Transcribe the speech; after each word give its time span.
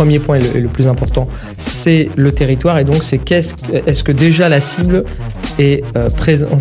premier 0.00 0.18
point 0.18 0.36
et 0.36 0.60
le, 0.60 0.68
plus 0.68 0.88
important, 0.88 1.28
c'est 1.58 2.08
le 2.16 2.32
territoire. 2.32 2.78
Et 2.78 2.84
donc, 2.84 3.02
c'est 3.02 3.30
est-ce 3.30 4.02
que 4.02 4.12
déjà 4.12 4.48
la 4.48 4.62
cible 4.62 5.04
est 5.58 5.84
euh, 5.94 6.08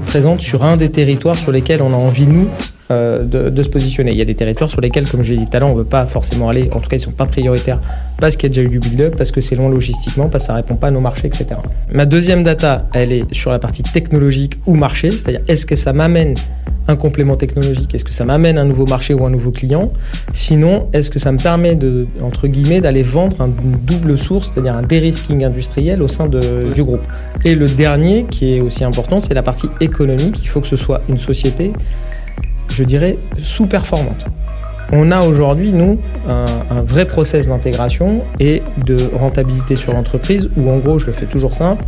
présente 0.06 0.42
sur 0.42 0.66
un 0.66 0.76
des 0.76 0.90
territoires 0.92 1.38
sur 1.38 1.54
lesquels 1.54 1.82
on 1.82 1.94
a 1.94 1.96
envie, 1.96 2.28
nous, 2.28 2.50
euh, 2.92 3.24
de, 3.24 3.64
se 3.64 3.70
positionner. 3.70 4.12
Il 4.12 4.18
y 4.18 4.22
a 4.22 4.26
des 4.26 4.36
territoires 4.36 4.72
sur 4.72 4.82
lesquels, 4.82 5.08
comme 5.08 5.24
je 5.24 5.34
l'ai 5.34 5.40
dit 5.40 5.46
tout 5.46 5.56
à 5.56 5.60
l'heure, 5.60 5.70
on 5.70 5.74
ne 5.74 5.80
veut 5.80 5.84
pas 5.84 6.06
forcément 6.06 6.50
aller, 6.50 6.70
en 6.74 6.80
tout 6.80 6.90
cas 6.90 6.98
ils 6.98 7.02
ne 7.02 7.06
sont 7.06 7.12
pas 7.12 7.26
prioritaires 7.26 7.80
parce 8.18 8.36
qu'il 8.36 8.50
y 8.50 8.52
a 8.52 8.56
déjà 8.56 8.68
eu 8.68 8.70
du 8.70 8.80
build-up, 8.80 9.16
parce 9.16 9.32
que 9.32 9.42
c'est 9.42 9.56
long 9.56 9.70
logistiquement, 9.70 10.28
parce 10.28 10.46
que 10.46 10.48
ça 10.48 10.54
ne 10.54 10.58
répond 10.58 10.76
pas 10.76 10.88
à 10.88 10.92
nos 10.92 11.00
marchés, 11.00 11.28
etc. 11.28 11.46
Ma 11.92 12.06
deuxième 12.06 12.44
data, 12.44 12.88
elle 12.94 13.12
est 13.12 13.34
sur 13.34 13.52
la 13.52 13.60
partie 13.60 13.84
technologique 13.84 14.58
ou 14.66 14.74
marché, 14.74 15.12
c'est-à-dire 15.12 15.42
est-ce 15.48 15.66
que 15.66 15.76
ça 15.76 15.94
m'amène 15.94 16.34
un 16.90 16.96
complément 16.96 17.36
technologique 17.36 17.94
Est-ce 17.94 18.04
que 18.04 18.14
ça 18.14 18.26
m'amène 18.26 18.58
un 18.58 18.66
nouveau 18.66 18.86
marché 18.86 19.14
ou 19.14 19.24
un 19.26 19.30
nouveau 19.30 19.52
client? 19.52 19.94
Sinon, 20.34 20.88
est-ce 20.92 21.12
que 21.12 21.20
ça 21.20 21.32
me 21.32 21.38
permet 21.38 21.76
de, 21.76 22.08
entre 22.22 22.48
guillemets, 22.48 22.82
d'aller 22.82 23.04
vendre 23.04 23.36
une 23.42 23.78
double 23.86 24.18
source, 24.18 24.50
c'est-à-dire 24.52 24.76
un 24.76 24.82
dérisking 24.82 25.44
industriel 25.44 26.02
au 26.02 26.08
sein 26.08 26.28
de, 26.28 26.74
du 26.74 26.84
groupe? 26.84 27.06
Et 27.46 27.54
le 27.54 27.68
dernier, 27.68 28.26
qui 28.30 28.56
est 28.56 28.62
aussi 28.62 28.84
important, 28.84 29.20
c'est 29.20 29.36
la 29.36 29.44
partie 29.44 29.70
économique. 29.80 30.40
Il 30.42 30.48
faut 30.48 30.62
que 30.62 30.68
ce 30.68 30.76
soit 30.76 31.02
une 31.08 31.20
société 31.20 31.72
je 32.80 32.86
dirais, 32.86 33.18
sous-performante. 33.44 34.26
On 34.94 35.12
a 35.12 35.22
aujourd'hui, 35.26 35.74
nous, 35.74 36.00
un, 36.30 36.82
vrai 36.82 37.06
process 37.06 37.48
d'intégration 37.48 38.22
et 38.40 38.64
de 38.86 38.98
rentabilité 39.14 39.76
sur 39.76 39.92
l'entreprise 39.92 40.50
où, 40.56 40.70
en 40.70 40.78
gros, 40.78 40.98
je 40.98 41.08
le 41.08 41.12
fais 41.12 41.26
toujours 41.26 41.56
simple, 41.56 41.84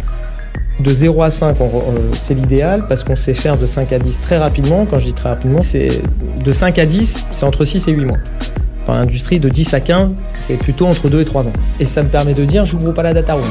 de 0.82 0.94
0 0.94 1.24
à 1.24 1.30
5, 1.30 1.56
c'est 2.12 2.34
l'idéal 2.34 2.88
parce 2.90 3.06
qu'on 3.06 3.16
sait 3.16 3.34
faire 3.34 3.58
de 3.58 3.66
5 3.66 3.94
à 3.94 4.00
10 4.00 4.20
très 4.22 4.38
rapidement. 4.38 4.86
Quand 4.86 5.00
je 5.00 5.06
dis 5.06 5.14
très 5.14 5.30
rapidement, 5.30 5.62
c'est 5.62 6.02
de 6.44 6.52
5 6.52 6.78
à 6.78 6.86
10, 6.86 7.28
c'est 7.30 7.46
entre 7.46 7.64
6 7.64 7.88
et 7.88 7.94
8 7.94 8.06
mois. 8.06 8.18
Dans 8.86 8.96
l'industrie, 8.96 9.40
de 9.40 9.48
10 9.48 9.74
à 9.74 9.80
15, 9.80 10.16
c'est 10.38 10.58
plutôt 10.58 10.88
entre 10.88 11.08
2 11.08 11.22
et 11.22 11.26
3 11.26 11.48
ans. 11.48 11.54
Et 11.80 11.86
ça 11.86 12.04
me 12.04 12.10
permet 12.10 12.34
de 12.34 12.44
dire, 12.44 12.66
j'ouvre 12.66 12.92
pas 12.92 13.04
la 13.04 13.14
data 13.14 13.36
room. 13.36 13.44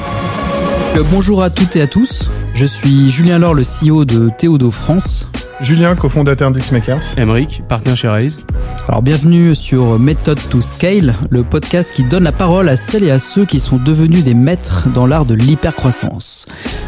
Euh, 0.96 1.02
bonjour 1.10 1.42
à 1.42 1.48
toutes 1.48 1.76
et 1.76 1.82
à 1.82 1.86
tous. 1.86 2.30
Je 2.60 2.66
suis 2.66 3.10
Julien 3.10 3.38
Laure, 3.38 3.54
le 3.54 3.62
CEO 3.62 4.04
de 4.04 4.28
Théodo 4.36 4.70
France. 4.70 5.26
Julien, 5.62 5.96
cofondateur 5.96 6.50
d'Xmakers. 6.50 7.00
Emeric, 7.16 7.62
partenaire 7.66 7.96
chez 7.96 8.08
Raise. 8.08 8.40
Alors 8.86 9.00
bienvenue 9.00 9.54
sur 9.54 9.98
Method 9.98 10.38
to 10.50 10.60
Scale, 10.60 11.14
le 11.30 11.42
podcast 11.42 11.90
qui 11.90 12.04
donne 12.04 12.24
la 12.24 12.32
parole 12.32 12.68
à 12.68 12.76
celles 12.76 13.04
et 13.04 13.10
à 13.10 13.18
ceux 13.18 13.46
qui 13.46 13.60
sont 13.60 13.78
devenus 13.78 14.24
des 14.24 14.34
maîtres 14.34 14.90
dans 14.90 15.06
l'art 15.06 15.24
de 15.24 15.32
l'hypercroissance. 15.32 16.44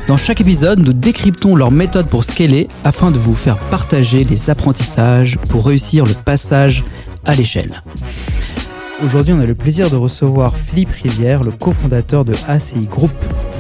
Dans 0.09 0.19
chaque 0.19 0.43
épisode, 0.43 0.81
nous 0.81 0.93
décryptons 0.93 1.57
leur 1.57 1.71
méthode 1.71 2.07
pour 2.07 2.25
scaler 2.25 2.69
afin 2.85 3.11
de 3.11 3.17
vous 3.17 3.33
faire 3.33 3.59
partager 3.71 4.25
les 4.25 4.51
apprentissages 4.51 5.39
pour 5.49 5.65
réussir 5.65 6.05
le 6.05 6.13
passage 6.13 6.85
à 7.25 7.35
l'échelle. 7.35 7.83
Aujourd'hui, 9.05 9.33
on 9.33 9.41
a 9.41 9.47
le 9.47 9.57
plaisir 9.57 9.91
de 9.91 9.97
recevoir 9.97 10.57
Philippe 10.57 10.91
Rivière, 10.91 11.43
le 11.43 11.51
cofondateur 11.51 12.25
de 12.25 12.35
ACI 12.47 12.87
Group. 12.87 13.11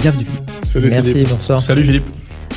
Bienvenue 0.00 0.24
Philippe. 0.24 0.50
Salut 0.62 0.88
Merci, 0.88 1.12
Philippe. 1.12 1.30
bonsoir. 1.30 1.58
Salut 1.58 1.82
Philippe. 1.82 2.04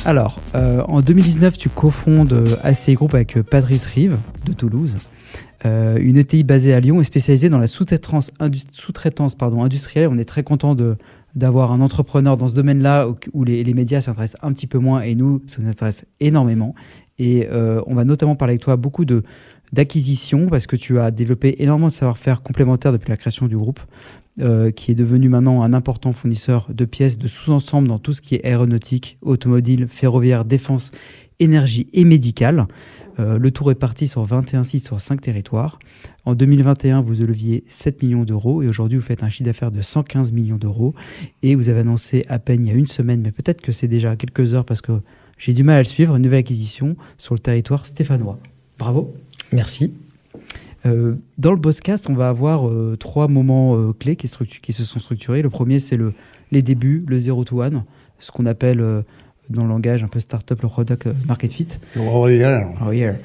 Alors, 0.04 0.40
euh, 0.54 0.80
en 0.86 1.00
2019, 1.00 1.58
tu 1.58 1.68
cofondes 1.68 2.32
euh, 2.32 2.56
ACI 2.62 2.94
Group 2.94 3.12
avec 3.14 3.36
euh, 3.36 3.42
Patrice 3.42 3.86
Rive 3.86 4.18
de 4.44 4.52
Toulouse, 4.52 4.98
une 5.64 6.16
ETI 6.16 6.44
basée 6.44 6.74
à 6.74 6.78
Lyon 6.78 7.00
et 7.00 7.04
spécialisée 7.04 7.48
dans 7.48 7.58
la 7.58 7.66
sous-traitance 7.66 8.30
industrielle. 9.58 10.08
On 10.08 10.16
est 10.16 10.24
très 10.24 10.44
content 10.44 10.76
d'avoir 11.34 11.72
un 11.72 11.80
entrepreneur 11.80 12.36
dans 12.36 12.46
ce 12.46 12.54
domaine-là 12.54 13.08
où, 13.32 13.42
les, 13.42 13.74
médias 13.74 14.00
s'intéressent 14.00 14.40
un 14.44 14.52
petit 14.52 14.68
peu 14.68 14.78
moins 14.78 15.00
et 15.00 15.16
nous, 15.16 15.42
ça 15.48 15.60
nous 15.60 15.68
intéresse 15.68 16.04
énormément. 16.20 16.76
Et 17.18 17.48
on 17.50 17.96
va 17.96 18.04
notamment 18.04 18.36
parler 18.36 18.52
avec 18.52 18.62
toi 18.62 18.76
beaucoup 18.76 19.04
de 19.04 19.24
d'acquisition 19.72 20.46
parce 20.46 20.66
que 20.66 20.76
tu 20.76 20.98
as 20.98 21.10
développé 21.10 21.56
énormément 21.62 21.88
de 21.88 21.92
savoir-faire 21.92 22.42
complémentaire 22.42 22.92
depuis 22.92 23.10
la 23.10 23.16
création 23.16 23.46
du 23.46 23.56
groupe. 23.56 23.80
Euh, 24.38 24.70
qui 24.70 24.90
est 24.90 24.94
devenu 24.94 25.30
maintenant 25.30 25.62
un 25.62 25.72
important 25.72 26.12
fournisseur 26.12 26.68
de 26.68 26.84
pièces, 26.84 27.16
de 27.16 27.26
sous-ensembles 27.26 27.88
dans 27.88 27.98
tout 27.98 28.12
ce 28.12 28.20
qui 28.20 28.34
est 28.34 28.44
aéronautique, 28.44 29.16
automobile, 29.22 29.86
ferroviaire, 29.88 30.44
défense, 30.44 30.90
énergie 31.40 31.88
et 31.94 32.04
médicale. 32.04 32.66
Euh, 33.18 33.38
le 33.38 33.50
tour 33.50 33.70
est 33.70 33.76
parti 33.76 34.06
sur 34.06 34.22
21 34.24 34.62
sites 34.62 34.84
sur 34.84 35.00
5 35.00 35.22
territoires. 35.22 35.78
En 36.26 36.34
2021, 36.34 37.00
vous 37.00 37.14
leviez 37.14 37.64
7 37.66 38.02
millions 38.02 38.24
d'euros 38.24 38.62
et 38.62 38.68
aujourd'hui, 38.68 38.98
vous 38.98 39.04
faites 39.04 39.22
un 39.22 39.30
chiffre 39.30 39.46
d'affaires 39.46 39.72
de 39.72 39.80
115 39.80 40.32
millions 40.32 40.58
d'euros. 40.58 40.94
Et 41.42 41.54
vous 41.54 41.70
avez 41.70 41.80
annoncé 41.80 42.22
à 42.28 42.38
peine 42.38 42.66
il 42.66 42.68
y 42.68 42.72
a 42.72 42.74
une 42.74 42.84
semaine, 42.84 43.22
mais 43.22 43.32
peut-être 43.32 43.62
que 43.62 43.72
c'est 43.72 43.88
déjà 43.88 44.16
quelques 44.16 44.52
heures 44.52 44.66
parce 44.66 44.82
que 44.82 45.00
j'ai 45.38 45.54
du 45.54 45.62
mal 45.62 45.76
à 45.76 45.78
le 45.78 45.84
suivre, 45.84 46.14
une 46.14 46.22
nouvelle 46.22 46.40
acquisition 46.40 46.94
sur 47.16 47.34
le 47.34 47.40
territoire 47.40 47.86
stéphanois. 47.86 48.38
Bravo. 48.78 49.14
Merci. 49.52 49.92
Euh, 50.86 51.14
dans 51.38 51.50
le 51.50 51.58
Bosscast, 51.58 52.08
on 52.08 52.14
va 52.14 52.28
avoir 52.28 52.68
euh, 52.68 52.96
trois 52.98 53.28
moments 53.28 53.76
euh, 53.76 53.92
clés 53.92 54.16
qui, 54.16 54.30
qui, 54.62 54.72
se 54.72 54.84
sont 54.84 54.98
structurés. 54.98 55.42
Le 55.42 55.50
premier, 55.50 55.78
c'est 55.78 55.96
le, 55.96 56.12
les 56.52 56.62
débuts, 56.62 57.04
le 57.08 57.18
zero 57.18 57.44
to 57.44 57.62
one, 57.62 57.84
ce 58.18 58.30
qu'on 58.30 58.46
appelle 58.46 58.78
dans 59.48 59.62
le 59.62 59.68
langage 59.68 60.02
un 60.02 60.08
peu 60.08 60.20
startup, 60.20 60.60
le 60.60 60.68
product 60.68 61.08
market 61.26 61.52
fit. 61.52 61.68
Oh 61.98 62.28
yeah. 62.28 62.68
Oh 62.86 62.92
yeah. 62.92 63.16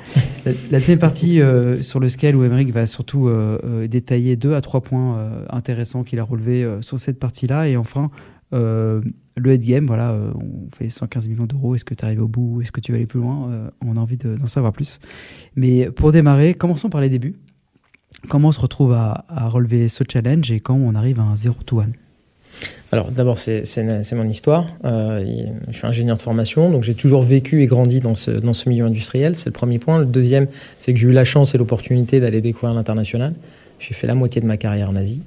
la, 0.45 0.79
deuxième 0.79 0.99
partie 0.99 1.39
sur 1.81 1.99
le 1.99 2.09
scale 2.09 2.35
où 2.35 2.43
Emeric 2.43 2.71
va 2.71 2.87
surtout 2.87 3.29
détailler 3.89 4.35
deux 4.35 4.53
à 4.53 4.61
trois 4.61 4.81
points 4.81 5.31
intéressants 5.49 6.03
qu'il 6.03 6.19
a 6.19 6.23
relevés 6.23 6.67
sur 6.81 6.99
cette 6.99 7.19
partie-là. 7.19 7.69
Et 7.69 7.77
enfin, 7.77 8.11
le 9.41 9.53
head 9.53 9.63
game, 9.63 9.85
voilà, 9.87 10.15
on 10.35 10.69
fait 10.75 10.89
115 10.89 11.27
millions 11.27 11.45
d'euros. 11.45 11.75
Est-ce 11.75 11.85
que 11.85 11.93
tu 11.93 12.05
arrives 12.05 12.21
au 12.21 12.27
bout 12.27 12.61
Est-ce 12.61 12.71
que 12.71 12.79
tu 12.79 12.91
vas 12.91 12.97
aller 12.97 13.05
plus 13.05 13.19
loin 13.19 13.71
On 13.85 13.97
a 13.97 13.99
envie 13.99 14.17
d'en 14.17 14.47
savoir 14.47 14.71
plus. 14.71 14.99
Mais 15.55 15.89
pour 15.89 16.11
démarrer, 16.11 16.53
commençons 16.53 16.89
par 16.89 17.01
les 17.01 17.09
débuts. 17.09 17.35
Comment 18.27 18.49
on 18.49 18.51
se 18.51 18.59
retrouve 18.59 18.93
à, 18.93 19.25
relever 19.47 19.87
ce 19.87 20.03
challenge 20.09 20.51
et 20.51 20.59
quand 20.59 20.75
on 20.75 20.95
arrive 20.95 21.19
à 21.19 21.23
un 21.23 21.35
0 21.35 21.55
to 21.65 21.79
1 21.79 21.87
alors 22.91 23.09
d'abord, 23.11 23.37
c'est 23.37 24.13
mon 24.13 24.27
histoire. 24.27 24.67
Euh, 24.83 25.45
je 25.69 25.77
suis 25.77 25.87
ingénieur 25.87 26.17
de 26.17 26.21
formation, 26.21 26.69
donc 26.69 26.83
j'ai 26.83 26.93
toujours 26.93 27.23
vécu 27.23 27.63
et 27.63 27.65
grandi 27.65 28.01
dans 28.01 28.13
ce, 28.13 28.29
dans 28.29 28.51
ce 28.51 28.67
milieu 28.67 28.83
industriel. 28.83 29.37
C'est 29.37 29.45
le 29.45 29.53
premier 29.53 29.79
point. 29.79 29.99
Le 29.99 30.05
deuxième, 30.05 30.47
c'est 30.77 30.93
que 30.93 30.99
j'ai 30.99 31.07
eu 31.07 31.13
la 31.13 31.23
chance 31.23 31.55
et 31.55 31.57
l'opportunité 31.57 32.19
d'aller 32.19 32.41
découvrir 32.41 32.75
l'international. 32.75 33.33
J'ai 33.79 33.93
fait 33.93 34.05
la 34.05 34.15
moitié 34.15 34.41
de 34.41 34.45
ma 34.45 34.57
carrière 34.57 34.89
en 34.89 34.97
Asie. 34.97 35.23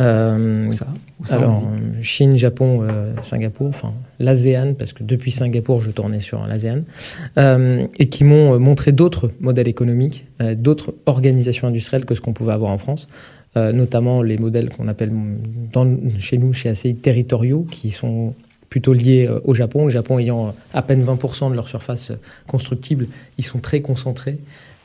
Euh, 0.00 0.70
ça, 0.72 0.86
Alors, 1.30 1.68
Chine, 2.00 2.36
Japon, 2.36 2.80
euh, 2.82 3.12
Singapour, 3.22 3.66
enfin 3.68 3.92
l'ASEAN, 4.20 4.74
parce 4.74 4.92
que 4.92 5.02
depuis 5.02 5.32
Singapour, 5.32 5.80
je 5.80 5.90
tournais 5.90 6.20
sur 6.20 6.46
l'ASEAN, 6.46 6.82
euh, 7.36 7.86
et 7.98 8.08
qui 8.08 8.22
m'ont 8.22 8.54
euh, 8.54 8.58
montré 8.58 8.92
d'autres 8.92 9.32
modèles 9.40 9.68
économiques, 9.68 10.26
d'autres 10.56 10.94
organisations 11.06 11.66
industrielles 11.66 12.04
que 12.04 12.14
ce 12.14 12.20
qu'on 12.20 12.32
pouvait 12.32 12.52
avoir 12.52 12.70
en 12.70 12.78
France, 12.78 13.08
notamment 13.56 14.22
les 14.22 14.38
modèles 14.38 14.68
qu'on 14.68 14.86
appelle 14.86 15.10
dans, 15.72 15.98
chez 16.20 16.38
nous, 16.38 16.52
chez 16.52 16.68
ACI, 16.68 16.94
territoriaux, 16.94 17.66
qui 17.68 17.90
sont 17.90 18.34
plutôt 18.70 18.92
liés 18.92 19.28
au 19.44 19.54
Japon. 19.54 19.86
Le 19.86 19.90
Japon 19.90 20.20
ayant 20.20 20.54
à 20.72 20.82
peine 20.82 21.04
20% 21.04 21.50
de 21.50 21.56
leur 21.56 21.66
surface 21.66 22.12
constructible, 22.46 23.08
ils 23.36 23.44
sont 23.44 23.58
très 23.58 23.80
concentrés. 23.80 24.38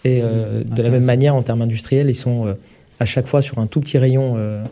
Et 0.05 0.21
de 0.21 0.81
la 0.81 0.89
même 0.89 1.05
manière, 1.05 1.35
en 1.35 1.43
termes 1.43 1.61
industriels, 1.61 2.09
ils 2.09 2.15
sont 2.15 2.55
à 2.99 3.05
chaque 3.05 3.27
fois 3.27 3.41
sur 3.41 3.59
un 3.59 3.67
tout 3.67 3.81
petit 3.81 3.97
rayon 3.97 4.35
euh, 4.37 4.63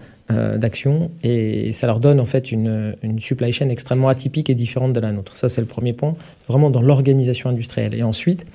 d'action 0.58 1.12
et 1.24 1.72
ça 1.74 1.88
leur 1.88 2.00
donne 2.00 2.20
en 2.20 2.26
fait 2.26 2.52
une, 2.52 2.96
une, 3.04 3.20
supply 3.20 3.52
chain 3.52 3.70
extrêmement 3.70 4.10
atypique 4.10 4.50
et 4.50 4.56
différente 4.56 4.94
de 4.94 5.00
la 5.00 5.12
nôtre. 5.12 5.36
Ça, 5.38 5.50
c'est 5.50 5.62
le 5.62 5.68
premier 5.68 5.94
point, 5.94 6.16
vraiment 6.48 6.70
dans 6.70 6.82
l'organisation 6.82 7.50
industrielle. 7.50 7.96
Et 7.96 8.04
ensuite, 8.04 8.46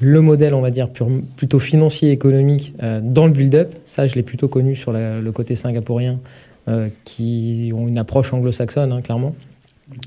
le 0.00 0.20
modèle, 0.20 0.54
on 0.54 0.60
va 0.60 0.70
dire, 0.70 0.88
plutôt 1.36 1.58
financier, 1.58 2.10
économique 2.10 2.74
euh, 2.82 3.00
dans 3.02 3.26
le 3.26 3.32
build-up, 3.32 3.74
ça, 3.84 4.06
je 4.06 4.14
l'ai 4.14 4.22
plutôt 4.22 4.48
connu 4.48 4.76
sur 4.76 4.92
le 4.92 5.30
côté 5.32 5.56
singapourien, 5.56 6.20
euh, 6.68 6.88
qui 7.04 7.72
ont 7.74 7.88
une 7.88 7.98
approche 7.98 8.32
anglo-saxonne, 8.32 8.92
hein, 8.92 9.00
clairement. 9.00 9.34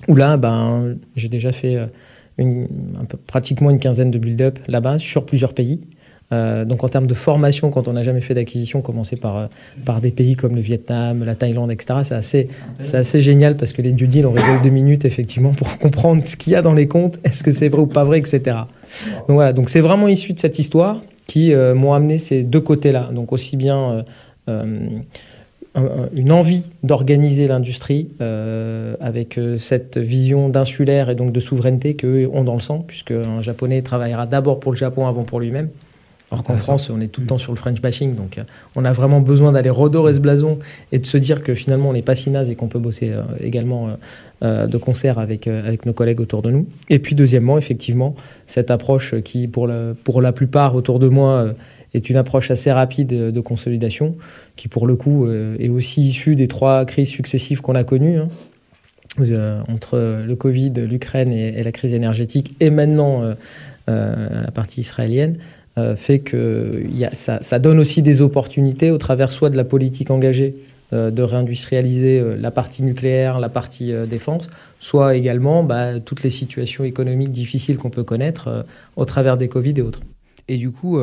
Où 0.08 0.16
là, 0.16 0.38
ben, 0.38 0.96
j'ai 1.16 1.28
déjà 1.28 1.52
fait 1.52 1.78
une, 2.38 2.68
pratiquement 3.26 3.72
une 3.72 3.80
quinzaine 3.80 4.12
de 4.12 4.20
build-up 4.20 4.60
là-bas 4.68 5.00
sur 5.00 5.26
plusieurs 5.26 5.54
pays. 5.54 5.82
Euh, 6.34 6.66
donc 6.66 6.84
en 6.84 6.90
termes 6.90 7.08
de 7.08 7.14
formation, 7.14 7.70
quand 7.70 7.88
on 7.88 7.94
n'a 7.94 8.04
jamais 8.04 8.22
fait 8.22 8.34
d'acquisition, 8.34 8.82
commencer 8.82 9.16
par, 9.16 9.38
euh, 9.38 9.48
par 9.86 10.02
des 10.02 10.12
pays 10.12 10.36
comme 10.36 10.56
le 10.56 10.62
Vietnam, 10.62 11.24
la 11.24 11.36
Thaïlande, 11.36 11.72
etc., 11.72 12.00
c'est 12.04 12.16
assez, 12.16 12.48
assez 12.94 13.22
génial 13.22 13.58
parce 13.58 13.74
que 13.74 13.82
les 13.82 13.92
due 13.92 14.08
deals, 14.08 14.26
on 14.26 14.32
rigole 14.32 14.62
deux 14.64 14.70
minutes 14.70 15.06
effectivement 15.06 15.52
pour 15.52 15.78
comprendre 15.80 16.26
ce 16.26 16.36
qu'il 16.36 16.54
y 16.54 16.56
a 16.56 16.62
dans 16.62 16.74
les 16.74 16.88
comptes, 16.88 17.20
est-ce 17.24 17.44
que 17.44 17.52
c'est 17.52 17.70
vrai 17.70 17.82
ou 17.82 17.88
pas 17.88 18.04
vrai, 18.04 18.20
etc. 18.20 18.42
Donc 19.28 19.36
voilà, 19.36 19.54
donc 19.54 19.70
c'est 19.70 19.82
vraiment 19.82 20.08
issu 20.08 20.34
de 20.34 20.40
cette 20.40 20.60
histoire 20.60 21.02
qui 21.28 21.54
euh, 21.54 21.76
m'ont 21.76 21.94
amené 21.94 22.18
ces 22.18 22.44
deux 22.44 22.62
côtés-là. 22.62 23.10
Donc 23.14 23.32
aussi 23.34 23.58
bien 23.58 24.06
une 26.14 26.32
envie 26.32 26.64
d'organiser 26.84 27.48
l'industrie 27.48 28.10
avec 29.00 29.40
cette 29.58 29.98
vision 29.98 30.50
d'insulaire 30.50 31.10
et 31.10 31.16
donc 31.16 31.32
de 31.32 31.40
souveraineté 31.40 31.96
qu'eux 31.96 32.30
ont 32.34 32.44
dans 32.44 32.56
le 32.56 32.60
sang, 32.60 32.84
puisque 32.86 33.12
un 33.12 33.40
japonais 33.40 33.82
travaillera 33.82 34.26
d'abord 34.26 34.60
pour 34.60 34.74
le 34.74 34.78
Japon 34.78 35.08
avant 35.08 35.24
pour 35.24 35.40
lui-même. 35.40 35.70
Alors 36.32 36.44
qu'en 36.44 36.56
France, 36.56 36.90
on 36.90 37.02
est 37.02 37.10
tout 37.10 37.20
le 37.20 37.28
temps 37.28 37.38
sur 37.38 37.52
le 37.52 37.58
French 37.58 37.82
bashing, 37.82 38.16
donc 38.16 38.38
euh, 38.38 38.44
on 38.78 38.86
a 38.86 38.94
vraiment 38.94 39.20
besoin 39.20 39.52
d'aller 39.52 39.70
redorer 39.70 40.14
ce 40.14 40.22
blason 40.22 40.60
et 40.94 41.00
de 41.00 41.06
se 41.06 41.18
dire 41.18 41.44
que 41.44 41.54
finalement 41.54 41.90
on 41.90 41.94
n'est 41.94 42.02
pas 42.02 42.16
si 42.16 42.30
naze 42.30 42.50
et 42.50 42.56
qu'on 42.56 42.70
peut 42.70 42.80
bosser 42.80 43.10
euh, 43.10 43.24
également 43.42 43.90
euh, 44.42 44.66
de 44.66 44.78
concert 44.78 45.20
avec, 45.20 45.48
avec 45.48 45.86
nos 45.86 45.92
collègues 45.92 46.22
autour 46.22 46.42
de 46.42 46.50
nous. 46.50 46.68
Et 46.90 47.00
puis 47.00 47.16
deuxièmement, 47.16 47.58
effectivement, 47.58 48.16
cette 48.48 48.72
approche 48.72 49.20
qui 49.22 49.50
pour 49.50 49.68
la, 49.68 49.94
pour 50.06 50.22
la 50.22 50.32
plupart 50.32 50.74
autour 50.74 51.00
de 51.00 51.10
moi 51.10 51.48
est 51.94 52.10
une 52.10 52.16
approche 52.16 52.50
assez 52.50 52.72
rapide 52.72 53.10
de 53.10 53.42
consolidation, 53.42 54.16
qui 54.56 54.70
pour 54.70 54.88
le 54.88 54.96
coup 54.96 55.30
est 55.30 55.68
aussi 55.68 56.02
issue 56.02 56.36
des 56.36 56.48
trois 56.48 56.86
crises 56.86 57.10
successives 57.10 57.60
qu'on 57.60 57.76
a 57.76 57.84
connues. 57.84 58.20
Hein. 58.20 58.30
entre 59.68 60.24
le 60.26 60.36
Covid, 60.38 60.72
l'Ukraine 60.90 61.34
et, 61.34 61.62
la 61.62 61.72
crise 61.74 61.94
énergétique, 61.94 62.56
et 62.62 62.70
maintenant 62.70 63.24
la 63.88 64.52
partie 64.54 64.80
israélienne, 64.80 65.36
euh, 65.78 65.96
fait 65.96 66.20
que 66.20 66.84
y 66.90 67.06
a, 67.06 67.16
ça, 67.16 67.40
ça, 67.42 67.58
donne 67.58 67.80
aussi 67.80 68.02
des 68.02 68.22
opportunités 68.22 68.92
au 68.92 68.98
travers 68.98 69.32
soit 69.32 69.50
de 69.50 69.56
la 69.56 69.64
politique 69.64 70.12
engagée 70.12 70.58
euh, 70.92 71.12
de 71.12 71.24
réindustrialiser 71.24 72.20
euh, 72.20 72.36
la 72.36 72.52
partie 72.52 72.84
nucléaire, 72.84 73.40
la 73.40 73.48
partie 73.48 73.94
défense, 74.08 74.50
soit 74.80 75.16
également 75.16 75.64
bah, 75.64 76.02
toutes 76.02 76.24
les 76.24 76.30
situations 76.30 76.84
économiques 76.84 77.32
difficiles 77.32 77.78
qu'on 77.78 77.90
peut 77.90 78.04
connaître 78.04 78.66
au 78.98 79.06
travers 79.06 79.38
des 79.38 79.48
Covid 79.48 79.74
et 79.78 79.82
autres. 79.82 80.02
Et 80.48 80.58
du 80.58 80.72
coup, 80.72 81.00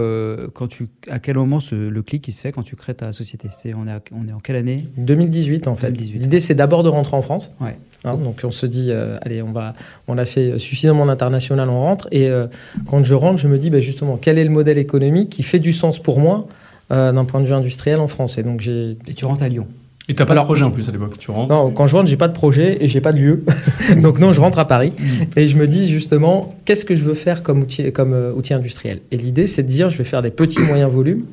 quand 0.53 0.67
tu, 0.67 0.89
à 1.09 1.21
quel 1.21 1.37
moment 1.37 1.61
le 1.73 2.03
clic 2.03 2.29
il 2.29 2.33
se 2.33 2.43
fait 2.43 2.53
quand 2.53 2.65
tu 2.65 2.77
crées 2.77 2.93
ta 2.93 3.13
société? 3.13 3.49
C'est, 3.51 3.73
on, 3.73 3.87
est 3.87 4.01
on 4.13 4.29
est 4.29 4.33
en 4.33 4.41
quelle 4.41 4.57
année? 4.57 4.85
2018 4.99 5.69
en 5.69 5.77
fait. 5.77 5.91
L'idée 5.91 6.41
c'est 6.41 6.57
d'abord 6.57 6.83
de 6.83 6.91
rentrer 6.91 7.17
en 7.17 7.23
France. 7.23 7.55
Ouais. 7.59 7.79
Hein, 8.05 8.17
donc 8.17 8.41
on 8.45 8.53
se 8.53 8.67
dit, 8.67 8.89
euh, 8.91 9.17
allez, 9.23 9.43
on, 9.43 9.53
va, 9.53 9.75
on 10.07 10.19
a 10.19 10.25
fait 10.25 10.59
suffisamment 10.59 11.07
d'international, 11.07 11.69
on 11.69 11.81
rentre. 11.81 12.09
Et 12.13 12.29
euh, 12.29 12.47
quand 12.87 13.03
je 13.05 13.15
rentre, 13.15 13.39
je 13.39 13.49
me 13.49 13.59
dis 13.59 13.71
bah, 13.71 13.81
justement, 13.81 14.19
quel 14.21 14.39
est 14.39 14.45
le 14.45 14.51
modèle 14.51 14.79
économique 14.79 15.31
qui 15.31 15.43
fait 15.43 15.59
du 15.59 15.73
sens 15.73 15.99
pour 15.99 16.21
moi 16.21 16.47
d'un 16.91 17.27
point 17.27 17.41
de 17.41 17.47
vue 17.47 17.53
industriel 17.53 18.01
en 18.01 18.09
France? 18.09 18.39
Et 18.39 18.43
donc 18.43 18.61
j'ai. 18.61 18.97
Et 19.07 19.15
tu 19.15 19.25
rentres 19.25 19.43
à 19.43 19.49
Lyon. 19.49 19.67
Et 20.11 20.15
t'as 20.15 20.25
pas 20.25 20.35
de 20.35 20.41
projet 20.41 20.65
en 20.65 20.71
plus 20.71 20.89
à 20.89 20.93
l'époque, 20.93 21.19
tu 21.19 21.31
rentres 21.31 21.53
Non, 21.53 21.71
quand 21.71 21.87
je 21.87 21.95
rentre, 21.95 22.09
j'ai 22.09 22.17
pas 22.17 22.29
de 22.29 22.33
projet 22.33 22.79
et 22.81 22.89
j'ai 22.89 23.03
pas 23.03 23.13
de 23.13 23.19
lieu. 23.19 23.45
Donc 24.03 24.19
non, 24.19 24.33
je 24.33 24.41
rentre 24.41 24.59
à 24.59 24.67
Paris 24.67 24.95
mm. 24.99 25.05
et 25.37 25.47
je 25.47 25.57
me 25.57 25.67
dis 25.67 25.87
justement, 25.87 26.57
qu'est-ce 26.65 26.87
que 26.87 26.97
je 26.97 27.05
veux 27.05 27.15
faire 27.15 27.43
comme 27.43 27.61
outil, 27.61 27.93
comme 27.93 28.15
euh, 28.15 28.33
outil 28.33 28.55
industriel? 28.55 29.01
Et 29.11 29.19
l'idée, 29.19 29.47
c'est 29.47 29.63
de 29.63 29.69
dire, 29.69 29.91
je 29.91 29.99
vais 29.99 30.05
faire 30.05 30.23
des 30.23 30.31
petits 30.31 30.61
moyens 30.61 30.91
volumes 30.91 31.27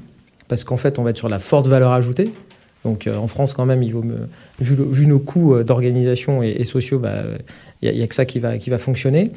parce 0.50 0.66
qu'en 0.66 0.76
fait, 0.76 1.00
on 1.00 1.04
va 1.04 1.12
être 1.12 1.18
sur 1.18 1.30
la 1.30 1.40
forte 1.40 1.68
valeur 1.68 1.92
ajoutée. 1.92 2.34
Donc 2.86 3.08
euh, 3.08 3.18
en 3.18 3.28
France, 3.28 3.54
quand 3.54 3.66
même, 3.66 3.84
vu, 4.60 5.08
nos 5.08 5.20
coûts 5.20 5.56
euh, 5.56 5.64
d'organisation 5.64 6.42
et, 6.42 6.64
sociaux, 6.64 6.98
il 7.00 7.02
bah, 7.02 7.24
n'y 7.84 8.02
a, 8.02 8.08
que 8.08 8.16
ça 8.16 8.26
qui 8.26 8.40
va, 8.40 8.78
fonctionner. 8.78 9.32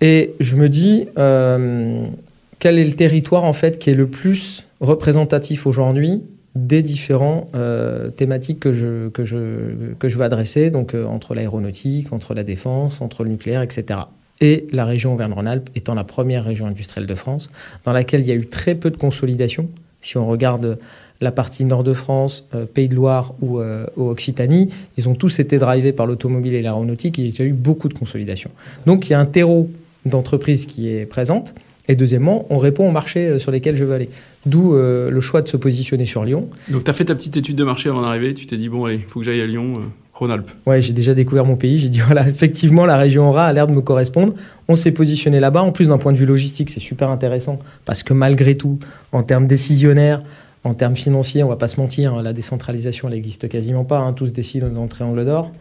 Et 0.00 0.34
je 0.38 0.54
me 0.56 0.68
dis, 0.68 1.06
quel 1.16 2.78
est 2.78 2.84
le 2.84 2.92
territoire 2.92 3.44
en 3.44 3.52
fait 3.52 3.78
qui 3.78 3.90
est 3.90 3.94
le 3.94 4.06
plus 4.06 4.64
représentatif 4.80 5.66
aujourd'hui 5.66 6.22
des 6.56 6.82
différents 6.82 7.48
euh, 7.54 8.08
thématiques 8.08 8.60
que 8.60 8.72
je, 8.72 9.08
que, 9.08 10.06
veux 10.08 10.24
adresser, 10.24 10.70
donc 10.70 10.94
euh, 10.94 11.04
entre 11.04 11.34
l'aéronautique, 11.34 12.12
entre 12.12 12.34
la 12.34 12.44
défense, 12.44 13.00
entre 13.00 13.24
le 13.24 13.30
nucléaire, 13.30 13.62
etc. 13.62 14.00
Et 14.40 14.66
la 14.72 14.84
région 14.84 15.12
Auvergne-Rhône-Alpes 15.12 15.68
étant 15.74 15.94
la 15.94 16.04
première 16.04 16.44
région 16.44 16.66
industrielle 16.66 17.06
de 17.06 17.14
France, 17.14 17.50
dans 17.84 17.92
laquelle 17.92 18.22
il 18.22 18.26
y 18.26 18.32
a 18.32 18.34
eu 18.34 18.46
très 18.46 18.74
peu 18.74 18.90
de 18.90 18.96
consolidation. 18.96 19.68
Si 20.00 20.16
on 20.16 20.26
regarde 20.26 20.78
la 21.20 21.32
partie 21.32 21.64
nord 21.64 21.84
de 21.84 21.92
France, 21.92 22.48
euh, 22.54 22.66
Pays 22.66 22.88
de 22.88 22.94
Loire 22.94 23.34
ou, 23.40 23.60
Occitanie, 23.96 24.68
ils 24.96 25.08
ont 25.08 25.14
tous 25.14 25.38
été 25.38 25.58
drivés 25.58 25.92
par 25.92 26.06
l'automobile 26.06 26.54
et 26.54 26.62
l'aéronautique, 26.62 27.18
et 27.18 27.22
il 27.22 27.38
y 27.38 27.42
a 27.42 27.44
eu 27.44 27.52
beaucoup 27.52 27.88
de 27.88 27.94
consolidation. 27.94 28.50
Donc 28.86 29.08
il 29.08 29.12
y 29.12 29.14
a 29.14 29.20
un 29.20 29.26
terreau 29.26 29.70
d'entreprise 30.04 30.66
qui 30.66 30.88
est 30.88 31.06
présente, 31.06 31.54
et 31.88 31.94
deuxièmement, 31.94 32.46
on 32.50 32.58
répond 32.58 32.88
aux 32.88 32.92
marchés 32.92 33.26
euh, 33.26 33.38
sur 33.38 33.50
lesquels 33.50 33.76
je 33.76 33.84
veux 33.84 33.94
aller. 33.94 34.08
D'où 34.44 34.74
euh, 34.74 35.10
le 35.10 35.20
choix 35.20 35.42
de 35.42 35.48
se 35.48 35.56
positionner 35.56 36.06
sur 36.06 36.24
Lyon. 36.24 36.48
Donc 36.68 36.84
tu 36.84 36.90
as 36.90 36.94
fait 36.94 37.04
ta 37.04 37.14
petite 37.14 37.36
étude 37.36 37.56
de 37.56 37.64
marché 37.64 37.88
avant 37.88 38.02
d'arriver, 38.02 38.34
tu 38.34 38.46
t'es 38.46 38.56
dit, 38.56 38.68
bon 38.68 38.84
allez, 38.84 38.96
il 38.96 39.02
faut 39.02 39.20
que 39.20 39.26
j'aille 39.26 39.40
à 39.40 39.46
Lyon. 39.46 39.76
Euh, 39.76 39.80
Rhône-Alpes. 40.14 40.50
Ouais, 40.64 40.80
j'ai 40.80 40.94
déjà 40.94 41.12
découvert 41.12 41.44
mon 41.44 41.56
pays. 41.56 41.78
J'ai 41.78 41.90
dit 41.90 41.98
voilà, 42.06 42.26
effectivement, 42.26 42.86
la 42.86 42.96
région 42.96 43.28
Aura 43.28 43.44
a 43.44 43.52
l'air 43.52 43.68
de 43.68 43.72
me 43.72 43.82
correspondre. 43.82 44.32
On 44.66 44.74
s'est 44.74 44.92
positionné 44.92 45.40
là-bas. 45.40 45.62
En 45.62 45.72
plus, 45.72 45.88
d'un 45.88 45.98
point 45.98 46.12
de 46.12 46.16
vue 46.16 46.24
logistique, 46.24 46.70
c'est 46.70 46.80
super 46.80 47.10
intéressant 47.10 47.58
parce 47.84 48.02
que 48.02 48.14
malgré 48.14 48.56
tout, 48.56 48.78
en 49.12 49.22
termes 49.22 49.46
décisionnaires, 49.46 50.22
en 50.66 50.74
termes 50.74 50.96
financiers, 50.96 51.44
on 51.44 51.48
va 51.48 51.56
pas 51.56 51.68
se 51.68 51.78
mentir, 51.78 52.14
hein, 52.14 52.22
la 52.22 52.32
décentralisation, 52.32 53.08
elle 53.08 53.14
n'existe 53.14 53.48
quasiment 53.48 53.84
pas. 53.84 53.98
Hein, 53.98 54.12
tous 54.12 54.32
décident 54.32 54.68
dans 54.68 54.82
le 54.82 54.88
triangle 54.88 55.24
d'or. 55.24 55.52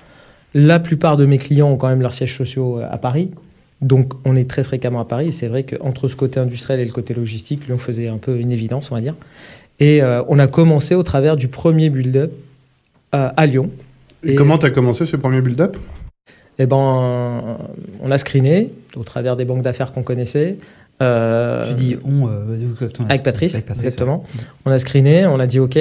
La 0.54 0.80
plupart 0.80 1.16
de 1.16 1.25
mes 1.25 1.38
clients 1.38 1.69
ont 1.69 1.78
quand 1.78 1.90
même 1.90 2.02
leurs 2.02 2.13
sièges 2.13 2.36
sociaux 2.36 2.80
à 2.80 2.98
Paris. 2.98 3.30
Donc 3.81 4.13
on 4.25 4.36
est 4.36 4.50
très 4.50 4.63
fréquemment 4.63 5.00
à 5.02 5.06
Paris. 5.06 5.31
C'est 5.31 5.48
vrai 5.48 5.63
qu'entre 5.63 6.07
ce 6.07 6.16
côté 6.16 6.40
industriel 6.40 6.80
et 6.80 6.86
le 6.86 6.92
côté 6.92 7.13
logistique, 7.13 7.68
Lyon 7.68 7.78
faisait 7.78 8.07
un 8.07 8.18
peu 8.18 8.40
une 8.40 8.52
évidence, 8.52 8.92
on 8.92 8.96
va 8.96 9.02
dire. 9.02 9.16
Et 9.80 10.02
euh, 10.02 10.24
on 10.28 10.40
a 10.40 10.48
commencé 10.48 10.96
au 10.96 11.04
travers 11.04 11.36
du 11.36 11.50
premier 11.50 11.90
build-up 11.90 12.31
euh, 13.13 13.30
à 13.36 13.46
Lyon. 13.46 13.69
Et, 14.24 14.36
comment 14.36 14.58
tu 14.58 14.66
as 14.66 14.72
commencé 14.72 15.06
ce 15.06 15.18
premier 15.18 15.42
build-up? 15.42 15.78
Eh 16.58 16.66
ben, 16.66 17.58
on 18.01 18.10
a 18.10 18.18
screené 18.18 18.72
au 18.96 19.04
travers 19.04 19.36
des 19.36 19.44
banques 19.44 19.62
d'affaires 19.62 19.92
qu'on 19.92 20.04
connaissait. 20.04 20.58
Euh, 21.01 21.62
tu 21.68 21.74
dis 21.74 21.97
on 22.06 22.27
avec, 23.09 23.24
Patrice, 23.24 23.56
exactement. 23.56 24.24
On 24.65 24.71
a 24.71 24.80
screené, 24.80 25.25
on 25.25 25.39
a 25.39 25.47
dit 25.47 25.59
ok, 25.59 25.77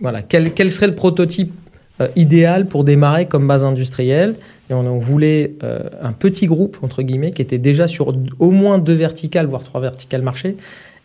voilà, 0.00 0.22
quel, 0.22 0.52
quel 0.52 0.70
serait 0.70 0.86
le 0.86 0.94
prototype 0.94 1.52
euh, 2.00 2.08
idéal 2.16 2.66
pour 2.66 2.84
démarrer 2.84 3.26
comme 3.26 3.46
base 3.46 3.64
industrielle? 3.64 4.34
Et 4.70 4.74
on, 4.74 4.98
voulait 4.98 5.54
euh, 5.62 5.80
un 6.02 6.12
petit 6.12 6.46
groupe, 6.46 6.78
entre 6.82 7.02
guillemets, 7.02 7.30
qui 7.30 7.42
était 7.42 7.58
déjà 7.58 7.86
sur 7.86 8.14
au 8.38 8.50
moins 8.50 8.78
deux 8.78 8.94
verticales, 8.94 9.46
voire 9.46 9.62
trois 9.62 9.80
verticales 9.80 10.22
marché, 10.22 10.56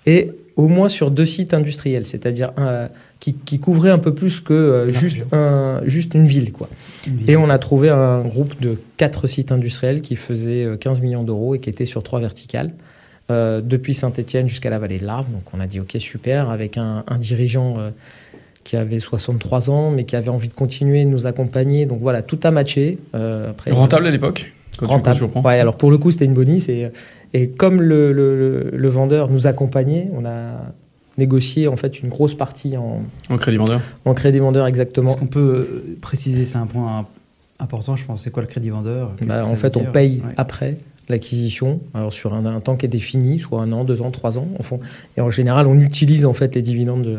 et 0.05 0.31
au 0.55 0.67
moins 0.67 0.89
sur 0.89 1.11
deux 1.11 1.25
sites 1.25 1.53
industriels, 1.53 2.05
c'est-à-dire 2.05 2.51
qui, 3.19 3.33
qui 3.33 3.59
couvrait 3.59 3.91
un 3.91 3.99
peu 3.99 4.13
plus 4.13 4.41
que 4.41 4.53
euh, 4.53 4.91
juste, 4.91 5.25
un, 5.31 5.81
juste 5.85 6.13
une 6.15 6.25
ville. 6.25 6.51
Quoi. 6.51 6.67
Et 7.27 7.37
on 7.37 7.49
a 7.49 7.57
trouvé 7.57 7.89
un 7.89 8.23
groupe 8.23 8.59
de 8.61 8.77
quatre 8.97 9.27
sites 9.27 9.51
industriels 9.51 10.01
qui 10.01 10.15
faisaient 10.15 10.67
15 10.79 11.01
millions 11.01 11.23
d'euros 11.23 11.55
et 11.55 11.59
qui 11.59 11.69
étaient 11.69 11.85
sur 11.85 12.03
trois 12.03 12.19
verticales. 12.19 12.73
Depuis 13.29 13.93
Saint-Etienne 13.93 14.47
jusqu'à 14.49 14.69
la 14.69 14.79
vallée 14.79 14.99
de 14.99 15.05
l'Arve. 15.05 15.29
Donc 15.31 15.43
on 15.53 15.59
a 15.59 15.67
dit 15.67 15.79
ok 15.79 15.95
super 15.99 16.49
avec 16.49 16.77
un, 16.77 17.03
un 17.07 17.17
dirigeant 17.17 17.75
qui 18.63 18.77
avait 18.77 18.99
63 18.99 19.71
ans, 19.71 19.89
mais 19.89 20.03
qui 20.03 20.15
avait 20.15 20.29
envie 20.29 20.47
de 20.47 20.53
continuer 20.53 21.03
de 21.03 21.09
nous 21.09 21.25
accompagner. 21.25 21.87
Donc 21.87 22.01
voilà, 22.01 22.21
tout 22.21 22.39
a 22.43 22.51
matché. 22.51 22.99
Euh, 23.15 23.51
rentable 23.71 24.05
à 24.05 24.11
l'époque 24.11 24.53
Rentable. 24.79 25.25
ouais, 25.43 25.59
alors 25.59 25.75
pour 25.75 25.91
le 25.91 25.97
coup, 25.97 26.11
c'était 26.11 26.25
une 26.25 26.33
bonus. 26.33 26.69
Et, 26.69 26.89
et 27.33 27.49
comme 27.49 27.81
le, 27.81 28.13
le, 28.13 28.87
vendeur 28.87 29.29
nous 29.29 29.47
accompagnait, 29.47 30.09
on 30.15 30.23
a 30.23 30.51
négocié 31.17 31.67
en 31.67 31.75
fait 31.75 31.99
une 31.99 32.09
grosse 32.09 32.33
partie 32.33 32.77
en, 32.77 33.01
en 33.29 33.37
crédit 33.37 33.57
vendeur. 33.57 33.81
En 34.05 34.13
crédit 34.13 34.39
vendeur, 34.39 34.67
exactement. 34.67 35.09
Est-ce 35.09 35.17
qu'on 35.17 35.27
peut 35.27 35.39
euh, 35.39 35.97
préciser, 36.01 36.45
c'est 36.45 36.59
un 36.59 36.67
point 36.67 37.07
important, 37.59 37.95
je 37.95 38.05
pense. 38.05 38.21
C'est 38.21 38.29
quoi 38.29 38.41
le 38.43 38.47
crédit 38.47 38.69
vendeur? 38.69 39.11
Bah, 39.23 39.43
En 39.45 39.55
fait, 39.55 39.75
on 39.75 39.83
paye 39.83 40.21
après 40.37 40.77
l'acquisition, 41.09 41.81
alors 41.93 42.13
sur 42.13 42.33
un, 42.33 42.45
un, 42.45 42.59
temps 42.59 42.75
qui 42.75 42.85
est 42.85 42.89
défini, 42.89 43.39
soit 43.39 43.61
un 43.61 43.71
an, 43.71 43.83
deux 43.83 44.01
ans, 44.01 44.11
trois 44.11 44.37
ans, 44.37 44.47
en 44.59 44.63
fond. 44.63 44.79
Et 45.17 45.21
en 45.21 45.31
général, 45.31 45.67
on 45.67 45.79
utilise 45.79 46.25
en 46.25 46.33
fait 46.33 46.55
les 46.55 46.61
dividendes 46.61 47.03
de, 47.03 47.17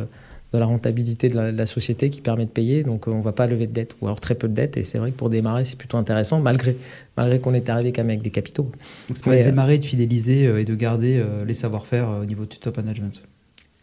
de 0.53 0.59
la 0.59 0.67
rentabilité 0.67 1.29
de 1.29 1.39
la, 1.39 1.67
société 1.67 2.11
qui 2.11 2.21
permet 2.21 2.45
de 2.45 2.51
payer. 2.51 2.83
Donc 2.83 3.07
euh, 3.07 3.13
on 3.13 3.19
ne 3.19 3.23
va 3.23 3.33
pas 3.33 3.47
lever 3.47 3.67
de 3.67 3.73
dette, 3.73 3.95
ou 4.01 4.07
alors 4.07 4.21
très 4.21 4.35
peu 4.35 4.49
de 4.49 4.55
dette. 4.55 4.77
Et 4.77 4.83
c'est 4.83 4.99
vrai 4.99 5.11
que 5.11 5.17
pour 5.17 5.31
démarrer, 5.31 5.65
c'est 5.65 5.79
plutôt 5.79 5.97
intéressant, 5.97 6.41
malgré, 6.41 6.77
malgré 7.17 7.39
qu'on 7.41 7.55
est 7.55 7.69
arrivé 7.69 7.93
quand 7.93 8.03
même 8.03 8.11
avec 8.11 8.23
des 8.23 8.31
capitaux. 8.31 8.71
Donc 9.09 9.17
c'est 9.17 9.23
pour 9.23 9.33
démarrer, 9.33 9.79
de 9.79 9.85
fidéliser 9.85 10.47
euh, 10.47 10.61
et 10.61 10.65
de 10.65 10.75
garder 10.75 11.19
euh, 11.19 11.45
les 11.45 11.55
savoir-faire 11.55 12.09
au 12.21 12.25
niveau 12.25 12.47
du 12.47 12.59
top 12.59 12.77
management 12.79 13.23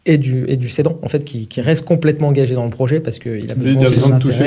et 0.08 0.16
du, 0.16 0.46
et 0.48 0.56
du 0.56 0.68
cédant, 0.70 0.98
en 1.02 1.08
fait, 1.08 1.22
qui, 1.22 1.46
qui, 1.46 1.60
reste 1.60 1.84
complètement 1.84 2.28
engagé 2.28 2.54
dans 2.54 2.64
le 2.64 2.70
projet 2.70 2.98
parce 2.98 3.18
qu'il 3.18 3.52
a 3.52 3.54
besoin, 3.54 4.18
de 4.18 4.22
toucher. 4.22 4.46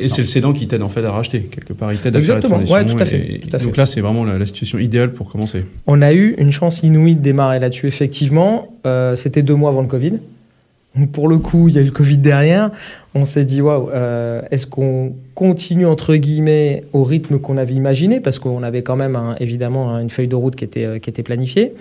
et, 0.00 0.08
c'est 0.08 0.20
le 0.20 0.26
cédant 0.26 0.52
qui 0.52 0.68
t'aide 0.68 0.82
en 0.82 0.90
fait 0.90 1.04
à 1.04 1.10
racheter, 1.10 1.40
quelque 1.40 1.72
part. 1.72 1.92
Il 1.92 1.98
t'aide 1.98 2.14
à 2.16 2.20
faire 2.20 2.34
la 2.36 2.42
transition. 2.42 2.76
Ouais, 2.76 2.84
tout 2.84 2.98
à 2.98 3.06
fait, 3.06 3.40
Donc 3.62 3.76
là, 3.78 3.86
c'est 3.86 4.02
vraiment 4.02 4.24
la, 4.24 4.46
situation 4.46 4.78
idéale 4.78 5.12
pour 5.12 5.30
commencer. 5.30 5.64
On 5.86 6.02
a 6.02 6.12
eu 6.12 6.34
une 6.38 6.52
chance 6.52 6.82
inouïe 6.82 7.14
de 7.14 7.22
démarrer 7.22 7.58
là-dessus, 7.58 7.86
effectivement. 7.86 8.68
C'était 9.16 9.42
deux 9.42 9.56
mois 9.56 9.70
avant 9.70 9.80
le 9.80 9.88
Covid 9.88 10.20
pour 11.12 11.28
le 11.28 11.38
coup, 11.38 11.68
il 11.68 11.74
y 11.74 11.78
a 11.78 11.82
eu 11.82 11.84
le 11.84 11.90
Covid 11.92 12.18
derrière. 12.18 12.70
On 13.14 13.24
s'est 13.24 13.44
dit, 13.44 13.60
waouh, 13.60 13.90
euh, 13.90 14.42
est-ce 14.50 14.66
qu'on 14.66 15.14
continue, 15.34 15.86
entre 15.86 16.16
guillemets, 16.16 16.84
au 16.92 17.04
rythme 17.04 17.38
qu'on 17.38 17.56
avait 17.58 17.74
imaginé? 17.74 18.20
Parce 18.20 18.40
qu'on 18.40 18.62
avait 18.64 18.82
quand 18.82 18.96
même, 18.96 19.18
évidemment, 19.38 19.98
une 19.98 20.10
feuille 20.10 20.28
de 20.28 20.34
route 20.34 20.56
qui 20.56 20.64
était, 20.64 20.84
euh, 20.84 20.98
qui 20.98 21.08
était 21.08 21.22
planifiée. 21.22 21.74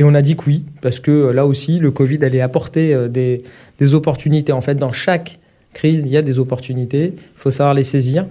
Et 0.00 0.04
on 0.04 0.14
a 0.14 0.22
dit 0.22 0.34
que 0.34 0.44
oui, 0.46 0.64
parce 0.82 0.98
que 0.98 1.10
euh, 1.10 1.32
là 1.32 1.46
aussi, 1.46 1.78
le 1.78 1.92
Covid 1.92 2.24
allait 2.24 2.40
apporter 2.40 3.08
des, 3.08 3.42
des 3.78 3.94
opportunités. 3.94 4.52
En 4.52 4.60
fait, 4.60 4.74
dans 4.74 4.92
chaque 4.92 5.38
crise, 5.72 6.04
il 6.04 6.10
y 6.10 6.16
a 6.16 6.22
des 6.22 6.40
opportunités. 6.40 7.12
Il 7.16 7.40
faut 7.40 7.52
savoir 7.52 7.74
les 7.74 7.84
saisir. 7.84 8.26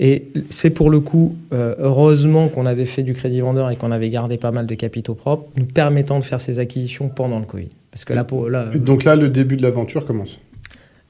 Et 0.00 0.28
c'est 0.50 0.70
pour 0.70 0.90
le 0.90 0.98
coup, 0.98 1.36
heureusement 1.52 2.48
qu'on 2.48 2.66
avait 2.66 2.84
fait 2.84 3.04
du 3.04 3.14
crédit 3.14 3.40
vendeur 3.40 3.70
et 3.70 3.76
qu'on 3.76 3.92
avait 3.92 4.10
gardé 4.10 4.38
pas 4.38 4.50
mal 4.50 4.66
de 4.66 4.74
capitaux 4.74 5.14
propres, 5.14 5.46
nous 5.56 5.66
permettant 5.66 6.18
de 6.18 6.24
faire 6.24 6.40
ces 6.40 6.58
acquisitions 6.58 7.08
pendant 7.08 7.38
le 7.38 7.44
Covid. 7.44 7.68
Parce 7.94 8.04
que 8.04 8.12
là, 8.12 8.24
pour, 8.24 8.50
là, 8.50 8.66
Donc 8.74 9.04
là, 9.04 9.14
le 9.14 9.28
début 9.28 9.56
de 9.56 9.62
l'aventure 9.62 10.04
commence 10.04 10.38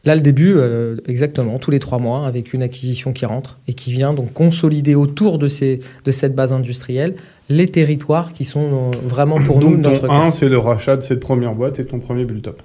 Là, 0.05 0.15
le 0.15 0.21
début, 0.21 0.53
euh, 0.55 0.97
exactement, 1.07 1.59
tous 1.59 1.71
les 1.71 1.81
trois 1.81 1.99
mois, 1.99 2.27
avec 2.27 2.53
une 2.53 2.63
acquisition 2.63 3.15
qui 3.15 3.25
rentre 3.25 3.59
et 3.67 3.73
qui 3.73 3.91
vient 3.91 4.13
donc 4.13 4.35
consolider 4.35 4.95
autour 4.95 5.39
de, 5.39 5.49
ces, 5.49 5.81
de 6.05 6.13
cette 6.13 6.35
base 6.35 6.53
industrielle 6.53 7.15
les 7.49 7.69
territoires 7.69 8.35
qui 8.35 8.45
sont 8.45 8.91
euh, 8.93 8.97
vraiment 9.03 9.41
pour 9.41 9.59
Donc 9.61 9.77
nous 9.79 9.83
ton 9.83 9.91
notre. 9.93 10.11
1, 10.11 10.31
c'est 10.31 10.51
le 10.51 10.59
rachat 10.59 10.99
de 10.99 11.03
cette 11.03 11.21
première 11.21 11.55
boîte 11.55 11.79
et 11.79 11.87
ton 11.87 12.01
premier 12.01 12.27
build-up. 12.27 12.61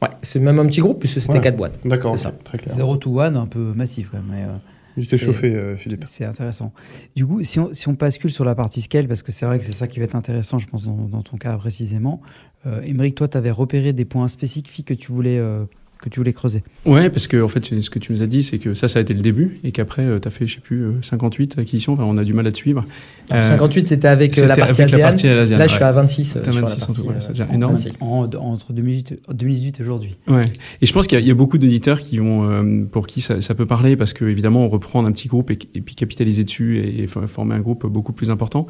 Ouais, 0.00 0.10
c'est 0.22 0.38
même 0.38 0.60
un 0.60 0.66
petit 0.66 0.78
groupe 0.80 1.00
puisque 1.00 1.20
c'était 1.20 1.34
Ouais. 1.34 1.40
quatre 1.40 1.56
boîtes. 1.56 1.80
D'accord, 1.84 2.16
C'est 2.16 2.28
ok, 2.28 2.44
très 2.44 2.58
clair. 2.58 2.76
Zero 2.76 2.96
to 2.96 3.20
one, 3.20 3.36
un 3.36 3.46
peu 3.46 3.58
massif 3.74 4.10
quand 4.12 4.18
même. 4.18 4.26
mais, 4.30 4.44
euh, 4.44 4.56
Il 4.98 5.04
s'est 5.06 5.16
c'est- 5.16 5.24
chauffé, 5.24 5.54
euh, 5.54 5.76
Philippe. 5.76 6.04
C'est 6.06 6.24
intéressant. 6.24 6.72
Du 7.16 7.26
coup, 7.26 7.42
si 7.42 7.58
on, 7.60 7.72
si 7.72 7.88
on 7.88 7.92
bascule 7.92 8.30
sur 8.30 8.44
la 8.44 8.54
partie 8.54 8.80
scale, 8.82 9.08
parce 9.08 9.22
que 9.22 9.32
c'est 9.32 9.46
vrai 9.46 9.58
que 9.58 9.64
c'est 9.64 9.72
ça 9.72 9.86
qui 9.86 9.98
va 9.98 10.04
être 10.04 10.16
intéressant, 10.16 10.58
je 10.58 10.66
pense, 10.66 10.84
dans, 10.84 10.94
dans 11.08 11.22
ton 11.22 11.36
cas 11.36 11.56
précisément. 11.56 12.20
Euh, 12.66 12.82
Émeric, 12.82 13.14
toi, 13.14 13.28
tu 13.28 13.36
avais 13.36 13.50
repéré 13.50 13.92
des 13.92 14.04
points 14.04 14.28
spécifiques 14.28 14.86
que 14.88 14.94
tu 14.94 15.12
voulais, 15.12 15.38
euh, 15.38 15.64
que 16.00 16.08
tu 16.08 16.20
voulais 16.20 16.32
creuser. 16.32 16.62
Ouais, 16.86 17.10
parce 17.10 17.26
que 17.26 17.42
en 17.42 17.48
fait, 17.48 17.64
ce 17.64 17.90
que 17.90 17.98
tu 17.98 18.12
nous 18.12 18.22
as 18.22 18.26
dit, 18.26 18.42
c'est 18.42 18.58
que 18.58 18.74
ça, 18.74 18.86
ça 18.88 19.00
a 19.00 19.02
été 19.02 19.14
le 19.14 19.20
début, 19.20 19.58
et 19.64 19.72
qu'après, 19.72 20.06
tu 20.20 20.28
as 20.28 20.30
fait, 20.30 20.46
je 20.46 20.54
sais 20.54 20.60
plus, 20.60 20.82
euh, 20.84 20.92
58 21.02 21.58
acquisitions. 21.58 21.94
Enfin, 21.94 22.04
on 22.06 22.16
a 22.18 22.24
du 22.24 22.32
mal 22.32 22.46
à 22.46 22.52
te 22.52 22.56
suivre. 22.56 22.84
Alors, 23.30 23.44
Euh, 23.44 23.48
58, 23.48 23.88
c'était 23.88 24.08
avec 24.08 24.38
euh, 24.38 24.46
la 24.46 24.56
partie 24.56 24.80
avec 24.82 24.92
la 24.94 24.98
partie 25.00 25.26
Là, 25.26 25.44
je 25.66 25.72
suis 25.74 25.82
à 25.84 25.92
26. 25.92 26.36
euh, 26.36 26.40
T'as 26.44 26.52
sur 26.52 26.60
la 26.60 26.66
26 26.68 26.82
en 26.82 26.86
tout, 26.86 26.92
partie, 26.92 27.08
ouais, 27.08 27.14
euh, 27.14 27.20
c'est 27.20 27.28
déjà 27.30 27.46
en 27.50 27.54
énorme. 27.54 27.72
principe. 27.74 27.96
En- 28.00 28.30
entre 28.36 28.72
2018, 28.72 29.20
2018 29.34 29.80
et 29.80 29.82
aujourd'hui. 29.82 30.16
Ouais. 30.28 30.44
Et 30.80 30.86
je 30.86 30.92
pense 30.92 31.06
qu'il 31.06 31.18
y, 31.18 31.20
a- 31.20 31.24
il 31.24 31.28
y 31.28 31.30
a 31.30 31.34
beaucoup 31.34 31.58
d'auditeurs 31.58 31.98
qui 32.00 32.18
vont, 32.18 32.48
euh, 32.48 32.84
pour 32.84 33.06
qui 33.06 33.20
ça, 33.20 33.40
ça 33.40 33.54
peut 33.54 33.66
parler, 33.66 33.96
parce 33.96 34.12
que 34.12 34.24
évidemment, 34.24 34.64
on 34.64 34.68
reprend 34.68 35.04
un 35.04 35.12
petit 35.12 35.28
groupe 35.28 35.50
et, 35.50 35.58
et 35.74 35.80
puis 35.80 35.94
capitaliser 35.96 36.44
dessus 36.44 36.78
et, 36.78 37.02
et 37.02 37.06
for- 37.06 37.26
former 37.28 37.54
un 37.56 37.60
groupe 37.60 37.86
beaucoup 37.86 38.12
plus 38.12 38.30
important. 38.30 38.66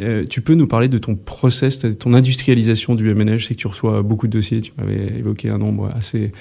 Euh, 0.00 0.24
tu 0.28 0.40
peux 0.40 0.54
nous 0.54 0.66
parler 0.66 0.88
de 0.88 0.98
ton 0.98 1.14
process, 1.14 1.80
de 1.80 1.92
ton 1.92 2.14
industrialisation 2.14 2.94
du 2.94 3.12
MNH 3.14 3.38
Je 3.38 3.46
sais 3.48 3.54
que 3.54 3.60
tu 3.60 3.66
reçois 3.66 4.02
beaucoup 4.02 4.26
de 4.26 4.32
dossiers. 4.32 4.60
Tu 4.60 4.72
m'avais 4.78 5.18
évoqué 5.18 5.50
un 5.50 5.58
nombre 5.58 5.90
assez 5.94 6.32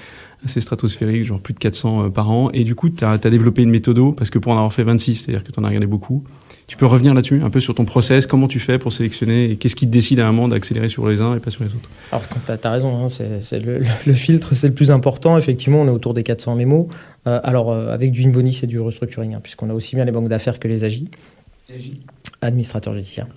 stratosphérique, 0.45 1.25
genre 1.25 1.39
plus 1.39 1.53
de 1.53 1.59
400 1.59 2.05
euh, 2.05 2.09
par 2.09 2.29
an. 2.31 2.49
Et 2.51 2.63
du 2.63 2.75
coup, 2.75 2.89
tu 2.89 3.03
as, 3.03 3.17
développé 3.17 3.63
une 3.63 3.69
méthode, 3.69 4.15
parce 4.15 4.29
que 4.29 4.39
pour 4.39 4.51
en 4.53 4.55
avoir 4.55 4.73
fait 4.73 4.83
26, 4.83 5.15
c'est-à-dire 5.15 5.43
que 5.43 5.51
tu 5.51 5.59
en 5.59 5.63
as 5.63 5.67
regardé 5.67 5.87
beaucoup. 5.87 6.23
Tu 6.67 6.77
peux 6.77 6.85
revenir 6.85 7.13
là-dessus, 7.13 7.41
un 7.43 7.49
peu 7.49 7.59
sur 7.59 7.75
ton 7.75 7.83
process, 7.83 8.25
comment 8.25 8.47
tu 8.47 8.59
fais 8.59 8.79
pour 8.79 8.93
sélectionner, 8.93 9.51
et 9.51 9.57
qu'est-ce 9.57 9.75
qui 9.75 9.87
te 9.87 9.91
décide 9.91 10.21
à 10.21 10.27
un 10.27 10.31
moment 10.31 10.47
d'accélérer 10.47 10.87
sur 10.87 11.05
les 11.09 11.21
uns 11.21 11.35
et 11.35 11.41
pas 11.41 11.51
sur 11.51 11.65
les 11.65 11.69
autres? 11.69 11.89
Alors, 12.13 12.23
tu 12.29 12.67
as, 12.67 12.71
raison, 12.71 13.03
hein, 13.03 13.09
c'est, 13.09 13.59
le, 13.59 14.13
filtre, 14.13 14.55
c'est 14.55 14.69
le 14.69 14.73
plus 14.73 14.89
important. 14.89 15.37
Effectivement, 15.37 15.81
on 15.81 15.87
est 15.87 15.91
autour 15.91 16.13
des 16.13 16.23
400 16.23 16.55
mémos. 16.55 16.87
Euh, 17.27 17.41
alors, 17.43 17.73
avec 17.73 18.11
du 18.11 18.23
Inboni, 18.23 18.53
c'est 18.53 18.67
du 18.67 18.79
restructuring, 18.79 19.33
hein, 19.33 19.39
puisqu'on 19.43 19.69
a 19.69 19.73
aussi 19.73 19.95
bien 19.95 20.05
les 20.05 20.13
banques 20.13 20.29
d'affaires 20.29 20.59
que 20.59 20.69
les 20.69 20.85
AGI. 20.85 21.09
Administrateur 22.43 22.93
judiciaire. 22.95 23.27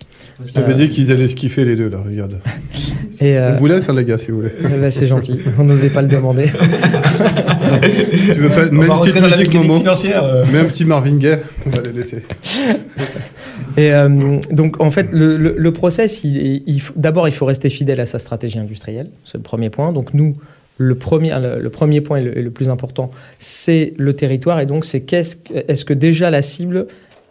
Je 0.42 0.50
t'avais 0.52 0.72
Euh, 0.72 0.76
dit 0.76 0.88
qu'ils 0.88 1.12
allaient 1.12 1.26
se 1.28 1.34
kiffer 1.34 1.64
les 1.66 1.76
deux, 1.76 1.90
là, 1.90 1.98
regarde. 2.04 2.38
Et, 3.20 3.36
euh, 3.36 3.50
On 3.52 3.56
vous 3.58 3.66
laisse, 3.66 3.86
hein, 3.88 3.94
les 3.94 4.04
gars, 4.04 4.16
si 4.16 4.30
vous 4.30 4.38
voulez. 4.38 4.52
eh 4.60 4.78
ben, 4.78 4.90
c'est 4.90 5.06
gentil, 5.06 5.38
on 5.58 5.64
n'osait 5.64 5.90
pas 5.90 6.00
le 6.00 6.08
demander. 6.08 6.46
tu 6.46 8.40
veux 8.40 8.48
pas 8.48 8.70
mettre 8.70 8.94
une 8.94 9.00
petite 9.00 9.22
musique 9.22 9.54
Momo 9.54 9.80
Mets 9.80 10.58
un 10.58 10.64
petit 10.64 10.84
Marvin 10.86 11.16
Gaye, 11.16 11.38
on 11.66 11.70
va 11.70 11.82
les 11.82 11.92
laisser. 11.92 12.22
Et 13.76 13.92
euh, 13.92 14.38
donc, 14.50 14.80
en 14.80 14.90
fait, 14.90 15.08
le, 15.12 15.36
le, 15.36 15.54
le 15.58 15.72
process, 15.72 16.22
il, 16.24 16.62
il 16.66 16.80
faut- 16.80 16.94
d'abord, 16.96 17.26
il 17.28 17.34
faut 17.34 17.44
rester 17.46 17.68
fidèle 17.70 18.00
à 18.00 18.06
sa 18.06 18.18
stratégie 18.18 18.58
industrielle. 18.58 19.08
C'est 19.24 19.36
le 19.36 19.42
premier 19.42 19.68
point. 19.68 19.92
Donc, 19.92 20.14
nous, 20.14 20.36
le 20.78 20.94
premier, 20.94 21.30
le, 21.40 21.60
le 21.60 21.70
premier 21.70 22.00
point 22.00 22.18
et 22.18 22.24
le, 22.24 22.40
le 22.40 22.50
plus 22.50 22.68
important, 22.68 23.10
c'est 23.40 23.92
le 23.98 24.14
territoire. 24.14 24.60
Et 24.60 24.66
donc, 24.66 24.84
c'est 24.84 25.00
qu'est-ce, 25.00 25.36
que- 25.36 25.52
est-ce 25.68 25.84
que 25.84 25.92
déjà 25.94 26.30
la 26.30 26.40
cible 26.42 26.86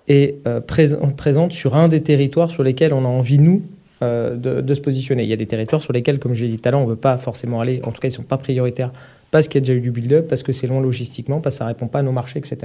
est 0.07 0.35
euh, 0.47 0.59
prés- 0.59 0.89
présente 1.17 1.53
sur 1.53 1.75
un 1.75 1.87
des 1.87 2.01
territoires 2.01 2.51
sur 2.51 2.63
lesquels 2.63 2.93
on 2.93 3.05
a 3.05 3.07
envie, 3.07 3.39
nous, 3.39 3.61
euh, 4.01 4.35
de, 4.35 4.61
de 4.61 4.73
se 4.75 4.81
positionner. 4.81 5.23
Il 5.23 5.29
y 5.29 5.33
a 5.33 5.37
des 5.37 5.45
territoires 5.45 5.81
sur 5.81 5.93
lesquels, 5.93 6.19
comme 6.19 6.33
je 6.33 6.43
l'ai 6.43 6.49
dit 6.51 6.57
tout 6.57 6.67
à 6.67 6.71
l'heure, 6.71 6.81
on 6.81 6.85
ne 6.85 6.89
veut 6.89 6.95
pas 6.95 7.17
forcément 7.17 7.61
aller. 7.61 7.79
En 7.83 7.91
tout 7.91 8.01
cas, 8.01 8.07
ils 8.07 8.11
ne 8.11 8.15
sont 8.15 8.23
pas 8.23 8.37
prioritaires 8.37 8.91
parce 9.31 9.47
qu'il 9.47 9.59
y 9.59 9.63
a 9.63 9.65
déjà 9.65 9.73
eu 9.73 9.81
du 9.81 9.91
build-up, 9.91 10.27
parce 10.27 10.43
que 10.43 10.51
c'est 10.51 10.67
long 10.67 10.81
logistiquement, 10.81 11.39
parce 11.39 11.55
que 11.55 11.59
ça 11.59 11.63
ne 11.65 11.69
répond 11.69 11.87
pas 11.87 11.99
à 11.99 12.03
nos 12.03 12.11
marchés, 12.11 12.39
etc. 12.39 12.57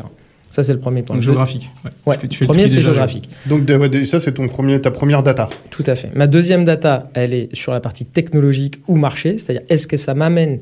Ça, 0.50 0.62
c'est 0.62 0.72
le 0.72 0.78
premier 0.78 1.02
point. 1.02 1.14
Donc, 1.16 1.22
géographique. 1.22 1.70
Ouais. 1.84 1.90
Ouais, 2.06 2.14
Tu 2.16 2.20
fais- 2.22 2.28
tu 2.28 2.38
fais 2.38 2.44
le 2.44 2.48
premier, 2.48 2.68
c'est 2.68 2.80
géographique. 2.80 3.28
Donc, 3.46 3.64
de- 3.66 3.76
ouais, 3.76 4.04
ça, 4.06 4.18
c'est 4.18 4.32
ton 4.32 4.48
premier, 4.48 4.80
ta 4.80 4.90
première 4.90 5.22
data. 5.22 5.48
Tout 5.70 5.84
à 5.86 5.94
fait. 5.94 6.10
Ma 6.16 6.26
deuxième 6.26 6.64
data, 6.64 7.10
elle 7.14 7.34
est 7.34 7.54
sur 7.54 7.72
la 7.72 7.80
partie 7.80 8.04
technologique 8.06 8.80
ou 8.88 8.96
marché, 8.96 9.36
c'est-à-dire 9.38 9.62
est-ce 9.68 9.86
que 9.86 9.96
ça 9.98 10.14
m'amène 10.14 10.58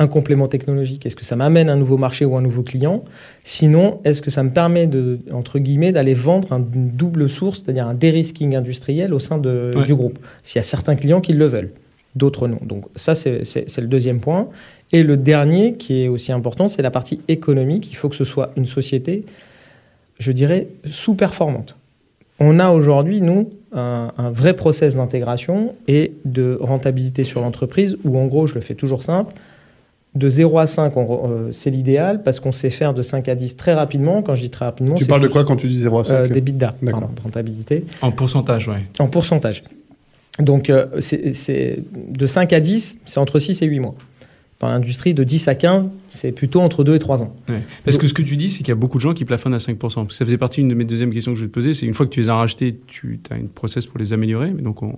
un 0.00 0.06
complément 0.06 0.46
technologique, 0.46 1.06
est-ce 1.06 1.16
que 1.16 1.24
ça 1.24 1.34
m'amène 1.36 1.68
un 1.68 1.76
nouveau 1.76 1.96
marché 1.96 2.24
ou 2.24 2.36
un 2.36 2.40
nouveau 2.42 2.62
client? 2.62 3.04
Sinon, 3.44 4.00
est-ce 4.04 4.22
que 4.22 4.30
ça 4.30 4.42
me 4.42 4.50
permet 4.50 4.86
de, 4.86 5.18
entre 5.32 5.58
guillemets, 5.58 5.90
d'aller 5.92 6.14
vendre 6.14 6.52
un- 6.52 6.64
une 6.74 6.90
double 6.90 7.28
source, 7.28 7.62
c'est-à-dire 7.64 7.86
un 7.88 7.94
dérisking 7.94 8.54
industriel 8.54 9.12
au 9.12 9.18
sein 9.18 9.38
de- 9.38 9.70
Ouais. 9.74 9.84
du 9.84 9.94
groupe? 9.94 10.18
S'il 10.44 10.58
y 10.58 10.60
a 10.60 10.62
certains 10.62 10.94
clients 10.94 11.20
qui 11.20 11.32
le 11.32 11.46
veulent, 11.46 11.72
d'autres 12.14 12.46
non. 12.48 12.58
Donc 12.62 12.84
ça, 12.94 13.14
c'est 13.14 13.42
le 13.78 13.86
deuxième 13.88 14.20
point. 14.20 14.48
Et 14.92 15.02
le 15.02 15.16
dernier, 15.16 15.74
qui 15.74 16.02
est 16.04 16.08
aussi 16.08 16.32
important, 16.32 16.68
c'est 16.68 16.80
la 16.82 16.90
partie 16.90 17.20
économique. 17.28 17.90
Il 17.90 17.96
faut 17.96 18.08
que 18.08 18.16
ce 18.16 18.24
soit 18.24 18.52
une 18.56 18.66
société, 18.66 19.24
je 20.18 20.32
dirais, 20.32 20.68
sous-performante. 20.90 21.76
On 22.40 22.60
a 22.60 22.70
aujourd'hui, 22.70 23.20
nous, 23.20 23.50
un, 23.72 24.12
un 24.16 24.30
vrai 24.30 24.54
process 24.54 24.94
d'intégration 24.94 25.74
et 25.88 26.12
de 26.24 26.56
rentabilité 26.60 27.24
sur 27.24 27.40
l'entreprise 27.40 27.98
où, 28.04 28.16
en 28.16 28.26
gros, 28.26 28.46
je 28.46 28.54
le 28.54 28.60
fais 28.60 28.74
toujours 28.74 29.02
simple, 29.02 29.34
de 30.18 30.28
0 30.28 30.58
à 30.58 30.66
5, 30.66 30.96
on 30.96 31.04
re- 31.04 31.30
euh, 31.30 31.48
c'est 31.52 31.70
l'idéal 31.70 32.22
parce 32.22 32.40
qu'on 32.40 32.52
sait 32.52 32.70
faire 32.70 32.92
de 32.94 33.02
5 33.02 33.28
à 33.28 33.34
10 33.34 33.56
très 33.56 33.72
rapidement. 33.74 34.22
Quand 34.22 34.34
je 34.34 34.42
dis 34.42 34.50
très 34.50 34.64
rapidement, 34.66 34.94
Tu 34.96 35.06
parles 35.06 35.22
de 35.22 35.28
quoi 35.28 35.44
quand 35.44 35.56
tu 35.56 35.68
dis 35.68 35.78
0 35.80 36.00
à 36.00 36.04
5 36.04 36.14
euh, 36.14 36.28
Des 36.28 36.40
bidas, 36.40 36.74
D'accord. 36.82 37.00
pardon, 37.00 37.14
de 37.14 37.20
rentabilité, 37.22 37.84
En 38.02 38.10
pourcentage, 38.10 38.68
ouais. 38.68 38.82
en 38.98 39.06
pourcentage. 39.06 39.62
Donc, 40.38 40.70
euh, 40.70 40.86
c'est 41.00 41.78
de 42.08 42.26
5 42.26 42.52
à 42.52 42.60
10, 42.60 42.98
c'est 43.04 43.18
entre 43.18 43.38
6 43.38 43.62
et 43.62 43.66
8 43.66 43.80
mois. 43.80 43.94
Dans 44.60 44.68
l'industrie, 44.68 45.14
de 45.14 45.22
10 45.22 45.46
à 45.46 45.54
15, 45.54 45.88
c'est 46.10 46.32
plutôt 46.32 46.60
entre 46.60 46.82
2 46.82 46.96
et 46.96 46.98
3 46.98 47.22
ans. 47.22 47.32
Ouais. 47.48 47.62
Parce 47.84 47.96
que 47.96 48.08
ce 48.08 48.14
que 48.14 48.22
tu 48.22 48.36
dis, 48.36 48.50
c'est 48.50 48.58
qu'il 48.58 48.68
y 48.68 48.72
a 48.72 48.74
beaucoup 48.74 48.98
de 48.98 49.02
gens 49.02 49.14
qui 49.14 49.24
plafonnent 49.24 49.54
à 49.54 49.58
5%. 49.58 49.76
Parce 49.78 50.06
que 50.08 50.14
ça 50.14 50.24
faisait 50.24 50.36
partie 50.38 50.60
d'une 50.60 50.68
de 50.68 50.74
mes 50.74 50.84
deuxièmes 50.84 51.12
questions 51.12 51.32
que 51.32 51.38
je 51.38 51.44
vais 51.44 51.48
te 51.48 51.54
poser. 51.54 51.72
C'est 51.74 51.86
une 51.86 51.94
fois 51.94 52.06
que 52.06 52.10
tu 52.10 52.20
les 52.20 52.28
as 52.28 52.34
rachetés, 52.34 52.76
tu 52.88 53.20
as 53.30 53.36
une 53.36 53.48
process 53.48 53.86
pour 53.86 53.98
les 54.00 54.12
améliorer. 54.12 54.50
Mais 54.50 54.62
donc, 54.62 54.82
on- 54.82 54.96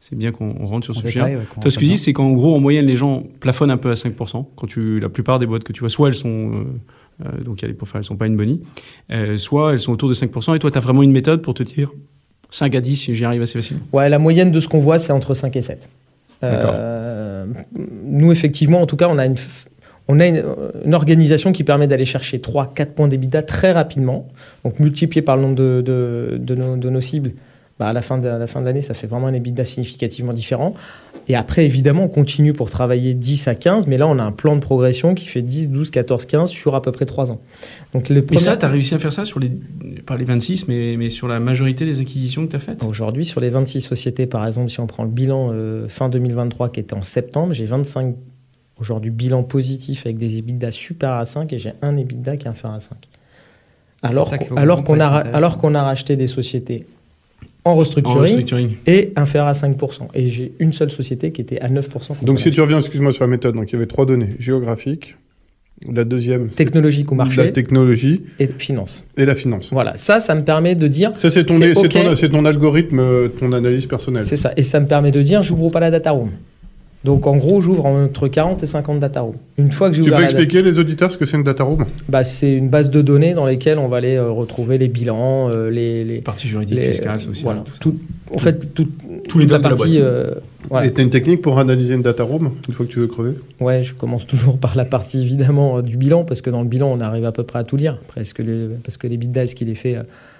c'est 0.00 0.16
bien 0.16 0.32
qu'on 0.32 0.54
on 0.60 0.66
rentre 0.66 0.84
sur 0.84 0.94
ce 0.94 1.02
sujet. 1.02 1.22
ouais, 1.22 1.38
Toi, 1.60 1.70
ce 1.70 1.76
que 1.76 1.80
tu 1.80 1.86
dis, 1.86 1.98
c'est 1.98 2.12
qu'en 2.12 2.30
gros, 2.32 2.54
en 2.54 2.60
moyenne, 2.60 2.86
les 2.86 2.96
gens 2.96 3.24
plafonnent 3.40 3.70
un 3.70 3.76
peu 3.76 3.90
à 3.90 3.94
5%. 3.94 4.46
Quand 4.56 4.66
tu, 4.66 5.00
la 5.00 5.08
plupart 5.08 5.38
des 5.38 5.46
boîtes 5.46 5.64
que 5.64 5.72
tu 5.72 5.80
vois, 5.80 5.88
soit 5.88 6.08
elles 6.08 6.14
sont, 6.14 6.52
euh, 6.52 7.26
euh, 7.26 7.42
donc 7.42 7.62
elles 7.64 7.76
sont 8.02 8.16
pas 8.16 8.26
une 8.26 8.36
bonnie, 8.36 8.62
euh, 9.10 9.36
soit 9.36 9.72
elles 9.72 9.80
sont 9.80 9.92
autour 9.92 10.08
de 10.08 10.14
5%. 10.14 10.54
Et 10.54 10.58
toi, 10.58 10.70
tu 10.70 10.78
as 10.78 10.80
vraiment 10.80 11.02
une 11.02 11.12
méthode 11.12 11.42
pour 11.42 11.54
te 11.54 11.62
dire 11.62 11.92
5 12.50 12.74
à 12.74 12.80
10 12.80 12.96
si 12.96 13.14
j'y 13.14 13.24
arrive 13.24 13.42
assez 13.42 13.58
facilement? 13.58 13.82
Ouais, 13.92 14.08
la 14.08 14.18
moyenne 14.18 14.52
de 14.52 14.60
ce 14.60 14.68
qu'on 14.68 14.78
voit, 14.78 14.98
c'est 14.98 15.12
entre 15.12 15.34
5 15.34 15.54
et 15.56 15.62
7. 15.62 15.88
D'accord. 16.40 16.70
Euh, 16.72 17.46
nous, 18.04 18.30
effectivement, 18.30 18.80
en 18.80 18.86
tout 18.86 18.96
cas, 18.96 19.08
on 19.10 19.18
a 19.18 19.26
une, 19.26 19.34
on 20.06 20.20
a 20.20 20.26
une, 20.26 20.44
une 20.84 20.94
organisation 20.94 21.50
qui 21.50 21.64
permet 21.64 21.88
d'aller 21.88 22.04
chercher 22.04 22.38
3-4 22.38 22.86
points 22.92 23.08
d'EBITDA 23.08 23.42
très 23.42 23.72
rapidement. 23.72 24.28
Donc, 24.64 24.78
multiplié 24.78 25.20
par 25.20 25.36
le 25.36 25.42
nombre 25.42 25.56
de, 25.56 25.82
de, 25.84 26.38
de 26.38 26.54
nos, 26.54 26.76
de 26.76 26.88
nos 26.88 27.00
cibles, 27.00 27.32
bah, 27.78 27.88
à 27.88 27.92
la 27.92 28.02
fin 28.02 28.18
de, 28.18 28.28
à 28.28 28.38
la 28.38 28.46
fin 28.46 28.60
de 28.60 28.64
l'année, 28.66 28.82
ça 28.82 28.94
fait 28.94 29.06
vraiment 29.06 29.26
un 29.28 29.32
EBITDA 29.34 29.64
significativement 29.64 30.32
différent. 30.32 30.74
Et 31.30 31.36
après, 31.36 31.64
évidemment, 31.66 32.04
on 32.04 32.08
continue 32.08 32.52
pour 32.54 32.70
travailler 32.70 33.12
10 33.14 33.48
à 33.48 33.54
15, 33.54 33.86
mais 33.86 33.98
là, 33.98 34.06
on 34.08 34.18
a 34.18 34.22
un 34.22 34.32
plan 34.32 34.54
de 34.56 34.60
progression 34.60 35.14
qui 35.14 35.26
fait 35.26 35.42
10, 35.42 35.68
12, 35.68 35.90
14, 35.90 36.24
15 36.26 36.48
sur 36.50 36.74
à 36.74 36.80
peu 36.82 36.90
près 36.90 37.04
3 37.04 37.30
ans. 37.30 37.40
Donc, 37.92 38.08
le 38.08 38.24
premier- 38.24 38.40
ça, 38.40 38.56
tu 38.56 38.64
as 38.64 38.68
réussi 38.68 38.94
à 38.94 38.98
faire 38.98 39.12
ça 39.12 39.24
sur 39.26 39.38
les, 39.38 39.50
pas 40.06 40.16
les 40.16 40.24
26, 40.24 40.68
mais, 40.68 40.96
mais 40.96 41.10
sur 41.10 41.28
la 41.28 41.38
majorité 41.38 41.84
des 41.84 42.00
acquisitions 42.00 42.46
que 42.46 42.50
tu 42.50 42.56
as 42.56 42.60
faites? 42.60 42.82
Aujourd'hui, 42.82 43.26
sur 43.26 43.40
les 43.40 43.50
26 43.50 43.82
sociétés, 43.82 44.26
par 44.26 44.46
exemple, 44.46 44.70
si 44.70 44.80
on 44.80 44.86
prend 44.86 45.02
le 45.04 45.10
bilan 45.10 45.50
euh, 45.52 45.86
fin 45.86 46.08
2023 46.08 46.70
qui 46.70 46.80
était 46.80 46.94
en 46.94 47.02
septembre, 47.02 47.52
j'ai 47.52 47.66
25 47.66 48.14
aujourd'hui 48.80 49.10
bilan 49.10 49.42
positif 49.42 50.06
avec 50.06 50.16
des 50.18 50.38
EBITDA 50.38 50.70
super 50.70 51.12
à 51.12 51.26
5 51.26 51.52
et 51.52 51.58
j'ai 51.58 51.72
un 51.82 51.96
EBITDA 51.98 52.36
qui 52.38 52.46
est 52.46 52.50
inférieur 52.50 52.76
à 52.76 52.80
5. 52.80 52.96
Alors, 54.02 54.30
qu'on- 54.38 54.54
comprendre, 54.94 55.02
a, 55.02 55.36
alors 55.36 55.58
qu'on 55.58 55.74
a 55.74 55.82
racheté 55.82 56.16
des 56.16 56.28
sociétés 56.28 56.86
en 57.68 57.72
en 57.72 57.76
restructuring 57.76 58.20
restructuring. 58.20 58.70
et 58.86 59.12
inférieur 59.16 59.46
à 59.48 59.52
5%. 59.52 60.08
Et 60.14 60.28
j'ai 60.28 60.52
une 60.58 60.72
seule 60.72 60.90
société 60.90 61.32
qui 61.32 61.40
était 61.40 61.60
à 61.60 61.68
9%. 61.68 61.88
quand 61.90 62.14
on 62.22 62.24
Donc, 62.26 62.38
si 62.38 62.50
tu 62.50 62.60
reviens, 62.60 62.78
excuse-moi, 62.78 63.12
sur 63.12 63.24
la 63.24 63.28
méthode, 63.28 63.54
donc 63.54 63.70
il 63.70 63.74
y 63.74 63.76
avait 63.76 63.86
trois 63.86 64.06
données 64.06 64.34
géographiques. 64.38 65.16
La 65.94 66.02
deuxième, 66.02 66.48
technologique 66.48 67.12
ou 67.12 67.14
la 67.14 67.22
marché 67.24 67.52
technologie 67.52 68.22
et 68.40 68.48
finance. 68.58 69.04
et 69.16 69.24
la 69.24 69.36
finance. 69.36 69.68
Voilà, 69.70 69.96
ça, 69.96 70.18
ça 70.18 70.34
me 70.34 70.42
permet 70.42 70.74
de 70.74 70.88
dire, 70.88 71.12
Ça, 71.14 71.30
c'est 71.30 71.44
ton, 71.44 71.54
C'est 71.54 71.72
c'est 71.74 71.86
ok. 71.86 72.04
ton, 72.04 72.14
c'est 72.16 72.28
ton 72.30 72.44
algorithme, 72.44 72.98
euh, 72.98 73.28
ton 73.28 73.52
analyse 73.52 73.86
personnelle. 73.86 74.24
c'est 74.24 74.36
ça, 74.36 74.52
et 74.56 74.64
ça 74.64 74.80
me 74.80 74.86
permet 74.88 75.12
de 75.12 75.22
dire, 75.22 75.44
j'ouvre 75.44 75.70
pas 75.70 75.78
la 75.78 75.92
data 75.92 76.10
room. 76.10 76.30
Donc 77.08 77.26
en 77.26 77.38
gros, 77.38 77.62
j'ouvre 77.62 77.86
entre 77.86 78.28
40 78.28 78.62
et 78.62 78.66
50 78.66 79.00
data 79.00 79.22
rooms. 79.22 79.36
Une 79.56 79.72
fois 79.72 79.88
que 79.88 79.96
j'ai 79.96 80.02
Tu 80.02 80.10
peux 80.10 80.16
la 80.16 80.20
data- 80.24 80.30
expliquer 80.38 80.60
les 80.62 80.78
auditeurs 80.78 81.10
ce 81.10 81.16
que 81.16 81.24
c'est 81.24 81.38
une 81.38 81.42
data 81.42 81.64
room? 81.64 81.86
Bah, 82.06 82.22
c'est 82.22 82.52
une 82.52 82.68
base 82.68 82.90
de 82.90 83.00
données 83.00 83.32
dans 83.32 83.46
lesquelles 83.46 83.78
on 83.78 83.88
va 83.88 83.96
aller 83.96 84.16
euh, 84.16 84.30
retrouver 84.30 84.76
les 84.76 84.88
bilans, 84.88 85.48
euh, 85.48 85.70
les, 85.70 86.04
les, 86.04 86.20
Partie 86.20 86.46
juridique, 86.48 86.76
les- 86.78 86.88
fiscale, 86.92 87.18
sociale. 87.18 87.44
voilà, 87.44 87.60
tout 87.62 87.72
ça. 87.72 87.78
tout- 87.80 87.96
en 88.34 88.36
fait, 88.36 88.74
tout- 88.74 88.88
Tous 89.26 89.38
les 89.38 89.46
toute 89.46 89.52
la 89.52 89.58
partie 89.60 89.98
euh, 90.02 90.32
Et 90.84 90.92
tu 90.92 91.00
as 91.00 91.04
une 91.04 91.08
technique 91.08 91.40
pour 91.40 91.58
analyser 91.58 91.94
une 91.94 92.02
data 92.02 92.24
room 92.24 92.50
une 92.68 92.74
fois 92.74 92.84
que 92.84 92.90
tu 92.90 92.98
veux 93.00 93.06
crever? 93.06 93.32
Ouais, 93.58 93.82
je 93.82 93.94
commence 93.94 94.26
toujours 94.26 94.58
par 94.58 94.76
la 94.76 94.84
partie 94.84 95.22
évidemment 95.22 95.80
du 95.80 95.96
bilan, 95.96 96.24
parce 96.24 96.42
que 96.42 96.50
dans 96.50 96.60
le 96.60 96.68
bilan, 96.68 96.92
on 96.94 97.00
arrive 97.00 97.24
à 97.24 97.32
peu 97.32 97.42
près 97.42 97.58
à 97.60 97.64
tout 97.64 97.76
lire. 97.76 97.98
Presque 98.06 98.42
parce 98.84 98.98
que 98.98 99.06
les 99.06 99.16
bidas, 99.16 99.44
est-ce 99.44 99.54
qu'il 99.54 99.70
est 99.70 99.74
fait 99.74 99.96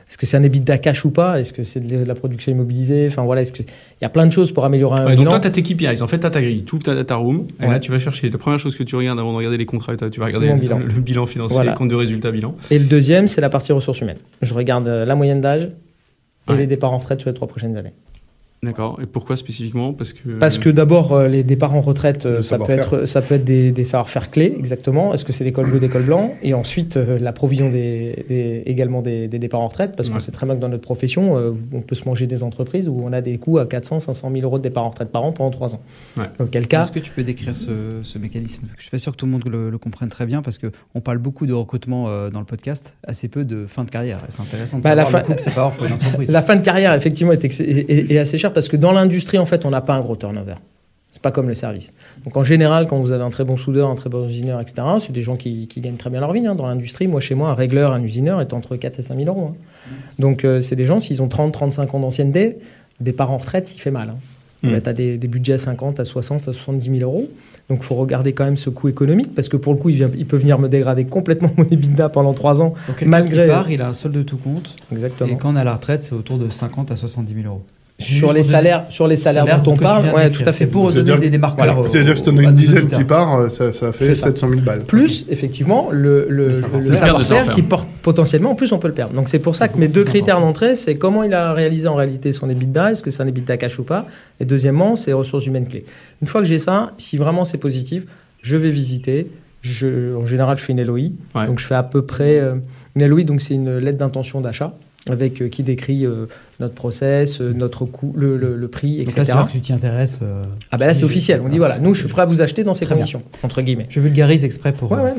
est-ce 0.08 0.16
que 0.16 0.24
c'est 0.24 0.38
un 0.38 0.42
EBITDA 0.42 0.78
cash 0.78 1.04
ou 1.04 1.10
pas? 1.10 1.38
Est-ce 1.38 1.52
que 1.52 1.64
c'est 1.64 1.80
de 1.86 2.02
la 2.02 2.14
production 2.14 2.50
immobilisée? 2.50 3.08
Enfin 3.08 3.22
voilà, 3.22 3.42
est-ce 3.42 3.52
que... 3.52 3.62
il 3.62 4.02
y 4.02 4.06
a 4.06 4.08
plein 4.08 4.26
de 4.26 4.32
choses 4.32 4.52
pour 4.52 4.64
améliorer 4.64 5.00
un 5.00 5.04
ouais, 5.04 5.10
bilan. 5.12 5.24
Donc 5.24 5.32
toi, 5.32 5.40
tu 5.40 5.48
as 5.48 5.50
tes 5.50 5.62
KPIs. 5.62 6.02
En 6.02 6.06
fait, 6.06 6.18
tu 6.18 6.26
as 6.26 6.30
ta 6.30 6.40
grille. 6.40 6.64
Tu 6.64 6.74
ouvres 6.74 6.84
ta 6.84 6.94
data 6.94 7.16
room. 7.16 7.46
Et 7.60 7.66
là, 7.66 7.78
tu 7.78 7.90
vas 7.90 7.98
chercher. 7.98 8.30
La 8.30 8.38
première 8.38 8.58
chose 8.58 8.74
que 8.74 8.84
tu 8.84 8.96
regardes 8.96 9.18
avant 9.18 9.32
de 9.32 9.36
regarder 9.36 9.58
les 9.58 9.66
contrats, 9.66 9.94
tu 9.96 10.20
vas 10.20 10.26
regarder 10.26 10.48
le 10.48 10.54
bilan, 10.54 10.78
le 10.78 11.00
bilan 11.00 11.26
financier, 11.26 11.62
le 11.62 11.72
compte 11.74 11.90
de 11.90 11.94
résultat 11.94 12.30
bilan. 12.30 12.54
Et 12.70 12.78
le 12.78 12.86
deuxième, 12.86 13.28
c'est 13.28 13.40
la 13.42 13.50
partie 13.50 13.72
ressources 13.72 14.00
humaines. 14.00 14.18
Je 14.40 14.54
regarde 14.54 14.88
la 14.88 15.14
moyenne 15.14 15.40
d'âge 15.40 15.68
et 16.50 16.56
les 16.56 16.66
départs 16.66 16.92
en 16.94 16.98
retraite 16.98 17.20
sur 17.20 17.28
les 17.28 17.34
trois 17.34 17.48
prochaines 17.48 17.76
années. 17.76 17.92
D'accord. 18.62 18.98
Et 19.00 19.06
pourquoi 19.06 19.36
spécifiquement? 19.36 19.92
Parce 19.92 20.12
que 20.12 20.28
parce 20.38 20.58
que 20.58 20.68
d'abord 20.68 21.12
euh, 21.12 21.28
les 21.28 21.44
départs 21.44 21.76
en 21.76 21.80
retraite, 21.80 22.26
euh, 22.26 22.42
ça 22.42 22.58
peut, 22.58 22.72
être, 22.72 23.06
ça 23.06 23.22
peut 23.22 23.36
être 23.36 23.44
des, 23.44 23.70
des 23.70 23.84
savoir-faire 23.84 24.32
clés 24.32 24.52
exactement. 24.58 25.14
Est-ce 25.14 25.24
que 25.24 25.32
c'est 25.32 25.44
l'école 25.44 25.70
bleue, 25.70 25.78
l'école 25.78 26.02
blanc? 26.02 26.34
Et 26.42 26.54
ensuite 26.54 26.96
euh, 26.96 27.20
la 27.20 27.32
provision 27.32 27.70
des, 27.70 28.62
également 28.66 29.00
des, 29.00 29.28
départs 29.28 29.60
en 29.60 29.68
retraite, 29.68 29.94
parce 29.96 30.08
qu'on 30.08 30.18
sait 30.18 30.32
très 30.32 30.44
bien 30.46 30.56
que 30.56 30.60
dans 30.60 30.68
notre 30.68 30.82
profession, 30.82 31.54
on 31.72 31.80
peut 31.80 31.94
se 31.94 32.04
manger 32.04 32.26
des 32.26 32.42
entreprises 32.42 32.88
où 32.88 33.00
on 33.04 33.12
a 33.12 33.20
des 33.20 33.38
coûts 33.38 33.58
à 33.58 33.66
400, 33.66 34.00
500 34.00 34.30
000 34.32 34.42
euros 34.42 34.58
de 34.58 34.64
départs 34.64 34.84
en 34.84 34.90
retraite 34.90 35.10
par 35.10 35.22
an 35.22 35.30
pendant 35.30 35.50
3 35.50 35.76
ans. 35.76 35.80
Ouais. 36.16 36.24
Auquel 36.40 36.66
cas 36.66 36.82
Est-ce 36.82 36.90
que 36.90 36.98
tu 36.98 37.12
peux 37.12 37.22
décrire 37.22 37.54
ce, 37.54 38.00
ce 38.02 38.18
mécanisme? 38.18 38.66
Je 38.76 38.82
suis 38.82 38.90
pas 38.90 38.98
sûr 38.98 39.12
que 39.12 39.16
tout 39.16 39.26
le 39.26 39.32
monde 39.32 39.44
le, 39.48 39.78
comprenne 39.78 40.08
très 40.08 40.26
bien 40.26 40.42
parce 40.42 40.58
que 40.58 40.72
on 40.96 41.00
parle 41.00 41.18
beaucoup 41.18 41.46
de 41.46 41.52
recrutement 41.52 42.28
dans 42.30 42.40
le 42.40 42.46
podcast, 42.46 42.96
assez 43.06 43.28
peu 43.28 43.44
de 43.44 43.66
fin 43.66 43.84
de 43.84 43.90
carrière. 43.90 44.20
C'est 44.28 44.42
intéressant 44.42 44.78
de 44.78 44.82
bah, 44.82 44.90
savoir 44.90 45.12
la 45.12 45.20
fin, 45.20 45.28
le 45.28 45.34
que 45.36 45.42
ça 45.42 45.50
pour 45.52 45.86
une 45.86 45.92
entreprise. 45.92 46.30
La 46.32 46.42
fin 46.42 46.56
de 46.56 46.62
carrière 46.62 46.94
effectivement 46.94 47.32
est, 47.32 47.44
est, 47.44 48.10
est 48.10 48.18
assez 48.18 48.36
chère 48.38 48.47
parce 48.52 48.68
que 48.68 48.76
dans 48.76 48.92
l'industrie 48.92 49.38
en 49.38 49.46
fait, 49.46 49.64
on 49.64 49.70
n'a 49.70 49.80
pas 49.80 49.94
un 49.94 50.00
gros 50.00 50.16
turnover. 50.16 50.54
C'est 51.10 51.22
pas 51.22 51.30
comme 51.30 51.48
le 51.48 51.54
service. 51.54 51.92
Donc 52.24 52.36
en 52.36 52.44
général, 52.44 52.86
quand 52.86 53.00
vous 53.00 53.12
avez 53.12 53.24
un 53.24 53.30
très 53.30 53.44
bon 53.44 53.56
soudeur, 53.56 53.88
un 53.88 53.94
très 53.94 54.10
bon 54.10 54.28
usineur, 54.28 54.60
etc., 54.60 54.86
c'est 55.00 55.12
des 55.12 55.22
gens 55.22 55.36
qui, 55.36 55.66
gagnent 55.78 55.96
très 55.96 56.10
bien 56.10 56.20
leur 56.20 56.32
vie. 56.32 56.46
Hein. 56.46 56.54
Dans 56.54 56.66
l'industrie, 56.66 57.08
moi, 57.08 57.20
chez 57.20 57.34
moi, 57.34 57.48
un 57.48 57.54
régleur, 57.54 57.92
un 57.92 58.02
usineur 58.02 58.40
est 58.42 58.52
entre 58.52 58.76
4 58.76 59.00
et 59.00 59.02
5 59.02 59.16
000 59.16 59.28
euros. 59.28 59.54
Hein. 59.54 59.94
Donc 60.18 60.44
euh, 60.44 60.60
c'est 60.60 60.76
des 60.76 60.86
gens, 60.86 61.00
s'ils 61.00 61.22
ont 61.22 61.28
30, 61.28 61.52
35 61.52 61.94
ans 61.94 62.00
d'ancienneté, 62.00 62.58
départ 63.00 63.30
en 63.30 63.38
retraite, 63.38 63.74
il 63.74 63.80
fait 63.80 63.90
mal. 63.90 64.10
Hein. 64.10 64.18
Mmh. 64.62 64.80
Tu 64.80 64.88
as 64.88 64.92
des, 64.92 65.18
budgets 65.18 65.54
à 65.54 65.58
50, 65.58 66.00
à 66.00 66.04
60, 66.04 66.48
à 66.48 66.52
70 66.52 66.98
000 66.98 67.10
euros. 67.10 67.30
Donc 67.70 67.78
il 67.82 67.84
faut 67.84 67.94
regarder 67.94 68.32
quand 68.32 68.44
même 68.44 68.56
ce 68.56 68.70
coût 68.70 68.88
économique, 68.88 69.34
parce 69.34 69.48
que 69.48 69.56
pour 69.56 69.72
le 69.72 69.78
coup, 69.78 69.88
il, 69.88 70.26
peut 70.26 70.36
venir 70.36 70.58
me 70.58 70.68
dégrader 70.68 71.06
complètement 71.06 71.50
mon 71.56 71.64
EBITDA 71.64 72.10
pendant 72.10 72.34
3 72.34 72.60
ans. 72.60 72.74
Donc, 72.86 73.02
malgré. 73.02 73.44
Qui 73.44 73.50
part, 73.50 73.70
il 73.70 73.80
a 73.80 73.88
un 73.88 73.92
solde 73.92 74.14
de 74.14 74.22
tout 74.22 74.36
compte. 74.38 74.76
Exactement. 74.92 75.30
Et 75.30 75.36
quand 75.36 75.52
on 75.52 75.56
a 75.56 75.64
la 75.64 75.74
retraite, 75.74 76.02
c'est 76.02 76.14
autour 76.14 76.38
de 76.38 76.50
50 76.50 76.90
à 76.90 76.96
70 76.96 77.34
000 77.34 77.46
euros 77.46 77.62
sur 77.98 78.32
les, 78.32 78.44
salaires, 78.44 78.84
sur 78.90 79.08
les 79.08 79.16
salaires 79.16 79.60
dont 79.62 79.72
on 79.72 79.76
parle, 79.76 80.14
ouais, 80.14 80.30
tout 80.30 80.42
à 80.46 80.52
fait. 80.52 80.66
Pour 80.66 80.92
donner 80.92 81.16
des 81.18 81.30
démarqueurs. 81.30 81.88
C'est-à-dire 81.88 82.12
que 82.12 82.18
si 82.18 82.24
tu 82.24 82.30
en 82.30 82.36
as 82.38 82.42
une 82.42 82.54
dizaine 82.54 82.88
qui 82.88 83.04
part, 83.04 83.50
ça, 83.50 83.72
ça 83.72 83.92
fait 83.92 84.14
700 84.14 84.48
000 84.50 84.60
balles. 84.62 84.84
Plus, 84.84 85.24
effectivement, 85.28 85.88
le, 85.90 86.26
le, 86.28 86.52
le 86.80 86.92
savoir-faire 86.92 87.50
qui 87.50 87.62
porte 87.62 87.86
potentiellement, 88.02 88.52
en 88.52 88.54
plus, 88.54 88.72
on 88.72 88.78
peut 88.78 88.88
le 88.88 88.94
perdre. 88.94 89.14
Donc 89.14 89.28
c'est 89.28 89.38
pour 89.38 89.56
ça 89.56 89.68
que 89.68 89.78
mes 89.78 89.88
deux 89.88 90.04
critères 90.04 90.40
d'entrée, 90.40 90.76
c'est 90.76 90.96
comment 90.96 91.22
il 91.22 91.34
a 91.34 91.52
réalisé 91.52 91.88
en 91.88 91.94
réalité 91.94 92.32
son 92.32 92.48
EBITDA, 92.48 92.92
est-ce 92.92 93.02
que 93.02 93.10
c'est 93.10 93.22
un 93.22 93.26
EBITDA 93.26 93.56
cash 93.56 93.78
ou 93.78 93.84
pas, 93.84 94.06
et 94.40 94.44
deuxièmement, 94.44 94.96
c'est 94.96 95.12
ressources 95.12 95.46
humaines 95.46 95.66
clés. 95.66 95.84
Une 96.22 96.28
fois 96.28 96.40
que 96.40 96.46
j'ai 96.46 96.58
ça, 96.58 96.92
si 96.98 97.16
vraiment 97.16 97.44
c'est 97.44 97.58
positif, 97.58 98.04
je 98.42 98.56
vais 98.56 98.70
visiter. 98.70 99.30
Je, 99.60 100.14
en 100.14 100.24
général, 100.24 100.56
je 100.56 100.62
fais 100.62 100.72
une 100.72 100.82
LOI. 100.82 101.10
Donc 101.46 101.58
je 101.58 101.66
fais 101.66 101.74
à 101.74 101.82
peu 101.82 102.02
près. 102.02 102.38
Euh, 102.38 102.54
une 102.94 103.06
LOI, 103.06 103.24
donc 103.24 103.40
c'est 103.40 103.54
une 103.54 103.78
lettre 103.78 103.98
d'intention 103.98 104.40
d'achat 104.40 104.74
avec 105.08 105.40
euh, 105.40 105.48
qui 105.48 105.62
décrit 105.62 106.06
euh, 106.06 106.26
notre 106.60 106.74
process, 106.74 107.40
euh, 107.40 107.52
notre 107.52 107.84
coût, 107.84 108.12
le, 108.16 108.36
le, 108.36 108.68
prix, 108.68 109.00
etc. 109.00 109.20
Donc 109.20 109.28
là, 109.28 109.44
que 109.46 109.52
tu 109.52 109.60
t'y 109.60 109.72
intéresses. 109.72 110.20
ah 110.70 110.76
ben 110.76 110.86
là, 110.86 110.94
c'est 110.94 111.04
officiel. 111.04 111.40
On 111.44 111.48
dit 111.48 111.58
voilà, 111.58 111.78
nous, 111.78 111.94
je 111.94 112.00
suis 112.00 112.08
prêt 112.08 112.22
à 112.22 112.26
vous 112.26 112.42
acheter 112.42 112.64
dans 112.64 112.74
ces 112.74 112.86
conditions, 112.86 113.22
entre 113.42 113.62
guillemets. 113.62 113.86
Je 113.88 114.00
vulgarise 114.00 114.44
exprès 114.44 114.72
pour. 114.72 114.92
Ouais, 114.92 115.12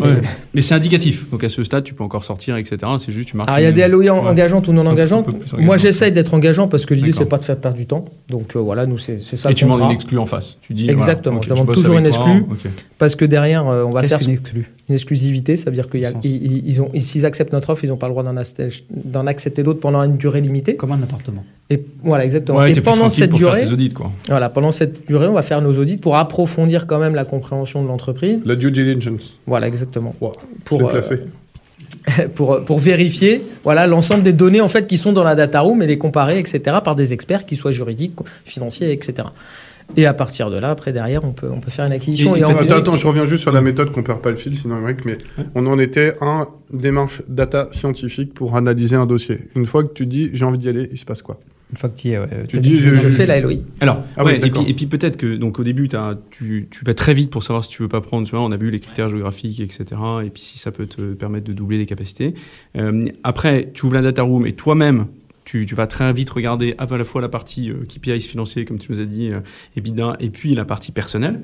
mais, 0.53 0.61
c'est 0.61 0.75
indicatif. 0.75 1.29
Donc 1.29 1.43
à 1.43 1.49
ce 1.49 1.63
stade, 1.63 1.83
tu 1.83 1.93
peux 1.93 2.03
encore 2.03 2.25
sortir, 2.25 2.57
etc. 2.57 2.77
C'est 2.99 3.11
juste 3.11 3.29
tu 3.29 3.37
marques. 3.37 3.49
Alors 3.49 3.59
il 3.59 3.63
y 3.63 3.67
a 3.67 3.71
des 3.71 3.87
LOI 3.87 4.11
engageantes 4.11 4.67
ou 4.67 4.73
non 4.73 4.85
engageantes. 4.85 5.27
Moi, 5.57 5.77
j'essaye 5.77 6.11
d'être 6.11 6.33
engageant 6.33 6.67
parce 6.67 6.85
que 6.85 6.93
l'idée, 6.93 7.13
c'est 7.13 7.25
pas 7.25 7.37
de 7.37 7.43
faire 7.43 7.57
perdre 7.57 7.77
du 7.77 7.85
temps. 7.85 8.05
Donc 8.29 8.55
voilà, 8.55 8.85
nous, 8.85 8.97
c'est 8.97 9.21
ça. 9.23 9.51
Et 9.51 9.53
tu 9.53 9.65
demandes 9.65 9.81
une 9.81 9.91
exclue 9.91 10.17
en 10.17 10.25
face. 10.25 10.57
Tu 10.61 10.73
dis. 10.73 10.89
Exactement. 10.89 11.41
je 11.41 11.49
demande 11.49 11.73
toujours 11.73 11.97
une 11.97 12.05
exclue 12.05 12.45
parce 12.97 13.15
que 13.15 13.25
derrière, 13.25 13.65
on 13.65 13.89
va 13.89 14.03
faire. 14.03 14.19
Une 14.21 14.31
exclue? 14.31 14.69
une 14.89 14.95
exclusivité, 14.95 15.55
ça 15.55 15.69
veut 15.69 15.75
dire 15.75 15.87
qu'ils 15.87 16.81
ont, 16.81 16.91
s'ils 16.97 17.25
acceptent 17.25 17.53
notre 17.53 17.69
offre, 17.69 17.83
ils 17.83 17.89
n'ont 17.89 17.97
pas 17.97 18.07
le 18.07 18.13
droit 18.13 18.23
d'en 18.23 19.27
accepter 19.27 19.61
d'autres 19.61 19.79
pendant 19.79 20.01
une 20.03 20.17
durée 20.17 20.41
limitée. 20.41 20.75
Comme 20.75 20.91
un 20.91 21.03
appartement. 21.03 21.28
Et 21.71 21.85
voilà, 22.03 22.25
exactement. 22.25 22.63
et 22.63 22.81
pendant 22.81 23.09
cette 23.09 23.31
durée, 23.31 23.67
audits, 23.71 23.93
quoi. 23.93 24.11
voilà, 24.27 24.49
pendant 24.49 24.71
cette 24.71 25.05
durée, 25.05 25.27
on 25.27 25.33
va 25.33 25.43
faire 25.43 25.61
nos 25.61 25.77
audits 25.77 25.97
pour 25.97 26.17
approfondir 26.17 26.87
quand 26.87 26.97
même 26.97 27.13
la 27.13 27.25
compréhension 27.25 27.83
de 27.83 27.87
l'entreprise. 27.87 28.41
La 28.43 28.55
due 28.55 28.71
diligence. 28.71 29.37
Voilà, 29.45 29.67
exactement. 29.67 30.15
pour, 30.65 30.89
euh, 30.89 31.01
pour, 32.33 32.65
pour 32.65 32.79
vérifier 32.79 33.41
voilà 33.63 33.85
l'ensemble 33.85 34.23
des 34.23 34.33
données 34.33 34.61
en 34.61 34.67
fait 34.67 34.87
qui 34.87 34.97
sont 34.97 35.11
dans 35.11 35.23
la 35.23 35.35
data 35.35 35.61
room 35.61 35.83
et 35.83 35.87
les 35.87 35.99
comparer, 35.99 36.39
etc. 36.39 36.77
par 36.83 36.95
des 36.95 37.13
experts 37.13 37.45
qui 37.45 37.55
soient 37.55 37.71
juridiques, 37.71 38.15
financiers, 38.45 38.91
etc. 38.91 39.27
Et 39.97 40.05
à 40.05 40.13
partir 40.13 40.49
de 40.49 40.57
là, 40.57 40.69
après, 40.69 40.93
derrière, 40.93 41.23
on 41.23 41.31
peut, 41.31 41.49
on 41.51 41.59
peut 41.59 41.71
faire 41.71 41.85
une 41.85 41.91
acquisition. 41.91 42.35
Et, 42.35 42.43
attends, 42.43 42.75
attends, 42.75 42.95
je 42.95 43.07
reviens 43.07 43.25
juste 43.25 43.41
sur 43.41 43.51
la 43.51 43.61
méthode 43.61 43.91
qu'on 43.91 44.03
perd 44.03 44.21
pas 44.21 44.29
le 44.29 44.35
fil, 44.35 44.55
sinon, 44.55 44.81
mais 45.05 45.17
on 45.55 45.65
en 45.67 45.79
était 45.79 46.15
un 46.21 46.47
démarche 46.71 47.21
data 47.27 47.67
scientifique 47.71 48.33
pour 48.33 48.55
analyser 48.55 48.95
un 48.95 49.05
dossier. 49.05 49.39
Une 49.55 49.65
fois 49.65 49.83
que 49.83 49.93
tu 49.93 50.05
dis 50.05 50.29
j'ai 50.33 50.45
envie 50.45 50.57
d'y 50.57 50.69
aller, 50.69 50.87
il 50.91 50.97
se 50.97 51.05
passe 51.05 51.21
quoi? 51.21 51.39
Une 51.71 51.77
fois 51.77 51.89
que 51.89 51.99
tu 51.99 52.07
y 52.07 52.11
es, 52.13 52.19
tu 52.47 52.59
dis, 52.61 52.77
je, 52.77 52.95
fais 52.95 53.27
la 53.27 53.39
LOI. 53.39 53.57
Alors, 53.79 54.03
ah 54.17 54.23
ouais, 54.23 54.41
et 54.43 54.73
puis, 54.73 54.87
peut-être 54.87 55.17
que 55.17 55.35
donc 55.35 55.59
au 55.59 55.63
début, 55.63 55.87
tu, 56.31 56.67
tu, 56.69 56.83
vas 56.83 56.95
très 56.95 57.13
vite 57.13 57.29
pour 57.29 57.43
savoir 57.43 57.63
si 57.63 57.69
tu 57.69 57.83
veux 57.83 57.87
pas 57.87 58.01
prendre. 58.01 58.25
Tu 58.25 58.31
vois, 58.31 58.43
on 58.43 58.51
a 58.51 58.57
vu 58.57 58.71
les 58.71 58.79
critères 58.79 59.09
géographiques, 59.09 59.59
etc. 59.59 59.85
Et 60.25 60.31
puis 60.31 60.41
si 60.41 60.57
ça 60.57 60.71
peut 60.71 60.87
te 60.87 61.13
permettre 61.13 61.45
de 61.45 61.53
doubler 61.53 61.77
les 61.77 61.85
capacités. 61.85 62.33
Euh, 62.75 63.05
après, 63.23 63.69
tu 63.73 63.85
ouvres 63.85 63.93
la 63.93 64.01
data 64.01 64.23
room 64.23 64.47
et 64.47 64.53
toi-même, 64.53 65.05
tu, 65.49 65.75
vas 65.75 65.87
très 65.87 66.13
vite 66.13 66.29
regarder 66.29 66.75
à 66.77 66.85
la 66.85 67.03
fois 67.03 67.21
la 67.21 67.29
partie 67.29 67.71
euh, 67.71 67.83
KPIs 67.85 68.21
financiers, 68.21 68.65
comme 68.65 68.77
tu 68.77 68.91
nous 68.91 68.99
as 68.99 69.05
dit, 69.05 69.31
euh, 69.31 69.39
EBITDA, 69.75 70.17
et 70.19 70.29
puis 70.29 70.53
la 70.53 70.65
partie 70.65 70.91
personnelle. 70.91 71.41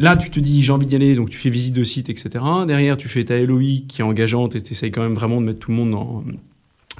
Là, 0.00 0.16
tu 0.16 0.30
te 0.30 0.38
dis, 0.38 0.62
j'ai 0.62 0.70
envie 0.70 0.86
d'y 0.86 0.94
aller, 0.94 1.16
donc 1.16 1.28
tu 1.28 1.38
fais 1.38 1.50
visite 1.50 1.74
de 1.74 1.82
site, 1.82 2.08
etc. 2.08 2.44
Derrière, 2.68 2.96
tu 2.96 3.08
fais 3.08 3.24
ta 3.24 3.36
LOI 3.36 3.82
qui 3.88 4.00
est 4.00 4.04
engageante 4.04 4.54
et 4.54 4.62
tu 4.62 4.72
essayes 4.72 4.92
quand 4.92 5.02
même 5.02 5.14
vraiment 5.14 5.40
de 5.40 5.46
mettre 5.46 5.58
tout 5.58 5.72
le 5.72 5.76
monde 5.76 5.90
dans. 5.90 6.22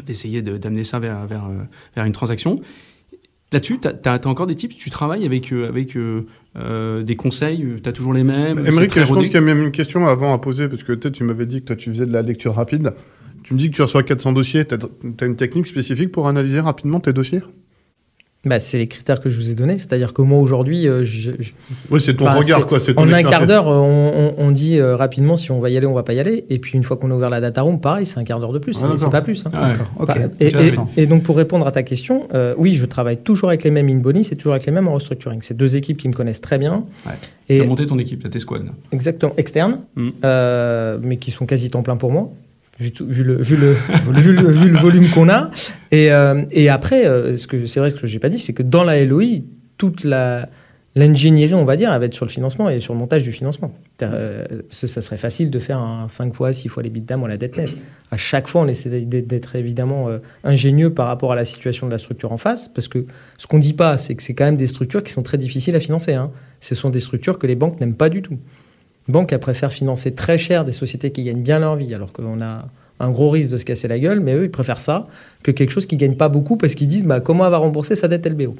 d'essayer 0.05 0.43
d'amener 0.43 0.83
ça 0.83 0.99
vers, 0.99 1.25
vers, 1.29 1.45
euh, 1.45 1.63
vers, 1.95 2.05
une 2.05 2.13
transaction. 2.13 2.61
Là-dessus, 3.53 3.79
tu 3.79 3.89
as, 4.09 4.27
encore 4.27 4.49
des 4.49 4.57
tips? 4.57 4.77
Tu 4.77 4.91
travailles 4.91 5.25
avec, 5.25 5.53
avec 5.53 5.97
des 5.97 7.17
conseils 7.17 7.65
Tu 7.81 7.89
as 7.89 7.93
toujours 7.93 8.13
les 8.13 8.25
mêmes 8.25 8.59
Émeric, 8.67 8.93
je 8.93 9.15
pense 9.15 9.25
qu'il 9.25 9.35
y 9.35 9.37
a 9.37 9.41
même 9.41 9.63
une 9.63 9.71
question 9.71 10.07
avant 10.09 10.35
à 10.35 10.39
poser, 10.39 10.69
parce 10.69 10.83
que 10.83 10.93
peut-être 10.93 11.15
tu 11.15 11.23
m'avais 11.23 11.47
dit 11.47 11.61
que 11.61 11.67
toi, 11.67 11.77
tu 11.77 11.91
faisais 11.91 12.07
de 12.07 12.13
la 12.13 12.23
lecture 12.23 12.55
rapide. 12.55 12.93
Tu 13.43 13.55
me 13.55 13.59
dis 13.59 13.71
que 13.71 13.77
tu 13.77 13.83
reçois 13.83 14.03
400 14.03 14.33
dossiers. 14.33 14.67
Tu 14.67 14.75
as, 14.75 15.27
une 15.27 15.37
technique 15.37 15.67
spécifique 15.67 16.13
pour 16.13 16.29
analyser 16.29 16.61
rapidement 16.61 17.01
tes 17.01 17.13
dossiers? 17.13 17.41
Bah, 18.45 18.61
c'est 18.61 18.79
les 18.79 18.87
critères 18.87 19.21
que 19.21 19.29
je 19.29 19.37
vous 19.37 19.51
ai 19.51 19.57
donnés. 19.57 19.79
C'est-à-dire 19.79 20.15
que 20.15 20.23
moi, 20.23 20.39
aujourd'hui. 20.39 20.87
Euh, 20.87 21.05
oui, 21.91 22.01
c'est 22.01 22.15
ton 22.15 22.25
regard, 22.25 22.67
quoi. 22.67 22.79
Ton 22.79 23.03
en 23.03 23.13
un 23.13 23.23
quart 23.25 23.47
d'heure, 23.49 23.67
on, 23.67 24.51
dit 24.53 24.79
euh, 24.79 24.95
rapidement 24.95 25.35
si 25.35 25.51
on 25.51 25.59
va 25.59 25.71
y 25.71 25.77
aller, 25.77 25.87
on 25.87 25.93
va 25.93 26.05
pas 26.05 26.13
y 26.13 26.21
aller. 26.21 26.45
Et 26.49 26.61
puis, 26.61 26.75
une 26.75 26.85
fois 26.85 26.97
qu'on 26.97 27.11
a 27.11 27.15
ouvert 27.15 27.31
la 27.31 27.41
data 27.41 27.63
room, 27.63 27.81
pareil, 27.81 28.07
c'est 28.07 28.19
un 28.19 28.25
quart 28.25 28.39
d'heure 28.39 28.53
de 28.53 28.61
plus. 28.61 28.85
Ah, 28.85 28.95
c'est 28.97 29.11
pas 29.11 29.23
plus. 29.23 29.45
Hein. 29.45 29.51
Ah, 30.09 30.15
et, 30.97 31.07
donc, 31.07 31.25
pour 31.25 31.37
répondre 31.37 31.67
à 31.67 31.73
ta 31.73 31.83
question, 31.83 32.29
euh, 32.33 32.55
oui, 32.57 32.77
je 32.77 32.87
travaille 32.87 33.19
toujours 33.19 33.49
avec 33.49 33.65
les 33.65 33.73
mêmes 33.73 33.89
in-body, 33.89 34.23
c'est 34.23 34.37
toujours 34.37 34.53
avec 34.53 34.67
les 34.67 34.73
mêmes 34.73 34.87
en 34.87 34.95
restructuring. 34.95 35.41
C'est 35.43 35.57
deux 35.57 35.75
équipes 35.75 35.99
qui 35.99 36.07
me 36.07 36.15
connaissent 36.15 36.41
très 36.41 36.59
bien. 36.59 36.85
Et 37.49 37.57
tu 37.57 37.63
as 37.63 37.67
monté 37.67 37.87
ton 37.87 37.99
équipe, 37.99 38.23
tu 38.23 38.31
tes 38.31 38.41
squads. 38.41 38.61
Exactement, 38.93 39.33
externes, 39.37 39.81
mm. 39.97 40.11
mais 41.03 41.17
qui 41.17 41.33
sont 41.33 41.45
quasi 41.45 41.71
temps 41.71 41.83
plein 41.83 41.97
pour 41.97 42.13
moi 42.13 42.31
vu, 42.79 42.93
le, 43.01 43.07
vu, 43.07 43.25
le, 43.25 43.73
vu, 44.13 44.33
le, 44.33 44.51
vu, 44.51 44.71
le, 44.71 44.79
volume 44.79 45.11
qu'on 45.11 45.29
a. 45.29 45.51
Et, 45.91 46.13
euh, 46.13 46.45
et 46.51 46.69
après, 46.69 47.07
euh, 47.07 47.37
ce 47.37 47.47
que 47.47 47.67
c'est 47.67 47.81
vrai, 47.81 47.91
ce 47.91 47.97
que 47.97 48.07
j'ai 48.07 48.19
pas 48.19 48.29
dit, 48.29 48.39
c'est 48.39 48.53
que 48.53 48.63
dans 48.63 48.85
la 48.85 49.05
LOI, 49.05 49.43
toute 49.77 50.05
l'ingénierie, 50.97 51.55
on 51.55 51.65
va 51.65 51.77
dire, 51.77 51.93
elle 51.93 52.01
va 52.01 52.07
être 52.07 52.15
sur 52.15 52.25
le 52.25 52.31
financement 52.31 52.69
et 52.69 52.81
sur 52.81 52.95
le 52.95 52.99
montage 52.99 53.25
du 53.25 53.33
financement. 53.33 53.73
Euh, 54.03 54.45
ça 54.71 55.03
serait 55.03 55.17
facile 55.17 55.51
de 55.51 55.59
faire 55.59 55.79
un 55.79 56.09
5 56.09 56.35
fois, 56.35 56.53
6 56.53 56.69
fois 56.69 56.83
les 56.83 56.91
bits 56.91 57.01
d'âme 57.01 57.23
ou 57.23 57.27
la 57.27 57.37
dette 57.37 57.57
nette. 57.57 57.77
À 58.11 58.17
chaque 58.17 58.49
fois, 58.49 58.63
on 58.63 58.69
essaie 58.69 58.89
d'être 59.03 59.57
évidemment 59.57 60.09
ingénieux 60.45 60.95
par 60.95 61.07
rapport 61.07 61.33
à 61.33 61.37
la 61.37 61.45
situation 61.45 61.87
de 61.87 61.93
la 61.93 61.99
structure 61.99 62.33
en 62.33 62.39
face, 62.39 62.69
parce 62.69 62.89
que 62.89 63.07
ce 63.37 63.47
qu'on 63.47 63.59
dit 63.59 63.75
pas, 63.75 63.99
c'est 63.99 64.15
que 64.15 64.23
c'est 64.23 64.35
quand 64.35 64.47
même 64.47 64.57
des 64.57 64.67
structures 64.67 65.03
qui 65.03 65.13
sont 65.13 65.23
très 65.23 65.37
difficiles 65.37 65.77
à 65.77 65.81
financer. 65.81 66.15
Hein. 66.15 66.31
Ce 66.61 66.75
sont 66.75 66.91
des 66.91 67.01
structures 67.01 67.39
que 67.39 67.47
les 67.47 67.55
banques 67.55 67.81
n'aiment 67.81 67.97
pas 67.97 68.09
du 68.09 68.23
tout 68.23 68.39
banque, 69.09 69.33
elle 69.33 69.41
préfère 69.41 69.73
financer 69.73 70.15
très 70.15 70.39
cher 70.39 70.65
des 70.65 70.73
sociétés 70.73 71.11
qui 71.11 71.25
gagnent 71.25 71.43
bien 71.43 71.59
leur 71.59 71.77
vie, 71.77 71.95
alors 71.95 72.13
qu'on 72.13 72.41
a 72.41 72.67
un 73.01 73.11
gros 73.11 73.31
risque 73.31 73.51
de 73.51 73.59
se 73.59 73.65
casser 73.65 73.89
la 73.89 73.99
gueule, 73.99 74.21
mais 74.21 74.35
eux, 74.35 74.45
ils 74.45 74.51
préfèrent 74.51 74.81
ça 74.81 75.07
que 75.43 75.51
quelque 75.51 75.71
chose 75.71 75.87
qui 75.87 75.95
ne 75.95 76.01
gagne 76.01 76.17
pas 76.17 76.29
beaucoup 76.29 76.57
parce 76.57 76.75
qu'ils 76.75 76.89
disent 76.89 77.05
bah, 77.05 77.21
comment 77.21 77.45
elle 77.45 77.51
va 77.51 77.59
rembourser 77.59 77.95
sa 77.95 78.09
dette 78.09 78.27
LBO. 78.27 78.57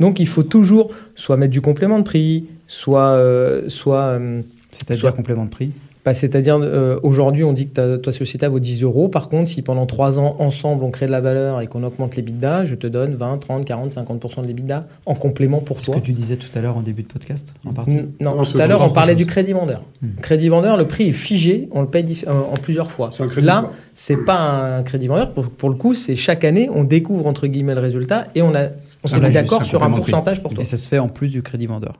Donc 0.00 0.18
il 0.20 0.26
faut 0.26 0.42
toujours 0.42 0.92
soit 1.14 1.36
mettre 1.36 1.52
du 1.52 1.60
complément 1.60 1.98
de 1.98 2.04
prix, 2.04 2.46
soit. 2.66 3.10
Euh, 3.12 3.68
soit 3.68 4.00
euh, 4.00 4.40
C'est-à-dire 4.70 5.14
complément 5.14 5.44
de 5.44 5.50
prix? 5.50 5.72
Bah, 6.04 6.14
C'est-à-dire, 6.14 6.58
euh, 6.60 6.98
aujourd'hui, 7.04 7.44
on 7.44 7.52
dit 7.52 7.66
que 7.66 7.72
ta, 7.72 7.96
ta 7.96 8.10
société 8.10 8.48
vaut 8.48 8.58
10 8.58 8.82
euros. 8.82 9.08
Par 9.08 9.28
contre, 9.28 9.48
si 9.48 9.62
pendant 9.62 9.86
3 9.86 10.18
ans, 10.18 10.34
ensemble, 10.40 10.82
on 10.82 10.90
crée 10.90 11.06
de 11.06 11.12
la 11.12 11.20
valeur 11.20 11.60
et 11.60 11.68
qu'on 11.68 11.84
augmente 11.84 12.16
les 12.16 12.22
bidas, 12.22 12.64
je 12.64 12.74
te 12.74 12.88
donne 12.88 13.14
20, 13.14 13.38
30, 13.38 13.64
40, 13.64 13.92
50% 13.92 14.42
de 14.42 14.46
l'EBITDA 14.48 14.88
en 15.06 15.14
complément 15.14 15.60
pour 15.60 15.78
Ce 15.78 15.84
toi. 15.84 15.94
que 15.94 16.00
tu 16.00 16.12
disais 16.12 16.34
tout 16.36 16.48
à 16.56 16.60
l'heure 16.60 16.76
en 16.76 16.80
début 16.80 17.02
de 17.04 17.06
podcast, 17.08 17.54
en 17.64 17.72
partie. 17.72 17.98
N- 17.98 18.08
Non, 18.20 18.34
Non, 18.34 18.38
tout 18.44 18.56
c'est 18.56 18.60
à 18.60 18.66
l'heure, 18.66 18.82
on 18.82 18.90
parlait 18.90 19.14
du 19.14 19.26
crédit 19.26 19.52
vendeur. 19.52 19.84
Hmm. 20.02 20.08
Crédit 20.20 20.48
vendeur, 20.48 20.76
le 20.76 20.88
prix 20.88 21.08
est 21.08 21.12
figé, 21.12 21.68
on 21.70 21.82
le 21.82 21.86
paye 21.88 22.24
euh, 22.26 22.32
en 22.32 22.54
plusieurs 22.56 22.90
fois. 22.90 23.10
C'est 23.14 23.22
un 23.22 23.28
crédit, 23.28 23.46
Là, 23.46 23.70
c'est 23.94 24.24
pas 24.24 24.40
un 24.78 24.82
crédit 24.82 25.06
vendeur. 25.06 25.32
Pour, 25.32 25.48
pour 25.50 25.68
le 25.70 25.76
coup, 25.76 25.94
c'est 25.94 26.16
chaque 26.16 26.42
année, 26.44 26.68
on 26.74 26.82
découvre 26.82 27.28
entre 27.28 27.46
guillemets 27.46 27.74
le 27.76 27.80
résultat 27.80 28.26
et 28.34 28.42
on, 28.42 28.54
a, 28.56 28.70
on 29.04 29.06
s'est 29.06 29.20
va, 29.20 29.28
mis 29.28 29.34
d'accord 29.34 29.62
sur 29.62 29.82
un 29.84 29.90
pourcentage 29.92 30.42
pour 30.42 30.52
toi. 30.52 30.62
Et 30.62 30.64
ça 30.66 30.76
se 30.76 30.88
fait 30.88 30.98
en 30.98 31.08
plus 31.08 31.28
du 31.30 31.42
crédit 31.42 31.66
vendeur. 31.66 31.92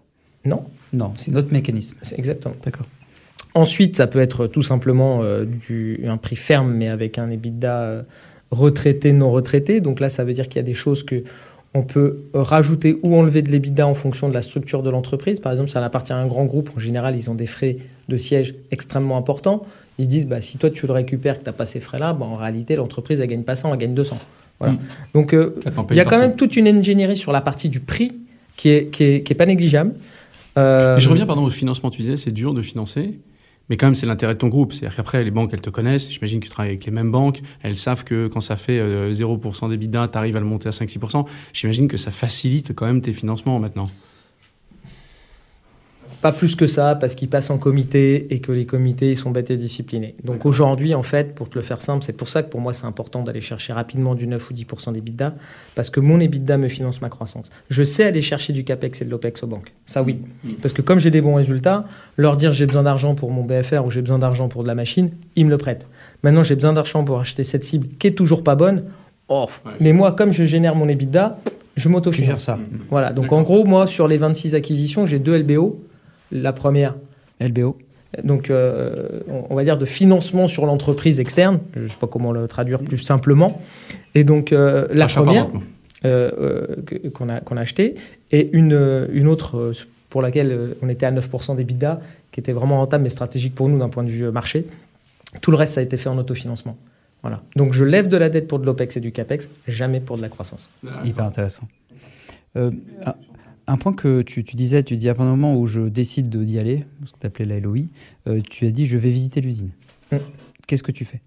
Non, 0.45 0.65
Non, 0.93 1.13
c'est 1.17 1.31
notre 1.31 1.53
mécanisme. 1.53 1.97
c'est 2.03 2.19
exactement. 2.19 2.57
D'accord. 2.65 2.87
Ensuite, 3.55 3.97
ça 3.97 4.07
peut 4.07 4.21
être 4.21 4.47
tout 4.47 4.63
simplement 4.63 5.21
euh, 5.23 5.45
du, 5.45 6.01
un 6.07 6.17
prix 6.17 6.37
ferme, 6.37 6.73
mais 6.73 6.89
avec 6.89 7.19
un 7.19 7.29
EBITDA 7.29 7.81
euh, 7.81 8.03
retraité, 8.51 9.13
non 9.13 9.31
retraité. 9.31 9.81
Donc 9.81 10.01
là, 10.01 10.09
ça 10.09 10.25
veut 10.25 10.33
dire 10.33 10.49
qu'il 10.49 10.57
y 10.57 10.61
a 10.61 10.67
des 10.67 10.75
choses 10.75 11.03
que 11.03 11.23
on 11.75 11.83
peut 11.83 12.19
rajouter 12.35 12.99
ou 13.03 13.17
enlever 13.17 13.41
de 13.41 13.51
l'EBITDA 13.51 13.87
en 13.87 13.95
fonction 13.95 14.29
de 14.29 14.35
la 14.35 14.43
structure 14.43 14.83
de 14.83 14.91
l'entreprise. 14.91 15.41
Par 15.41 15.53
exemple, 15.53 15.71
si 15.71 15.73
ça 15.73 15.83
appartient 15.83 16.13
à 16.13 16.19
un 16.19 16.27
grand 16.27 16.45
groupe, 16.45 16.71
en 16.77 16.79
général, 16.79 17.17
ils 17.17 17.31
ont 17.31 17.35
des 17.35 17.47
frais 17.47 17.79
de 18.09 18.19
siège 18.19 18.55
extrêmement 18.71 19.17
importants. 19.17 19.63
Ils 19.99 20.07
disent, 20.07 20.27
bah, 20.27 20.43
si 20.43 20.59
toi 20.59 20.69
tu 20.69 20.87
le 20.87 20.93
récupères, 20.93 21.39
que 21.39 21.45
tu 21.45 21.49
n'as 21.49 21.55
pas 21.55 21.65
ces 21.65 21.81
frais-là, 21.81 22.13
bah, 22.13 22.27
en 22.27 22.37
réalité, 22.37 22.77
l'entreprise, 22.77 23.21
elle 23.21 23.27
gagne 23.27 23.43
pas 23.43 23.57
100, 23.57 23.73
elle 23.73 23.79
gagne 23.79 23.95
200. 23.95 24.19
Voilà. 24.59 24.75
Mm. 24.75 24.79
Donc, 25.15 25.33
euh, 25.33 25.55
il 25.91 25.97
y 25.97 26.01
a 26.01 26.05
quand 26.05 26.19
même 26.19 26.37
toute 26.37 26.57
une 26.57 26.69
ingénierie 26.69 27.17
sur 27.17 27.33
la 27.33 27.41
partie 27.41 27.71
du 27.71 27.81
prix 27.81 28.13
qui 28.57 28.69
est, 28.69 28.87
qui 28.89 29.05
est, 29.05 29.23
qui 29.23 29.33
est 29.33 29.37
pas 29.37 29.47
négligeable. 29.47 29.95
Euh, 30.59 30.99
je 30.99 31.09
reviens 31.09 31.27
pardon 31.27 31.45
au 31.45 31.51
financement. 31.51 31.91
Tu 31.91 32.03
disais 32.03 32.17
c'est 32.17 32.31
dur 32.31 32.53
de 32.53 32.63
financer, 32.63 33.19
mais 33.69 33.77
quand 33.77 33.87
même 33.87 33.95
c'est 33.95 34.07
l'intérêt 34.07 34.35
de 34.35 34.39
ton 34.39 34.49
groupe. 34.49 34.73
C'est-à-dire 34.73 34.97
qu'après 34.97 35.25
les 35.25 35.31
banques 35.31 35.51
elles 35.53 35.63
te 35.63 35.71
connaissent. 35.71 36.11
J'imagine 36.11 36.41
que 36.41 36.47
tu 36.47 36.51
travailles 36.51 36.73
avec 36.73 36.85
les 36.85 36.93
mêmes 36.93 37.11
banques. 37.11 37.41
Elles 37.63 37.77
savent 37.77 38.05
que 38.05 38.29
quand 38.29 38.41
ça 38.41 38.57
fait 38.57 38.79
euh, 38.79 39.13
0% 39.13 39.69
d'EBITDA, 39.71 40.09
tu 40.09 40.19
arrives 40.19 40.37
à 40.37 40.41
le 40.41 40.47
monter 40.47 40.69
à 40.69 40.73
5-6%. 40.73 41.27
J'imagine 41.53 41.89
que 41.89 41.97
ça 41.97 42.11
facilite 42.11 42.75
quand 42.75 42.87
même 42.87 43.01
tes 43.01 43.13
financements 43.13 43.59
maintenant. 43.59 43.91
Pas 46.23 46.31
plus 46.33 46.55
que 46.55 46.69
ça, 46.69 46.95
parce 46.95 47.17
qu'ils 47.17 47.29
passent 47.29 47.51
en 47.51 47.59
comité 47.59 48.33
et 48.33 48.39
que 48.39 48.53
les 48.53 48.65
comités 48.65 49.11
ils 49.11 49.17
sont 49.17 49.31
bêtes 49.33 49.51
et 49.51 49.57
disciplinés. 49.57 50.15
Donc 50.23 50.47
aujourd'hui, 50.47 50.95
en 50.95 51.03
fait, 51.03 51.35
pour 51.35 51.51
te 51.51 51.57
le 51.59 51.63
faire 51.63 51.81
simple, 51.81 52.05
c'est 52.05 52.13
pour 52.17 52.29
ça 52.29 52.45
que 52.45 52.49
pour 52.49 52.61
moi 52.61 52.73
c'est 52.73 52.87
important 52.87 53.23
d'aller 53.25 53.41
chercher 53.41 53.73
rapidement 53.73 54.15
du 54.15 54.27
9 54.29 54.51
ou 54.51 54.55
10% 54.55 54.93
d'EBITDA, 54.93 55.35
parce 55.75 55.91
que 55.91 55.99
mon 56.01 56.21
EBITDA 56.21 56.59
me 56.59 56.69
finance 56.69 57.01
ma 57.03 57.09
croissance. 57.09 57.51
Je 57.71 57.83
sais 57.83 58.05
aller 58.05 58.23
chercher 58.23 58.53
du 58.53 58.63
CAPEX 58.63 59.03
et 59.03 59.05
de 59.05 59.11
l'OPEX 59.11 59.43
aux 59.43 59.49
banques. 59.49 59.73
Ça 59.85 60.03
oui. 60.03 60.19
Parce 60.63 60.73
que 60.73 60.81
comme 60.81 61.01
j'ai 61.01 61.11
des 61.11 61.21
bons 61.21 61.35
résultats, 61.35 61.87
leur 62.17 62.37
dire 62.37 62.53
j'ai 62.53 62.67
besoin 62.67 62.85
d'argent 62.85 63.15
pour 63.17 63.33
mon 63.33 63.43
BFR 63.45 63.85
ou 63.85 63.91
j'ai 63.91 64.01
besoin 64.01 64.21
d'argent 64.21 64.49
pour 64.49 64.63
de 64.63 64.69
la 64.69 64.75
machine, 64.77 65.11
ils 65.37 65.45
me 65.45 65.51
le 65.51 65.59
prêtent. 65.59 65.87
Maintenant 66.23 66.45
j'ai 66.45 66.55
besoin 66.55 66.73
d'argent 66.73 67.03
pour 67.05 67.19
acheter 67.19 67.43
cette 67.43 67.65
cible 67.65 67.89
qui 67.99 68.07
est 68.07 68.13
toujours 68.13 68.45
pas 68.45 68.55
bonne. 68.55 68.85
Oh, 69.29 69.49
Ouais. 69.67 69.73
mais 69.81 69.93
moi, 69.93 70.13
comme 70.13 70.33
je 70.33 70.45
génère 70.45 70.75
mon 70.77 70.89
EBITDA, 70.89 71.39
je 71.45 71.53
Tu 71.75 71.81
gères 71.83 71.91
m'autofinance. 71.93 72.45
ça. 72.45 72.59
Voilà, 72.91 73.13
donc 73.13 73.33
en 73.33 73.43
gros, 73.43 73.65
moi, 73.65 73.87
sur 73.87 74.07
les 74.07 74.19
26 74.19 74.55
acquisitions, 74.55 75.07
j'ai 75.07 75.19
deux 75.19 75.37
LBO. 75.39 75.81
La 76.33 76.53
première, 76.53 76.95
LBO. 77.41 77.77
donc 78.25 78.51
euh, 78.51 79.21
on- 79.51 79.55
va 79.55 79.65
dire 79.65 79.79
de 79.79 79.85
financement 79.87 80.49
sur 80.49 80.67
l'entreprise 80.67 81.21
externe, 81.21 81.61
je 81.77 81.81
ne 81.83 81.89
sais 81.89 81.97
pas 82.01 82.07
comment 82.07 82.33
le 82.33 82.49
traduire 82.49 82.81
plus 82.81 82.99
simplement. 82.99 83.63
Et 84.15 84.25
donc 84.25 84.53
euh, 84.53 84.87
la 84.91 85.05
Achat 85.07 85.23
première 85.23 85.47
euh, 86.05 86.31
euh, 86.41 87.11
qu'on 87.15 87.29
a, 87.29 87.41
qu'on 87.41 87.57
a 87.57 87.61
achetée, 87.61 87.95
et 88.33 88.51
une, 88.53 89.09
une 89.13 89.29
autre 89.29 89.73
pour 90.11 90.21
laquelle 90.21 90.75
on 90.83 90.89
était 90.89 91.07
à 91.07 91.13
9% 91.13 91.57
d'EBITDA, 91.57 92.01
qui 92.33 92.41
était 92.41 92.53
vraiment 92.53 92.79
rentable 92.79 93.05
mais 93.05 93.11
stratégique 93.11 93.55
pour 93.55 93.69
nous 93.69 93.79
d'un 93.79 93.89
point 93.89 94.03
de 94.05 94.11
vue 94.11 94.31
marché. 94.31 94.67
Tout 95.41 95.51
le 95.51 95.57
reste, 95.57 95.75
ça 95.75 95.81
a 95.81 95.83
été 95.83 95.97
fait 95.97 96.09
en 96.11 96.19
autofinancement. 96.19 96.77
Voilà. 97.23 97.41
Donc 97.57 97.73
je 97.73 97.85
lève 97.85 98.09
de 98.09 98.17
la 98.17 98.29
dette 98.29 98.49
pour 98.49 98.59
de 98.59 98.67
l'OPEX 98.67 98.97
et 98.97 99.01
du 99.01 99.13
CAPEX, 99.13 99.49
jamais 99.69 100.01
pour 100.01 100.17
de 100.17 100.23
la 100.23 100.29
croissance. 100.29 100.71
Hyper 101.05 101.25
intéressant. 101.25 101.63
Euh, 102.57 102.71
un, 103.67 103.77
point 103.77 103.93
que 103.93 104.23
tu, 104.23 104.45
tu 104.45 104.57
disais, 104.57 104.83
tu 104.83 104.97
dis 104.97 105.09
à 105.09 105.15
un 105.19 105.25
moment 105.25 105.57
où 105.57 105.67
je 105.67 105.81
décide 105.83 106.29
de- 106.29 106.45
d'y 106.45 106.59
aller, 106.59 106.85
ce 107.05 107.13
que 107.13 107.19
tu 107.21 107.27
appelais 107.27 107.45
la 107.47 107.61
LOI, 107.61 107.87
euh, 108.27 108.41
tu 108.49 108.67
as 108.67 108.71
dit 108.71 108.87
je 108.87 108.97
vais 108.97 109.11
visiter 109.11 109.41
l'usine. 109.41 109.71
Mm. 110.11 110.17
Qu'est-ce 110.67 110.83
que 110.83 110.93
tu 110.93 111.05
fais? 111.05 111.21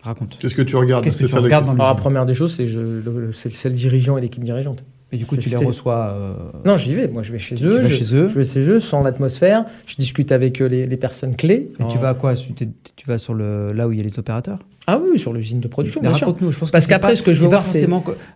Raconte. 0.00 0.38
Qu'est-ce 0.38 0.54
que 0.54 0.62
tu 0.62 0.76
regardes? 0.76 1.04
Qu'est-ce 1.04 1.16
que 1.18 1.26
tu 1.26 1.34
regardes 1.34 1.66
dans. 1.66 1.72
Alors 1.74 1.88
la 1.88 1.94
première 1.94 2.24
des 2.26 2.34
choses, 2.34 2.54
c'est 2.54 2.66
je- 2.66 2.80
le, 2.80 3.00
le- 3.00 3.30
le 3.30 3.70
dirigeant 3.70 4.16
et 4.16 4.20
l'équipe 4.20 4.44
dirigeante. 4.44 4.84
Et 5.10 5.16
du 5.16 5.24
coup, 5.24 5.36
tu 5.38 5.48
les 5.48 5.56
reçois. 5.56 6.08
euh, 6.10 6.34
Non, 6.66 6.76
j'y 6.76 6.94
vais. 6.94 7.08
Moi, 7.08 7.22
je 7.22 7.32
vais 7.32 7.38
chez 7.38 7.56
tu 7.56 7.64
eux. 7.64 7.70
vas 7.80 7.88
je, 7.88 7.94
chez 7.96 8.14
eux. 8.14 8.28
je 8.28 8.34
vais 8.34 8.44
chez 8.44 8.60
eux, 8.60 8.78
sans 8.78 9.02
l'atmosphère. 9.02 9.64
Je 9.86 9.96
discute 9.96 10.32
avec 10.32 10.60
euh, 10.60 10.66
les, 10.68 10.86
les 10.86 10.96
personnes 10.98 11.34
clés. 11.34 11.70
Et 11.80 11.86
tu 11.88 11.96
En- 11.96 12.00
vas 12.00 12.10
à 12.10 12.14
quoi? 12.14 12.34
Tu, 12.34 13.06
vas 13.06 13.16
sur 13.16 13.32
le 13.32 13.72
là 13.72 13.88
où 13.88 13.92
il 13.92 13.98
y 13.98 14.00
a 14.02 14.04
les 14.04 14.18
opérateurs? 14.18 14.58
Ah 14.86 14.98
oui, 14.98 15.18
sur 15.18 15.32
l'usine 15.32 15.60
de 15.60 15.68
production, 15.68 16.00
Mais 16.02 16.08
raconte-nous. 16.08 16.52
Je 16.52 16.58
pense 16.58 16.70
Parce 16.70 16.86
qu'après, 16.86 17.16
ce 17.16 17.22
que 17.22 17.32
je 17.32 17.40
veux 17.40 17.48
voir, 17.48 17.64
c'est- 17.66 17.86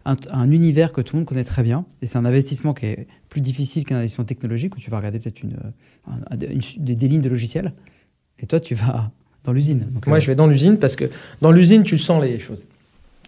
un, 0.06 0.16
un 0.32 0.50
univers 0.50 0.92
que 0.92 1.00
tout 1.02 1.14
le 1.16 1.20
monde 1.20 1.26
connaît 1.28 1.44
très 1.44 1.62
bien, 1.62 1.85
et 2.00 2.06
c'est 2.06 2.16
un 2.18 2.24
investissement 2.24 2.72
qui 2.74 2.87
est 2.87 3.06
plus 3.28 3.40
difficile 3.42 3.85
qu'un 3.85 3.96
investissement 3.96 4.24
technologique 4.24 4.74
où 4.76 4.78
tu 4.80 4.90
vas 4.90 4.96
regarder 4.98 5.18
peut-être 5.18 5.42
une, 5.42 5.56
une- 6.40 6.61
des, 6.94 7.08
lignes 7.08 7.20
de 7.22 7.28
logiciels. 7.28 7.72
Et 8.38 8.46
toi, 8.46 8.61
tu 8.61 8.74
vas 8.74 9.11
dans 9.44 9.52
l'usine. 9.52 9.88
Moi, 10.06 10.16
euh, 10.16 10.20
je 10.20 10.26
vais 10.26 10.35
dans 10.35 10.46
l'usine 10.46 10.78
parce 10.78 10.96
que 10.96 11.06
dans 11.40 11.52
l'usine, 11.52 11.82
tu 11.85 11.96
sens 11.98 12.22
les 12.22 12.38
choses. 12.38 12.66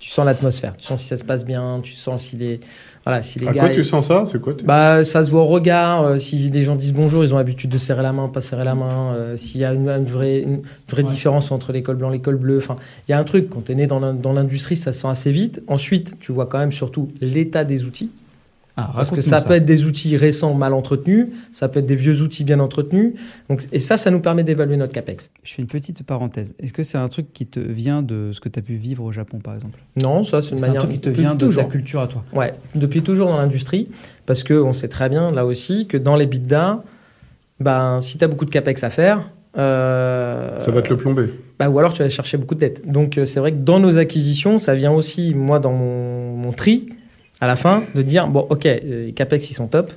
Tu 0.00 0.11
sens 0.11 0.26
l'atmosphère. 0.26 0.74
Tu 0.76 0.85
sens 0.85 1.00
si 1.00 1.07
ça 1.09 1.16
se 1.16 1.24
passe 1.24 1.44
bien. 1.46 1.80
Tu 1.83 1.94
sens 1.94 2.22
si 2.22 2.37
les, 2.37 2.61
voilà, 3.07 3.22
si 3.22 3.38
les 3.38 3.48
À 3.48 3.52
gars. 3.52 3.61
quoi 3.61 3.70
tu 3.70 3.85
sens 3.85 4.07
ça? 4.09 4.24
C'est 4.26 4.38
quoi 4.40 4.52
Bah, 4.64 5.02
ça 5.04 5.24
se 5.24 5.30
voit 5.30 5.40
au 5.42 5.46
regard. 5.46 6.02
euh, 6.02 6.18
si 6.18 6.37
les 6.50 6.62
gens 6.62 6.76
disent 6.76 6.92
bonjour, 6.92 7.24
ils 7.24 7.33
ont 7.33 7.38
l'habitude 7.38 7.70
de 7.70 7.78
serrer 7.78 8.02
la 8.02 8.12
main, 8.12 8.28
pas 8.28 8.42
serrer 8.42 8.64
la 8.64 8.74
main. 8.74 9.14
euh, 9.14 9.37
S'il 9.38 9.61
y 9.61 9.64
a 9.64 9.72
une, 9.72 9.88
une 9.88 10.04
vraie, 10.04 10.40
une 10.40 10.61
vraie 10.88 11.02
Ouais. 11.04 11.09
différence 11.11 11.50
entre 11.52 11.72
l'école 11.72 11.96
blanc 11.96 12.11
et 12.11 12.14
l'école 12.16 12.37
bleue. 12.37 12.59
Enfin, 12.59 12.76
il 13.09 13.12
y 13.12 13.14
a 13.14 13.18
un 13.18 13.24
truc. 13.24 13.48
Quand 13.48 13.62
tu 13.64 13.72
es 13.72 13.74
né 13.74 13.87
dans 13.87 14.00
l'industrie, 14.33 14.76
ça 14.76 14.92
se 14.92 15.00
sent 15.02 15.09
assez 15.09 15.30
vite. 15.30 15.62
Ensuite, 15.68 16.18
tu 16.20 16.33
vois 16.33 16.46
quand 16.46 16.59
même 16.59 16.72
surtout 16.72 17.09
l'état 17.22 17.64
des 17.64 17.85
outils. 17.85 18.11
Ah, 18.76 18.90
Parce 18.94 19.10
que 19.12 19.20
ça, 19.20 19.40
peut 19.40 19.54
être 19.54 19.64
des 19.64 19.84
outils 19.84 20.16
récents 20.16 20.54
mal 20.54 20.72
entretenus, 20.74 21.28
ça 21.52 21.68
peut 21.68 21.78
être 21.78 21.87
des 21.87 21.94
vieux 21.94 22.22
outils 22.22 22.42
bien 22.42 22.58
entretenus. 22.58 23.14
Donc, 23.48 23.62
et 23.70 23.78
ça, 23.78 23.96
ça 23.96 24.10
nous 24.10 24.20
permet 24.20 24.42
d'évaluer 24.42 24.76
notre 24.76 24.92
CAPEX. 24.92 25.30
Je 25.44 25.54
fais 25.54 25.62
une 25.62 25.68
petite 25.68 26.02
parenthèse. 26.02 26.54
Est-ce 26.58 26.72
que 26.72 26.82
c'est 26.82 26.98
un 26.98 27.08
truc 27.08 27.32
qui 27.32 27.46
te 27.46 27.60
vient 27.60 28.02
de 28.02 28.30
ce 28.32 28.40
que 28.40 28.48
tu 28.48 28.58
as 28.58 28.62
pu 28.62 28.74
vivre 28.74 29.04
au 29.04 29.12
Japon, 29.12 29.38
par 29.38 29.54
exemple? 29.54 29.78
Non, 30.02 30.24
ça, 30.24 30.42
c'est 30.42 30.50
une 30.50 30.58
C'est 30.58 30.64
un 30.64 30.66
manière 30.68 30.82
truc 30.82 30.92
qui 30.94 31.00
te 31.00 31.08
vient 31.08 31.34
de 31.34 31.46
toujours. 31.46 31.62
ta 31.62 31.68
culture 31.68 32.00
à 32.00 32.08
toi 32.08 32.24
Ouais, 32.32 32.54
depuis 32.74 33.02
toujours 33.02 33.28
dans 33.28 33.38
l'industrie, 33.38 33.88
parce 34.26 34.42
qu'on 34.42 34.72
sait 34.72 34.88
très 34.88 35.08
bien, 35.08 35.30
là 35.30 35.46
aussi, 35.46 35.87
que 35.87 35.96
dans 35.96 36.16
les 36.16 36.26
bidas, 36.26 36.82
ben, 37.60 38.00
si 38.00 38.18
tu 38.18 38.24
as 38.24 38.28
beaucoup 38.28 38.44
de 38.44 38.50
CAPEX 38.50 38.82
à 38.82 38.90
faire, 38.90 39.30
euh, 39.56 40.58
Ça 40.60 40.70
va 40.72 40.82
te 40.82 40.88
le 40.90 40.96
plomber. 40.96 41.26
bah, 41.58 41.68
ou 41.70 41.78
alors 41.78 41.92
tu 41.92 42.02
vas 42.02 42.08
chercher 42.08 42.37
beaucoup 42.38 42.56
de 42.56 42.60
dettes. 42.60 42.90
Donc 42.90 43.18
euh, 43.18 43.24
c'est 43.24 43.38
vrai 43.38 43.52
que 43.52 43.58
dans 43.58 43.78
nos 43.78 43.98
acquisitions, 43.98 44.58
ça 44.58 44.74
vient 44.74 44.90
aussi, 44.92 45.32
moi, 45.34 45.60
dans 45.60 45.72
mon, 45.72 46.37
mon 46.37 46.52
tri, 46.52 46.88
à 47.44 47.46
la 47.46 47.57
fin, 47.57 47.85
de 47.94 48.02
dire, 48.02 48.26
bon, 48.28 48.46
ok, 48.48 48.66
euh, 48.66 49.07
les 49.07 49.12
CAPEX, 49.12 49.50
ils 49.50 49.54
sont 49.54 49.66
top. 49.66 49.92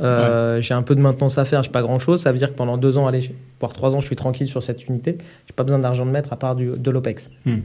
Euh, 0.00 0.60
J'ai 0.60 0.74
un 0.74 0.82
peu 0.82 0.94
de 0.94 1.00
maintenance 1.00 1.38
à 1.38 1.44
faire, 1.44 1.62
j'ai 1.62 1.70
pas 1.70 1.82
grand 1.82 1.98
chose. 1.98 2.20
Ça 2.20 2.30
veut 2.32 2.38
dire 2.38 2.50
que 2.50 2.56
pendant 2.56 2.76
deux 2.76 2.98
ans, 2.98 3.06
allez, 3.06 3.30
voire 3.60 3.72
trois 3.72 3.94
ans, 3.96 4.00
je 4.00 4.06
suis 4.06 4.16
tranquille 4.16 4.46
sur 4.48 4.62
cette 4.62 4.86
unité. 4.86 5.16
J'ai 5.46 5.54
pas 5.54 5.64
besoin 5.64 5.78
d'argent 5.78 6.06
de 6.06 6.10
mettre 6.10 6.32
à 6.32 6.36
part 6.36 6.54
du, 6.54 6.70
de 6.76 6.90
l'OPEX. 6.90 7.30
Hmm. 7.46 7.58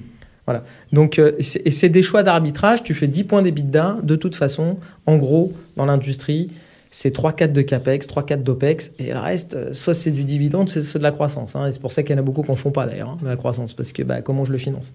Voilà. 0.46 0.63
Donc, 0.91 1.19
euh, 1.19 1.32
et 1.38 1.43
c'est- 1.43 1.62
et 1.65 1.72
c'est 1.72 1.89
des 1.89 2.02
choix 2.04 2.22
d'arbitrage. 2.24 2.84
Tu 2.84 2.93
fais 2.93 3.08
10 3.08 3.24
points 3.24 3.41
d'EBITDA. 3.43 3.98
De 4.04 4.15
toute 4.15 4.36
façon, 4.36 4.78
en 5.06 5.17
gros, 5.17 5.54
dans 5.78 5.86
l'industrie, 5.86 6.50
c'est 6.94 7.14
3-4 7.14 7.52
de 7.52 7.64
CAPEX, 7.64 8.08
3-4 8.08 8.44
d'OPEX. 8.44 8.94
Et 9.00 9.12
le 9.12 9.20
reste, 9.20 9.56
euh, 9.56 9.74
soit 9.74 9.96
c'est 9.96 10.12
du 10.12 10.24
dividende, 10.24 10.70
soit 10.70 10.84
c'est 10.84 11.00
de 11.00 11.04
la 11.04 11.12
croissance. 11.12 11.56
hein. 11.56 11.66
Et 11.66 11.72
c'est 11.72 11.82
pour 11.82 11.92
ça 11.92 12.04
qu'il 12.04 12.12
y 12.12 12.16
en 12.16 12.20
a 12.20 12.24
beaucoup 12.24 12.44
qui 12.44 12.52
ne 12.52 12.56
font 12.56 12.70
pas 12.70 12.86
d'ailleurs, 12.86 13.10
hein, 13.10 13.18
de 13.20 13.28
la 13.28 13.36
croissance. 13.36 13.74
Parce 13.74 13.92
que 13.92 14.04
bah, 14.04 14.22
comment 14.22 14.46
je 14.46 14.52
le 14.52 14.60
finance? 14.60 14.94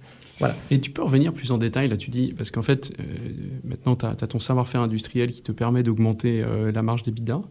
Et 0.71 0.81
tu 0.81 0.93
peux 0.93 1.03
revenir 1.03 1.33
plus 1.33 1.51
en 1.51 1.59
détail, 1.59 1.89
là 1.89 1.97
tu 1.97 2.11
dis, 2.11 2.33
parce 2.39 2.53
qu'en 2.53 2.63
fait, 2.63 2.93
euh, 3.01 3.03
maintenant 3.65 3.97
tu 3.97 4.07
as, 4.07 4.15
ton 4.15 4.39
savoir-faire 4.39 4.81
industriel 4.81 5.33
qui 5.33 5.43
te 5.43 5.51
permet 5.51 5.83
d'augmenter 5.83 6.41
euh, 6.41 6.71
la 6.71 6.83
marge 6.83 7.03
des 7.03 7.11
bidas. 7.11 7.43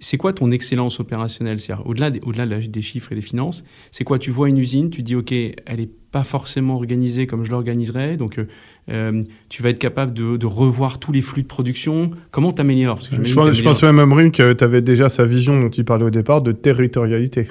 C'est 0.00 0.18
quoi 0.18 0.32
ton 0.34 0.50
excellence 0.50 1.00
opérationnelle? 1.00 1.58
C'est-à-dire, 1.60 1.86
au-delà 1.86 2.10
des, 2.10 2.20
au-delà 2.22 2.46
chiffres 2.82 3.12
et 3.12 3.14
des 3.14 3.22
finances, 3.22 3.64
c'est 3.90 4.04
quoi? 4.04 4.18
Tu 4.18 4.30
vois 4.30 4.48
une 4.50 4.58
usine, 4.58 4.90
tu 4.90 5.02
dis, 5.02 5.14
OK, 5.16 5.32
elle 5.32 5.56
n'est 5.78 5.88
pas 6.10 6.24
forcément 6.24 6.74
organisée 6.74 7.26
comme 7.26 7.44
je 7.44 7.50
l'organiserais, 7.50 8.16
donc 8.16 8.38
euh, 8.38 8.46
euh, 8.90 9.22
tu 9.48 9.62
vas 9.62 9.70
être 9.70 9.78
capable 9.78 10.12
de, 10.12 10.36
de 10.36 10.46
revoir 10.46 10.98
tous 10.98 11.12
les 11.12 11.22
flux 11.22 11.42
de 11.42 11.46
production. 11.48 12.10
Comment 12.30 12.52
t'améliores? 12.52 12.96
Parce 12.96 13.08
que 13.08 13.16
Je 13.16 13.24
j'imagine 13.24 13.50
pense, 13.50 13.56
je 13.58 13.62
pense 13.62 13.82
même, 13.82 13.98
Amrim, 13.98 14.30
que 14.30 14.52
tu 14.52 14.64
avais 14.64 14.82
déjà 14.82 15.08
sa 15.08 15.24
vision 15.24 15.58
dont 15.60 15.70
il 15.70 15.84
parlait 15.84 16.04
au 16.04 16.10
départ 16.10 16.42
de 16.42 16.52
territorialité. 16.52 17.48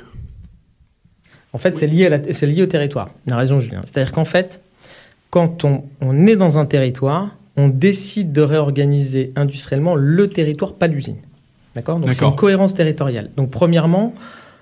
En 1.53 1.57
fait, 1.57 1.75
c'est 1.77 1.87
lié, 1.87 2.05
à 2.05 2.09
la- 2.09 2.33
c'est 2.33 2.45
lié 2.45 2.61
au 2.63 2.65
territoire. 2.67 3.09
Il 3.25 3.33
a 3.33 3.37
raison, 3.37 3.59
Julien. 3.59 3.81
C'est-à-dire 3.85 4.11
qu'en 4.11 4.25
fait, 4.25 4.61
quand 5.31 5.63
on, 5.65 5.83
on 6.01 6.27
est 6.27 6.35
dans 6.35 6.59
un 6.59 6.65
territoire, 6.65 7.35
on 7.55 7.67
décide 7.69 8.31
de 8.31 8.41
réorganiser 8.41 9.31
industriellement 9.35 9.95
le 9.95 10.27
territoire, 10.29 10.75
pas 10.75 10.87
l'usine. 10.87 11.17
D'accord 11.77 11.99
Donc, 11.99 12.11
c'est 12.13 12.25
une 12.25 12.35
cohérence 12.35 12.73
territoriale. 12.73 13.29
Donc, 13.37 13.51
premièrement, 13.51 14.13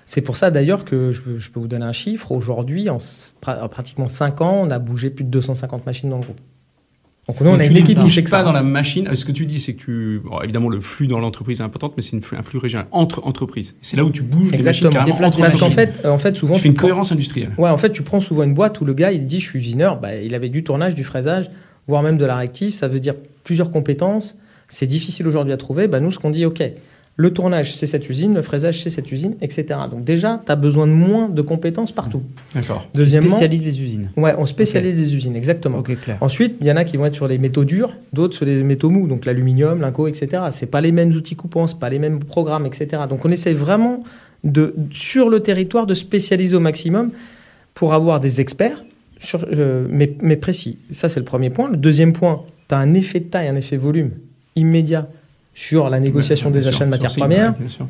c'est 0.04 0.20
pour 0.20 0.36
ça 0.36 0.50
d'ailleurs 0.50 0.84
que 0.84 1.12
je, 1.12 1.22
je 1.38 1.50
peux 1.50 1.58
vous 1.60 1.66
donner 1.68 1.86
un 1.86 1.92
chiffre. 1.92 2.30
Aujourd'hui, 2.32 2.90
en, 2.90 2.98
pratiquement 3.68 4.06
5 4.06 4.40
ans, 4.42 4.60
on 4.64 4.70
a 4.70 4.78
bougé 4.78 5.08
plus 5.10 5.24
de 5.24 5.30
250 5.30 5.86
machines 5.86 6.10
dans 6.10 6.18
le 6.18 6.24
groupe. 6.24 6.40
Donc 7.28 7.40
nous, 7.40 7.48
on 7.48 7.52
Donc, 7.54 7.62
a 7.62 7.64
une 7.66 7.72
ne 7.72 7.78
équipe 7.80 7.98
qui 7.98 8.10
fait 8.10 8.22
que 8.22 8.30
pas 8.30 8.38
ça. 8.38 8.42
dans 8.44 8.52
la 8.52 8.62
machine. 8.62 9.08
Ce 9.16 9.24
que 9.24 9.32
tu 9.32 9.46
dis, 9.46 9.58
c'est 9.58 9.72
que 9.74 9.80
tu. 9.82 10.20
bon, 10.24 10.40
évidemment, 10.42 10.68
le 10.68 10.78
flux 10.78 11.08
dans 11.08 11.18
l'entreprise 11.18 11.58
est 11.60 11.64
important, 11.64 11.92
mais 11.96 12.02
c'est 12.02 12.16
un 12.36 12.42
flux 12.42 12.58
régional 12.60 12.86
entre 12.92 13.26
entreprises. 13.26 13.74
C'est 13.80 13.96
là 13.96 14.04
où 14.04 14.10
tu 14.10 14.22
bouges 14.22 14.52
les 14.52 14.58
machines 14.58 14.86
Exactement. 14.86 14.92
carrément 14.92 15.26
entre 15.26 15.38
Parce 15.40 15.54
machines. 15.54 15.60
qu'en 15.68 15.70
fait, 15.74 16.06
en 16.06 16.18
fait, 16.18 16.36
souvent, 16.36 16.54
tu 16.54 16.60
fais 16.60 16.68
une 16.68 16.74
prends- 16.74 16.82
cohérence 16.82 17.10
industrielle. 17.10 17.50
Ouais, 17.58 17.68
en 17.70 17.78
fait, 17.78 17.90
tu 17.90 18.02
prends 18.02 18.20
souvent 18.20 18.44
une 18.44 18.54
boîte 18.54 18.80
où 18.80 18.84
le 18.84 18.94
gars, 18.94 19.10
il 19.10 19.26
dit, 19.26 19.40
je 19.40 19.48
suis 19.48 19.58
usineur, 19.58 19.98
bah, 19.98 20.14
il 20.14 20.36
avait 20.36 20.48
du 20.50 20.62
tournage, 20.62 20.94
du 20.94 21.02
fraisage, 21.02 21.50
voire 21.88 22.04
même 22.04 22.16
de 22.16 22.24
la 22.24 22.36
réactive, 22.36 22.72
ça 22.72 22.86
veut 22.86 23.00
dire 23.00 23.14
plusieurs 23.42 23.72
compétences. 23.72 24.38
C'est 24.68 24.86
difficile 24.86 25.26
aujourd'hui 25.26 25.52
à 25.52 25.56
trouver. 25.56 25.88
Bah, 25.88 25.98
nous, 25.98 26.12
ce 26.12 26.20
qu'on 26.20 26.30
dit, 26.30 26.44
OK, 26.44 26.62
le 27.18 27.32
tournage, 27.32 27.74
c'est 27.74 27.86
cette 27.86 28.10
usine, 28.10 28.34
le 28.34 28.42
fraisage, 28.42 28.82
c'est 28.82 28.90
cette 28.90 29.10
usine, 29.10 29.36
etc. 29.40 29.66
Donc 29.90 30.04
déjà, 30.04 30.42
tu 30.44 30.52
as 30.52 30.56
besoin 30.56 30.86
de 30.86 30.92
moins 30.92 31.30
de 31.30 31.40
compétences 31.40 31.90
partout. 31.90 32.22
D'accord. 32.54 32.86
Deuxièmement, 32.94 33.28
spécialise 33.28 33.64
les 33.64 33.82
usines. 33.82 34.10
ouais, 34.18 34.34
on 34.36 34.44
spécialise 34.44 34.96
des 34.96 35.14
usines, 35.14 35.34
exactement. 35.34 35.82
Clair. 35.82 36.18
Ensuite, 36.20 36.56
il 36.60 36.66
y 36.66 36.72
en 36.72 36.76
a 36.76 36.84
qui 36.84 36.98
vont 36.98 37.06
être 37.06 37.14
sur 37.14 37.26
les 37.26 37.38
métaux 37.38 37.64
durs, 37.64 37.96
d'autres 38.12 38.36
sur 38.36 38.44
les 38.44 38.62
métaux 38.62 38.90
mous, 38.90 39.06
donc 39.06 39.24
l'aluminium, 39.24 39.80
l'inco, 39.80 40.08
etc. 40.08 40.42
C'est 40.50 40.66
pas 40.66 40.82
les 40.82 40.92
mêmes 40.92 41.10
outils 41.10 41.36
coupants, 41.36 41.66
c'est 41.66 41.78
pas 41.78 41.88
les 41.88 41.98
mêmes 41.98 42.18
programmes, 42.18 42.66
etc. 42.66 43.04
Donc 43.08 43.24
on 43.24 43.30
essaie 43.30 43.54
vraiment 43.54 44.02
de, 44.44 44.74
sur 44.90 45.30
le 45.30 45.40
territoire 45.40 45.86
de 45.86 45.94
spécialiser 45.94 46.54
au 46.54 46.60
maximum 46.60 47.12
pour 47.72 47.94
avoir 47.94 48.20
des 48.20 48.42
experts, 48.42 48.84
sur, 49.20 49.46
euh, 49.50 49.86
mais, 49.88 50.14
mais 50.20 50.36
précis. 50.36 50.76
Ça, 50.90 51.08
c'est 51.08 51.20
le 51.20 51.24
premier 51.24 51.48
point. 51.48 51.70
Le 51.70 51.78
deuxième 51.78 52.12
point, 52.12 52.42
tu 52.68 52.74
as 52.74 52.78
un 52.78 52.92
effet 52.92 53.20
de 53.20 53.24
taille, 53.24 53.48
un 53.48 53.56
effet 53.56 53.78
volume 53.78 54.10
immédiat 54.54 55.08
sur 55.56 55.88
la 55.90 55.98
négociation 55.98 56.50
Bien 56.50 56.60
des 56.60 56.66
sûr, 56.66 56.74
achats 56.74 56.84
de 56.84 56.90
matières 56.90 57.12
premières 57.14 57.50
ouais, 57.52 57.58
bien 57.60 57.68
sûr. 57.68 57.88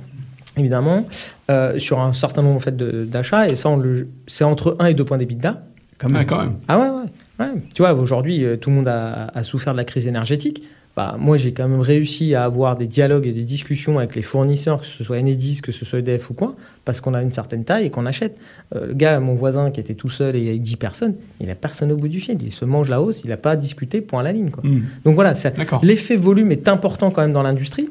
évidemment, 0.57 1.07
euh, 1.51 1.79
sur 1.79 2.01
un 2.01 2.13
certain 2.15 2.41
nombre 2.43 2.57
en 2.57 2.61
fait, 2.61 2.75
d'achats, 2.77 3.49
et 3.49 3.57
ça, 3.57 3.69
on 3.69 3.77
le- 3.77 4.09
c'est 4.27 4.45
entre 4.45 4.77
1 4.79 4.87
et 4.87 4.95
2 4.95 5.05
points 5.05 5.19
d'EBITDA. 5.19 5.63
Quand 5.99 6.09
même. 6.11 6.25
quand 6.27 6.39
même. 6.39 6.55
Ah 6.69 6.79
ouais, 6.79 6.89
ouais. 6.89 7.05
ouais. 7.41 7.53
Tu 7.75 7.83
vois, 7.83 7.93
aujourd'hui, 7.95 8.45
euh, 8.45 8.57
tout 8.57 8.71
le 8.71 8.77
monde 8.77 8.89
a, 8.89 9.31
a 9.35 9.43
souffert 9.43 9.73
de 9.73 9.79
la 9.79 9.85
crise 9.85 10.07
énergétique. 10.07 10.63
Bah, 10.97 11.17
moi, 11.19 11.37
j'ai 11.37 11.53
quand 11.53 11.69
même 11.69 11.81
réussi 11.81 12.35
à 12.35 12.45
avoir 12.45 12.75
des 12.75 12.87
dialogues 12.87 13.27
et 13.27 13.33
des 13.33 13.43
discussions 13.43 13.99
avec 13.99 14.17
les 14.17 14.23
fournisseurs, 14.23 14.81
que 14.81 14.87
ce 14.87 15.05
soit 15.05 15.19
Enedis, 15.19 15.61
que 15.63 15.71
ce 15.71 15.85
soit 15.85 15.99
EDF 15.99 16.31
ou 16.31 16.35
quoi, 16.35 16.55
parce 16.87 17.03
qu'on 17.03 17.13
a 17.13 17.21
une 17.21 17.33
certaine 17.33 17.65
taille 17.65 17.85
et 17.85 17.91
qu'on 17.91 18.07
achète. 18.07 18.39
Euh, 18.75 18.87
le 18.87 18.95
gars, 18.95 19.21
mon 19.21 19.35
voisin 19.35 19.71
qui 19.71 19.79
était 19.79 19.93
tout 19.93 20.09
seul 20.09 20.37
et 20.37 20.49
avec 20.49 20.63
10 20.63 20.77
personnes, 20.77 21.15
il 21.39 21.51
a 21.51 21.55
personne 21.55 21.93
au 21.93 21.97
bout 21.97 22.09
du 22.09 22.19
fil. 22.19 22.39
Il 22.43 22.51
se 22.51 22.65
mange 22.65 22.89
la 22.89 23.03
hausse, 23.03 23.25
il 23.25 23.29
n'a 23.29 23.37
pas 23.37 23.57
discuté, 23.57 24.01
point 24.01 24.21
à 24.21 24.23
la 24.23 24.33
ligne. 24.33 24.49
Quoi. 24.49 24.63
Hmm. 24.65 24.85
Donc 25.05 25.17
voilà, 25.17 25.35
l'effet 25.83 26.17
volume 26.17 26.51
est 26.51 26.67
important 26.67 27.11
quand 27.11 27.21
même 27.21 27.35
dans 27.35 27.43
l'industrie. 27.43 27.91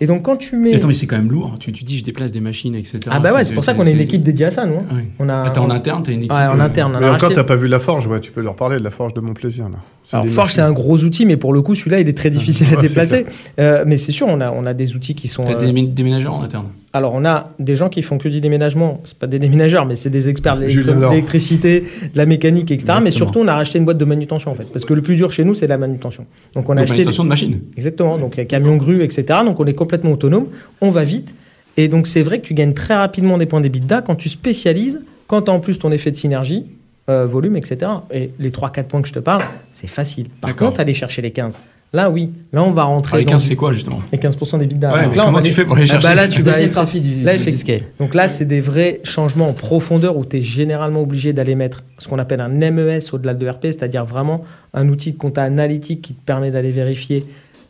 Et 0.00 0.06
donc 0.06 0.22
quand 0.22 0.36
tu 0.36 0.56
mets... 0.56 0.70
Et 0.70 0.76
Attends, 0.76 0.86
mais 0.86 0.94
c'est 0.94 1.08
quand 1.08 1.18
même 1.18 1.32
lourd. 1.32 1.56
Tu, 1.58 1.72
tu 1.72 1.82
dis, 1.82 1.98
je 1.98 2.04
déplace 2.04 2.30
des 2.30 2.40
machines, 2.40 2.76
etc. 2.76 3.00
ah 3.10 3.18
bah 3.18 3.34
ouais, 3.34 3.42
c'est 3.42 3.54
pour 3.54 3.64
ça 3.64 3.74
qu'on 3.74 3.84
est 3.84 3.92
une 3.92 4.00
équipe 4.00 4.22
dédiée 4.22 4.46
à 4.46 4.50
ça, 4.52 4.64
nous. 4.64 4.76
hein. 4.76 4.94
Ouais. 4.94 5.04
On 5.18 5.28
a, 5.28 5.50
t'es 5.50 5.58
en 5.58 5.70
interne, 5.70 6.04
t'as 6.04 6.12
une 6.12 6.20
équipe. 6.20 6.30
Ouais, 6.30 6.46
en 6.46 6.60
euh, 6.60 6.62
interne. 6.62 6.92
on 6.92 6.98
a 6.98 7.00
Mais 7.00 7.08
encore, 7.08 7.32
t'as 7.32 7.42
pas 7.42 7.56
vu 7.56 7.66
la 7.66 7.80
forge, 7.80 8.06
ouais, 8.06 8.20
tu 8.20 8.30
peux 8.30 8.42
leur 8.42 8.54
parler 8.54 8.78
de 8.78 8.84
la 8.84 8.92
forge 8.92 9.12
de 9.12 9.20
mon 9.20 9.34
plaisir, 9.34 9.68
là. 9.68 9.78
C'est 10.06 10.16
Alors 10.16 10.26
des 10.26 10.30
Forge, 10.30 10.52
c'est 10.52 10.60
un 10.60 10.70
gros 10.72 11.02
outil, 11.02 11.24
mais 11.24 11.36
pour 11.38 11.52
le 11.54 11.62
coup, 11.62 11.74
celui-là, 11.74 11.98
il 11.98 12.08
est 12.08 12.16
très 12.16 12.28
difficile 12.30 12.66
à 12.72 12.76
Ouais, 12.76 12.82
déplacer. 12.82 13.24
Euh, 13.58 13.84
mais 13.86 13.96
c'est 13.98 14.12
sûr, 14.12 14.26
on 14.28 14.38
a, 14.42 14.50
on 14.52 14.66
a 14.66 14.74
des 14.74 14.94
outils 14.94 15.14
qui 15.14 15.28
sont. 15.28 15.44
Euh, 15.48 15.54
des 15.56 15.66
démé- 15.66 15.92
déménageurs 15.92 16.34
en 16.34 16.42
interne. 16.42 16.66
Alors, 16.92 17.14
on 17.14 17.24
a 17.24 17.50
des 17.58 17.74
gens 17.74 17.88
qui 17.88 18.02
font 18.02 18.18
que 18.18 18.28
du 18.28 18.40
déménagement. 18.40 19.00
C'est 19.04 19.18
pas 19.18 19.26
des 19.26 19.38
déménageurs, 19.40 19.84
mais 19.86 19.96
c'est 19.96 20.10
des 20.10 20.28
experts 20.28 20.58
de 20.58 20.66
l'électricité, 20.66 21.80
de 21.80 22.16
la 22.18 22.26
mécanique, 22.26 22.70
etc. 22.70 22.98
Mais 23.02 23.10
surtout, 23.10 23.40
on 23.40 23.48
a 23.48 23.54
racheté 23.54 23.78
une 23.78 23.84
boîte 23.84 23.98
de 23.98 24.04
manutention, 24.04 24.50
en 24.50 24.54
fait. 24.54 24.70
Parce 24.72 24.84
que 24.84 24.94
le 24.94 25.02
plus 25.02 25.16
dur 25.16 25.32
chez 25.32 25.44
nous, 25.44 25.54
c'est 25.54 25.66
la 25.66 25.78
manutention. 25.78 26.26
Donc, 26.54 26.68
on 26.68 26.72
a 26.72 26.76
Donc, 26.76 26.82
acheté. 26.84 26.94
manutention 26.98 27.24
de 27.24 27.28
machines. 27.30 27.60
Exactement. 27.76 28.18
Donc, 28.18 28.46
camion 28.46 28.76
grue, 28.76 29.02
etc. 29.02 29.24
Donc, 29.44 29.58
on 29.58 29.64
est 29.66 29.72
complètement 29.74 30.12
autonome. 30.12 30.46
On 30.80 30.90
va 30.90 31.02
vite. 31.04 31.34
Et 31.76 31.88
donc, 31.88 32.06
c'est 32.06 32.22
vrai 32.22 32.38
que 32.40 32.46
tu 32.46 32.54
gagnes 32.54 32.74
très 32.74 32.94
rapidement 32.94 33.38
des 33.38 33.46
points 33.46 33.60
d'EBITDA 33.60 34.02
quand 34.02 34.14
tu 34.14 34.28
spécialises, 34.28 35.02
quand 35.26 35.42
tu 35.42 35.50
as 35.50 35.54
en 35.54 35.60
plus 35.60 35.78
ton 35.80 35.90
effet 35.90 36.10
de 36.12 36.16
synergie, 36.16 36.66
euh, 37.08 37.26
volume, 37.26 37.56
etc. 37.56 37.90
Et 38.12 38.30
les 38.38 38.50
3-4 38.50 38.84
points 38.84 39.02
que 39.02 39.08
je 39.08 39.12
te 39.12 39.18
parle, 39.18 39.42
c'est 39.72 39.86
facile. 39.88 40.28
Par 40.40 40.54
contre, 40.56 40.80
aller 40.80 40.94
chercher 40.94 41.22
les 41.22 41.30
15. 41.30 41.58
Là, 41.92 42.10
oui. 42.10 42.30
Là, 42.52 42.64
on 42.64 42.72
va 42.72 42.82
rentrer. 42.84 43.12
Ah, 43.14 43.18
les 43.20 43.24
dans 43.24 43.30
15, 43.32 43.42
du- 43.42 43.48
c'est 43.50 43.54
quoi, 43.56 43.72
justement 43.72 44.00
les 44.10 44.18
15% 44.18 44.58
d'EBITDA. 44.58 44.92
Ouais, 44.92 45.02
Donc 45.02 45.10
mais 45.10 45.16
là, 45.16 45.22
on 45.22 45.26
comment 45.26 45.40
tu 45.40 45.52
fais 45.52 45.64
pour 45.64 45.76
les 45.76 45.82
Ah 45.82 45.86
chercher 45.86 46.08
bah 46.08 46.14
là, 46.16 46.26
tu 46.26 46.42
vas 46.42 46.60
être- 46.60 46.74
partie 46.74 47.00
du, 47.00 47.22
là, 47.22 47.36
du 47.36 47.56
scale. 47.56 47.82
Donc 48.00 48.14
là, 48.14 48.26
c'est 48.26 48.46
des 48.46 48.60
vrais 48.60 49.00
changements 49.04 49.48
en 49.48 49.52
profondeur 49.52 50.16
où 50.16 50.24
tu 50.24 50.38
es 50.38 50.42
généralement 50.42 51.02
obligé 51.02 51.32
d'aller 51.32 51.54
mettre 51.54 51.84
ce 51.98 52.08
qu'on 52.08 52.18
appelle 52.18 52.40
un 52.40 52.48
MES 52.48 52.98
au-delà 53.12 53.32
de 53.34 53.48
RP, 53.48 53.66
c'est-à-dire 53.66 54.04
vraiment 54.04 54.44
un 54.72 54.88
outil 54.88 55.12
de 55.12 55.18
compta 55.18 55.44
analytique 55.44 56.02
qui 56.02 56.14
te 56.14 56.24
permet 56.24 56.50
d'aller 56.50 56.72
vérifier 56.72 57.24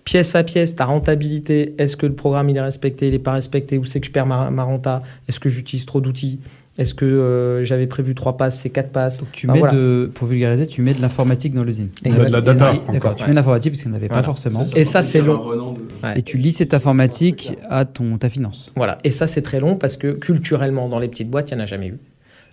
pièce 0.04 0.34
à 0.34 0.42
pièce 0.42 0.74
ta 0.74 0.86
rentabilité. 0.86 1.74
Est-ce 1.76 1.96
que 1.96 2.06
le 2.06 2.14
programme 2.14 2.48
il 2.48 2.56
est 2.56 2.60
respecté, 2.62 3.08
il 3.08 3.12
n'est 3.12 3.18
pas 3.18 3.32
respecté? 3.32 3.76
Où 3.76 3.84
c'est 3.84 4.00
que 4.00 4.06
je 4.06 4.12
perds 4.12 4.26
ma, 4.26 4.48
ma 4.50 4.62
renta? 4.62 5.02
Est-ce 5.28 5.38
que 5.40 5.50
j'utilise 5.50 5.84
trop 5.84 6.00
d'outils? 6.00 6.38
Est-ce 6.76 6.92
que 6.92 7.04
euh, 7.04 7.62
j'avais 7.62 7.86
prévu 7.86 8.16
trois 8.16 8.36
passes, 8.36 8.58
c'est 8.58 8.70
quatre 8.70 8.90
passes 8.90 9.18
Donc 9.18 9.30
tu 9.30 9.46
mets 9.46 9.60
voilà. 9.60 9.74
de, 9.74 10.10
pour 10.12 10.26
vulgariser, 10.26 10.66
tu 10.66 10.82
mets 10.82 10.92
de 10.92 11.00
l'informatique 11.00 11.54
dans 11.54 11.62
l'usine. 11.62 11.88
Il 12.04 12.16
y 12.16 12.20
a 12.20 12.24
de 12.24 12.32
la 12.32 12.40
data. 12.40 12.74
D'accord, 12.90 13.14
tu 13.14 13.22
mets 13.24 13.30
de 13.30 13.36
l'informatique 13.36 13.72
parce 13.72 13.82
qu'il 13.82 13.90
n'y 13.92 13.96
en 13.96 13.98
avait 13.98 14.08
pas 14.08 14.14
Voilà. 14.14 14.26
forcément. 14.26 14.64
Et 14.74 14.84
ça, 14.84 15.02
c'est 15.04 15.20
long. 15.20 15.74
Et 16.16 16.22
tu 16.22 16.36
lis 16.36 16.50
cette 16.52 16.74
informatique 16.74 17.52
à 17.70 17.84
ton, 17.84 18.18
ta 18.18 18.28
finance. 18.28 18.72
Voilà, 18.76 18.98
et 19.04 19.10
ça 19.12 19.26
c'est 19.28 19.42
très 19.42 19.60
long 19.60 19.76
parce 19.76 19.96
que 19.96 20.12
culturellement 20.12 20.88
dans 20.88 20.98
les 20.98 21.08
petites 21.08 21.30
boîtes, 21.30 21.50
il 21.50 21.54
n'y 21.54 21.60
en 21.60 21.64
a 21.64 21.66
jamais 21.66 21.88
eu. 21.88 21.98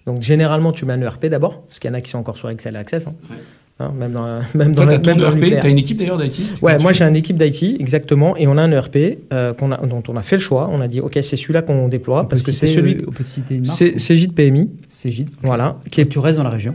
Donc 0.06 0.22
généralement 0.22 0.72
tu 0.72 0.86
mets 0.86 0.94
un 0.94 1.02
ERP 1.02 1.26
d'abord, 1.28 1.62
parce 1.64 1.80
qu'il 1.80 1.90
y 1.90 1.92
en 1.92 1.98
a 1.98 2.02
qui 2.02 2.10
sont 2.12 2.18
encore 2.20 2.38
sur 2.38 2.50
Excel 2.50 2.76
et 2.76 2.80
Access, 2.80 3.08
hein. 3.08 3.14
Ouais. 3.30 3.38
Hein, 3.82 3.94
même 3.98 4.12
dans, 4.14 4.26
même 4.56 4.74
dans 4.74 4.84
le- 4.86 4.92
même 4.92 5.02
dans 5.02 5.16
le 5.16 5.44
ERP, 5.48 5.60
t'as 5.62 5.70
une 5.70 5.78
équipe 5.78 5.98
d'ailleurs 5.98 6.18
d'IT 6.18 6.62
Ouais, 6.62 6.78
moi 6.80 6.94
j'ai 6.94 7.04
une 7.04 7.16
équipe 7.16 7.38
d'IT, 7.38 7.80
exactement, 7.82 8.38
et 8.38 8.48
on 8.48 8.58
a 8.58 8.62
un 8.62 8.72
ERP 8.72 8.98
euh, 9.34 9.54
qu'on 9.54 9.72
a, 9.72 9.78
dont 9.86 10.04
on 10.08 10.16
a 10.16 10.22
fait 10.22 10.36
le 10.38 10.42
choix. 10.42 10.70
On 10.72 10.80
a 10.82 10.88
dit, 10.88 11.00
ok, 11.02 11.18
c'est 11.22 11.36
celui-là 11.36 11.62
qu'on 11.62 11.88
déploie, 11.88 12.22
On 12.22 12.26
parce 12.26 12.42
que 12.42 12.52
c'est 12.52 12.68
celui. 12.68 12.96
euh, 12.98 13.06
On 13.08 13.12
peut 13.12 13.24
citer 13.26 13.56
une 13.56 13.66
marque 13.66 13.78
C'est 13.78 14.00
c'est 14.00 14.16
JPMI, 14.16 14.70
C'est 14.90 15.12
Gide. 15.12 15.30
voilà, 15.42 15.78
qui 15.92 16.02
est 16.02 16.06
Tu 16.08 16.20
restes 16.20 16.38
dans 16.38 16.44
la 16.44 16.50
région. 16.50 16.74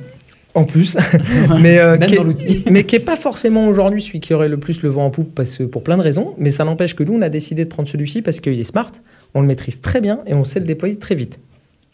en 0.54 0.64
plus, 0.64 0.96
mais, 1.60 1.78
euh, 1.78 1.98
Même 1.98 2.08
qui 2.08 2.14
est- 2.14 2.18
dans 2.18 2.24
l'outil. 2.24 2.64
mais 2.70 2.84
qui 2.84 2.96
n'est 2.96 3.00
pas 3.04 3.16
forcément 3.16 3.68
aujourd'hui 3.68 4.00
celui 4.00 4.20
qui 4.20 4.32
aurait 4.34 4.48
le 4.48 4.56
plus 4.58 4.82
le 4.82 4.88
vent 4.88 5.04
en 5.04 5.10
poupe, 5.10 5.34
parce 5.34 5.56
que, 5.58 5.64
pour 5.64 5.82
plein 5.82 5.96
de 5.98 6.02
raisons, 6.02 6.34
mais 6.38 6.50
ça 6.50 6.64
n'empêche 6.64 6.94
que 6.94 7.04
nous, 7.04 7.12
on 7.14 7.22
a 7.22 7.28
décidé 7.28 7.64
de 7.64 7.68
prendre 7.68 7.88
celui-ci 7.88 8.22
parce 8.22 8.40
qu'il 8.40 8.58
est 8.58 8.64
smart, 8.64 8.90
on 9.34 9.42
le 9.42 9.46
maîtrise 9.46 9.80
très 9.82 10.00
bien 10.00 10.20
et 10.26 10.32
on 10.34 10.44
sait 10.44 10.60
le 10.60 10.64
déployer 10.66 10.96
très 10.96 11.14
vite. 11.14 11.38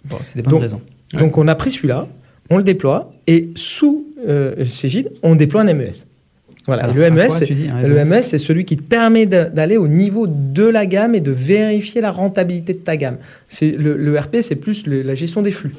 Bon, 0.04 0.16
c'est 0.22 0.36
des 0.36 0.42
bonnes 0.42 0.52
Donc- 0.54 0.62
raisons. 0.62 0.80
Ouais. 1.14 1.20
Donc 1.20 1.36
on 1.38 1.46
a 1.48 1.54
pris 1.56 1.70
celui-là, 1.72 2.06
on 2.50 2.58
le 2.58 2.64
déploie, 2.64 3.12
et 3.26 3.50
sous 3.54 4.06
euh, 4.26 4.64
Cégide, 4.66 5.10
on 5.22 5.34
déploie 5.34 5.62
un 5.62 5.72
MES. 5.74 5.90
Voilà, 6.66 6.84
Alors, 6.84 6.96
et 6.96 6.98
le 7.10 7.10
MES, 7.10 7.26
quoi 7.26 7.40
dis, 7.40 7.66
le 7.82 7.94
MES? 8.04 8.22
C'est 8.22 8.38
celui 8.38 8.64
qui 8.64 8.76
te 8.76 8.82
permet 8.82 9.26
d'aller 9.26 9.76
au 9.76 9.88
niveau 9.88 10.26
de 10.28 10.64
la 10.64 10.86
gamme 10.86 11.14
et 11.16 11.20
de 11.20 11.32
vérifier 11.32 12.00
la 12.00 12.12
rentabilité 12.12 12.72
de 12.74 12.78
ta 12.78 12.96
gamme. 12.96 13.18
C'est 13.48 13.72
le, 13.72 13.96
le 13.96 14.18
RP, 14.18 14.36
c'est 14.42 14.54
plus 14.56 14.86
le- 14.86 15.02
la 15.02 15.14
gestion 15.16 15.42
des 15.42 15.50
flux. 15.50 15.72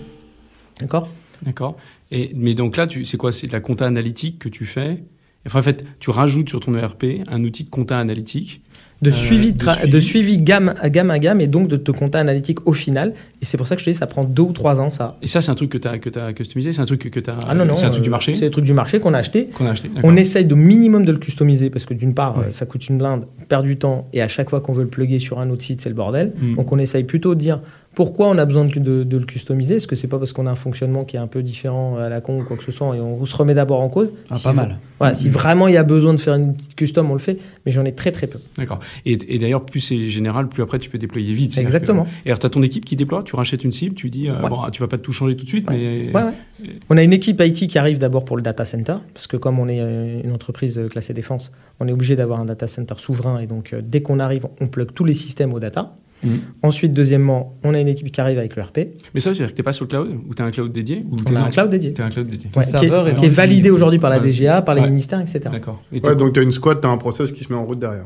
D'accord? 0.82 1.08
D'accord. 1.44 1.78
Et 2.12 2.32
mais 2.36 2.54
donc 2.54 2.76
là, 2.76 2.86
tu, 2.88 3.06
c'est 3.06 3.16
quoi? 3.18 3.32
C'est 3.32 3.48
de 3.48 3.54
la 3.54 3.62
compta 3.62 3.86
analytique 3.86 4.40
que 4.40 4.50
tu 4.50 4.66
fais? 4.66 5.04
Enfin, 5.46 5.60
en 5.60 5.64
fait, 5.64 5.86
tu 6.00 6.10
rajoutes 6.10 6.50
sur 6.50 6.60
ton 6.60 6.76
ERP 6.76 7.06
un 7.30 7.44
outil 7.44 7.64
de 7.64 7.70
compta 7.70 7.98
analytique. 7.98 8.62
De, 9.04 9.12
suivi, 9.12 9.54
de 9.54 9.70
suivi. 9.70 9.92
de 9.92 10.00
suivi 10.00 10.38
gamme 10.40 10.74
à 10.82 10.90
gamme 10.90 11.12
à 11.12 11.20
gamme 11.20 11.42
et 11.42 11.48
donc 11.48 11.68
de 11.68 11.78
te 11.78 11.92
compter 11.92 12.18
analytique 12.18 12.66
au 12.68 12.74
final. 12.74 13.14
Et 13.42 13.46
c'est 13.46 13.58
pour 13.58 13.68
ça 13.68 13.76
que 13.76 13.82
je 13.82 13.86
te 13.86 13.90
dis, 13.92 13.96
ça 13.96 14.08
prend 14.08 14.24
deux 14.24 14.44
ou 14.44 14.52
trois 14.54 14.80
ans, 14.80 14.90
ça. 14.92 15.18
Et 15.22 15.28
ça, 15.28 15.42
c'est 15.42 15.52
un 15.52 15.56
truc 15.56 15.70
que 15.70 15.78
tu 15.78 15.88
as 15.88 15.98
que 16.00 16.10
as 16.18 16.34
customisé. 16.34 16.74
C'est 16.74 16.82
un 16.82 16.86
truc 16.86 17.10
que 17.10 17.20
tu 17.20 17.30
as. 17.30 17.36
Ah 17.48 17.54
non, 17.54 17.66
non. 17.66 17.76
C'est 17.76 17.86
un 17.86 17.90
truc 17.90 18.02
euh, 18.02 18.04
du 18.06 18.10
marché? 18.10 18.36
C'est 18.36 18.48
un 18.48 18.50
truc 18.50 18.66
du 18.66 18.74
marché 18.74 19.00
qu'on 19.00 19.14
a 19.14 19.20
acheté. 19.20 19.48
qu'on 19.48 19.66
a 19.66 19.72
acheté. 19.72 19.90
d'accord. 19.90 20.10
On 20.10 20.16
essaye 20.16 20.46
de 20.46 20.56
minimum 20.56 21.06
de 21.06 21.12
le 21.12 21.18
customiser 21.18 21.70
parce 21.70 21.86
que 21.86 21.94
d'une 21.94 22.14
part, 22.14 22.38
Ouais. 22.38 22.46
euh, 22.48 22.52
ça 22.52 22.66
coûte 22.66 22.88
une 22.90 22.98
blinde, 22.98 23.26
on 23.42 23.46
perd 23.46 23.64
du 23.66 23.78
temps 23.78 24.08
et 24.14 24.22
à 24.22 24.28
chaque 24.28 24.50
fois 24.50 24.62
qu'on 24.62 24.74
veut 24.74 24.84
le 24.84 24.90
plugger 24.90 25.20
sur 25.20 25.40
un 25.40 25.50
autre 25.50 25.64
site, 25.64 25.82
c'est 25.82 25.90
le 25.90 25.96
bordel. 25.96 26.32
Mm. 26.40 26.56
Donc 26.56 26.72
on 26.72 26.80
essaye 26.80 27.04
plutôt 27.04 27.36
de 27.36 27.40
dire 27.40 27.60
pourquoi 27.96 28.28
on 28.30 28.38
a 28.38 28.46
besoin 28.46 28.66
de, 28.66 28.80
de- 28.80 29.04
de 29.04 29.18
le 29.18 29.26
customiser? 29.26 29.76
Est-ce 29.76 29.88
que 29.88 29.96
c'est 29.96 30.08
pas 30.08 30.18
parce 30.20 30.34
qu'on 30.34 30.48
a 30.48 30.52
un 30.52 30.56
fonctionnement 30.56 31.04
qui 31.06 31.16
est 31.16 31.20
un 31.20 31.28
peu 31.28 31.44
différent 31.44 31.98
à 31.98 32.10
la 32.10 32.22
con 32.22 32.40
ou 32.42 32.44
quoi 32.44 32.58
que 32.58 32.64
ce 32.64 32.72
soit 32.72 32.96
et 32.96 33.00
on 33.00 33.26
se 33.26 33.36
remet 33.36 33.54
d'abord 33.54 33.82
en 33.82 33.90
cause? 33.90 34.14
Ah, 34.30 34.38
Si 34.38 34.44
pas 34.44 34.54
mal. 34.54 34.78
Voilà, 35.00 35.16
Si 35.16 35.30
vraiment 35.30 35.68
il 35.68 35.74
y 35.74 35.78
a 35.78 35.84
besoin 35.84 36.14
de 36.14 36.20
faire 36.20 36.36
une 36.36 36.56
petite 36.56 36.76
custom, 36.76 37.10
on 37.12 37.14
le 37.14 37.20
fait, 37.20 37.38
mais 37.66 37.72
j'en 37.72 37.84
ai 37.86 37.92
très 37.94 38.12
très 38.12 38.28
peu. 38.28 38.40
D'accord. 38.58 38.80
Et, 39.06 39.14
et 39.28 39.38
d'ailleurs, 39.38 39.66
plus 39.66 39.80
c'est 39.80 40.08
général, 40.08 40.48
plus 40.50 40.64
après 40.64 40.80
tu 40.80 40.90
peux 40.90 40.98
déployer 40.98 41.34
vite. 41.34 41.58
Exactement. 41.58 42.04
que- 42.06 42.10
Et 42.26 42.30
alors, 42.30 42.40
tu 42.40 42.46
as 42.46 42.50
ton 42.50 42.62
équipe 42.64 42.86
qui 42.86 42.96
déploie, 42.96 43.24
tu 43.24 43.36
rachètes 43.36 43.64
une 43.64 43.72
cible, 43.72 43.96
tu 43.96 44.10
dis, 44.10 44.30
euh, 44.30 44.42
Ouais. 44.42 44.50
bon, 44.50 44.58
tu 44.72 44.82
vas 44.82 44.88
pas 44.88 44.98
tout 44.98 45.12
changer 45.14 45.36
tout 45.36 45.44
de 45.44 45.50
suite, 45.50 45.70
Ouais. 45.70 46.10
mais. 46.12 46.16
Ouais, 46.16 46.24
ouais. 46.24 46.70
On 46.90 46.98
a 46.98 47.04
une 47.04 47.14
équipe 47.14 47.42
IT 47.42 47.68
qui 47.68 47.78
arrive 47.78 48.00
d'abord 48.00 48.24
pour 48.26 48.38
le 48.38 48.42
data 48.44 48.64
center, 48.66 48.96
parce 49.14 49.28
que 49.28 49.38
comme 49.38 49.60
on 49.60 49.68
est 49.68 49.80
euh, 49.82 50.22
une 50.24 50.32
entreprise 50.32 50.78
euh, 50.78 50.88
classée 50.88 51.14
défense, 51.14 51.52
on 51.80 51.88
est 51.88 51.92
obligé 51.92 52.16
d'avoir 52.16 52.40
un 52.40 52.46
data 52.46 52.68
center 52.68 52.96
souverain, 52.98 53.40
et 53.40 53.48
donc 53.48 53.74
euh, 53.74 53.82
dès 53.84 54.02
qu'on 54.02 54.20
arrive, 54.20 54.48
on 54.62 54.68
plug 54.68 54.94
tous 54.94 55.04
les 55.04 55.14
systèmes 55.14 55.54
au 55.54 55.60
data. 55.60 55.96
Mhm. 56.24 56.40
Ensuite, 56.62 56.94
deuxièmement, 56.94 57.56
on 57.64 57.74
a 57.74 57.80
une 57.80 57.88
équipe 57.88 58.12
qui 58.12 58.22
arrive 58.22 58.38
avec 58.38 58.56
le 58.56 58.64
RP. 58.64 58.78
Mais 59.14 59.20
ça, 59.20 59.34
c'est-à-dire 59.34 59.52
que 59.52 59.58
tu 59.58 59.64
pas 59.64 59.74
sur 59.74 59.86
le 59.86 59.90
cloud 59.90 60.10
ou 60.30 60.34
tu 60.34 60.42
as 60.42 60.46
un 60.46 60.52
cloud 60.52 60.72
dédié 60.72 61.04
ou 61.10 61.18
On 61.32 61.36
a 61.36 61.42
un 61.42 61.50
cloud 61.50 61.70
dédié. 61.70 61.94
t'as 61.94 62.06
un 62.06 62.10
cloud 62.10 62.28
dédié. 62.28 62.50
Ouais, 62.56 62.64
qui 62.64 62.70
serveur 62.70 63.08
est, 63.08 63.16
qui 63.16 63.26
est 63.26 63.30
validé 63.30 63.70
aujourd'hui 63.70 64.00
par 64.00 64.10
la 64.10 64.20
Ouais. 64.20 64.24
DGA, 64.32 64.62
par 64.62 64.76
les 64.76 64.82
Ouais. 64.82 64.88
ministères, 64.90 65.20
etc. 65.20 65.42
D'accord. 65.52 65.82
Et 65.92 66.00
Ouais, 66.06 66.16
donc 66.16 66.34
tu 66.34 66.40
as 66.40 66.44
une 66.44 66.52
squad, 66.52 66.80
tu 66.82 66.88
as 66.88 66.92
un 66.92 66.98
process 66.98 67.32
qui 67.32 67.44
se 67.44 67.52
met 67.52 67.58
en 67.58 67.66
route 67.66 67.80
derrière. 67.80 68.06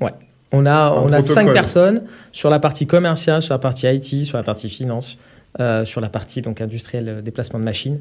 Là. 0.00 0.12
On 0.50 0.64
a, 0.64 0.92
on 0.92 1.12
a 1.12 1.20
cinq 1.20 1.52
personnes 1.52 2.04
sur 2.32 2.48
la 2.48 2.58
partie 2.58 2.86
commerciale, 2.86 3.42
sur 3.42 3.52
la 3.52 3.58
partie 3.58 3.86
IT, 3.86 4.24
sur 4.24 4.38
la 4.38 4.42
partie 4.42 4.70
finance, 4.70 5.18
euh, 5.60 5.84
sur 5.84 6.00
la 6.00 6.08
partie 6.08 6.40
donc 6.40 6.62
industrielle, 6.62 7.08
euh, 7.08 7.20
déplacement 7.20 7.58
de 7.58 7.64
machines. 7.64 7.98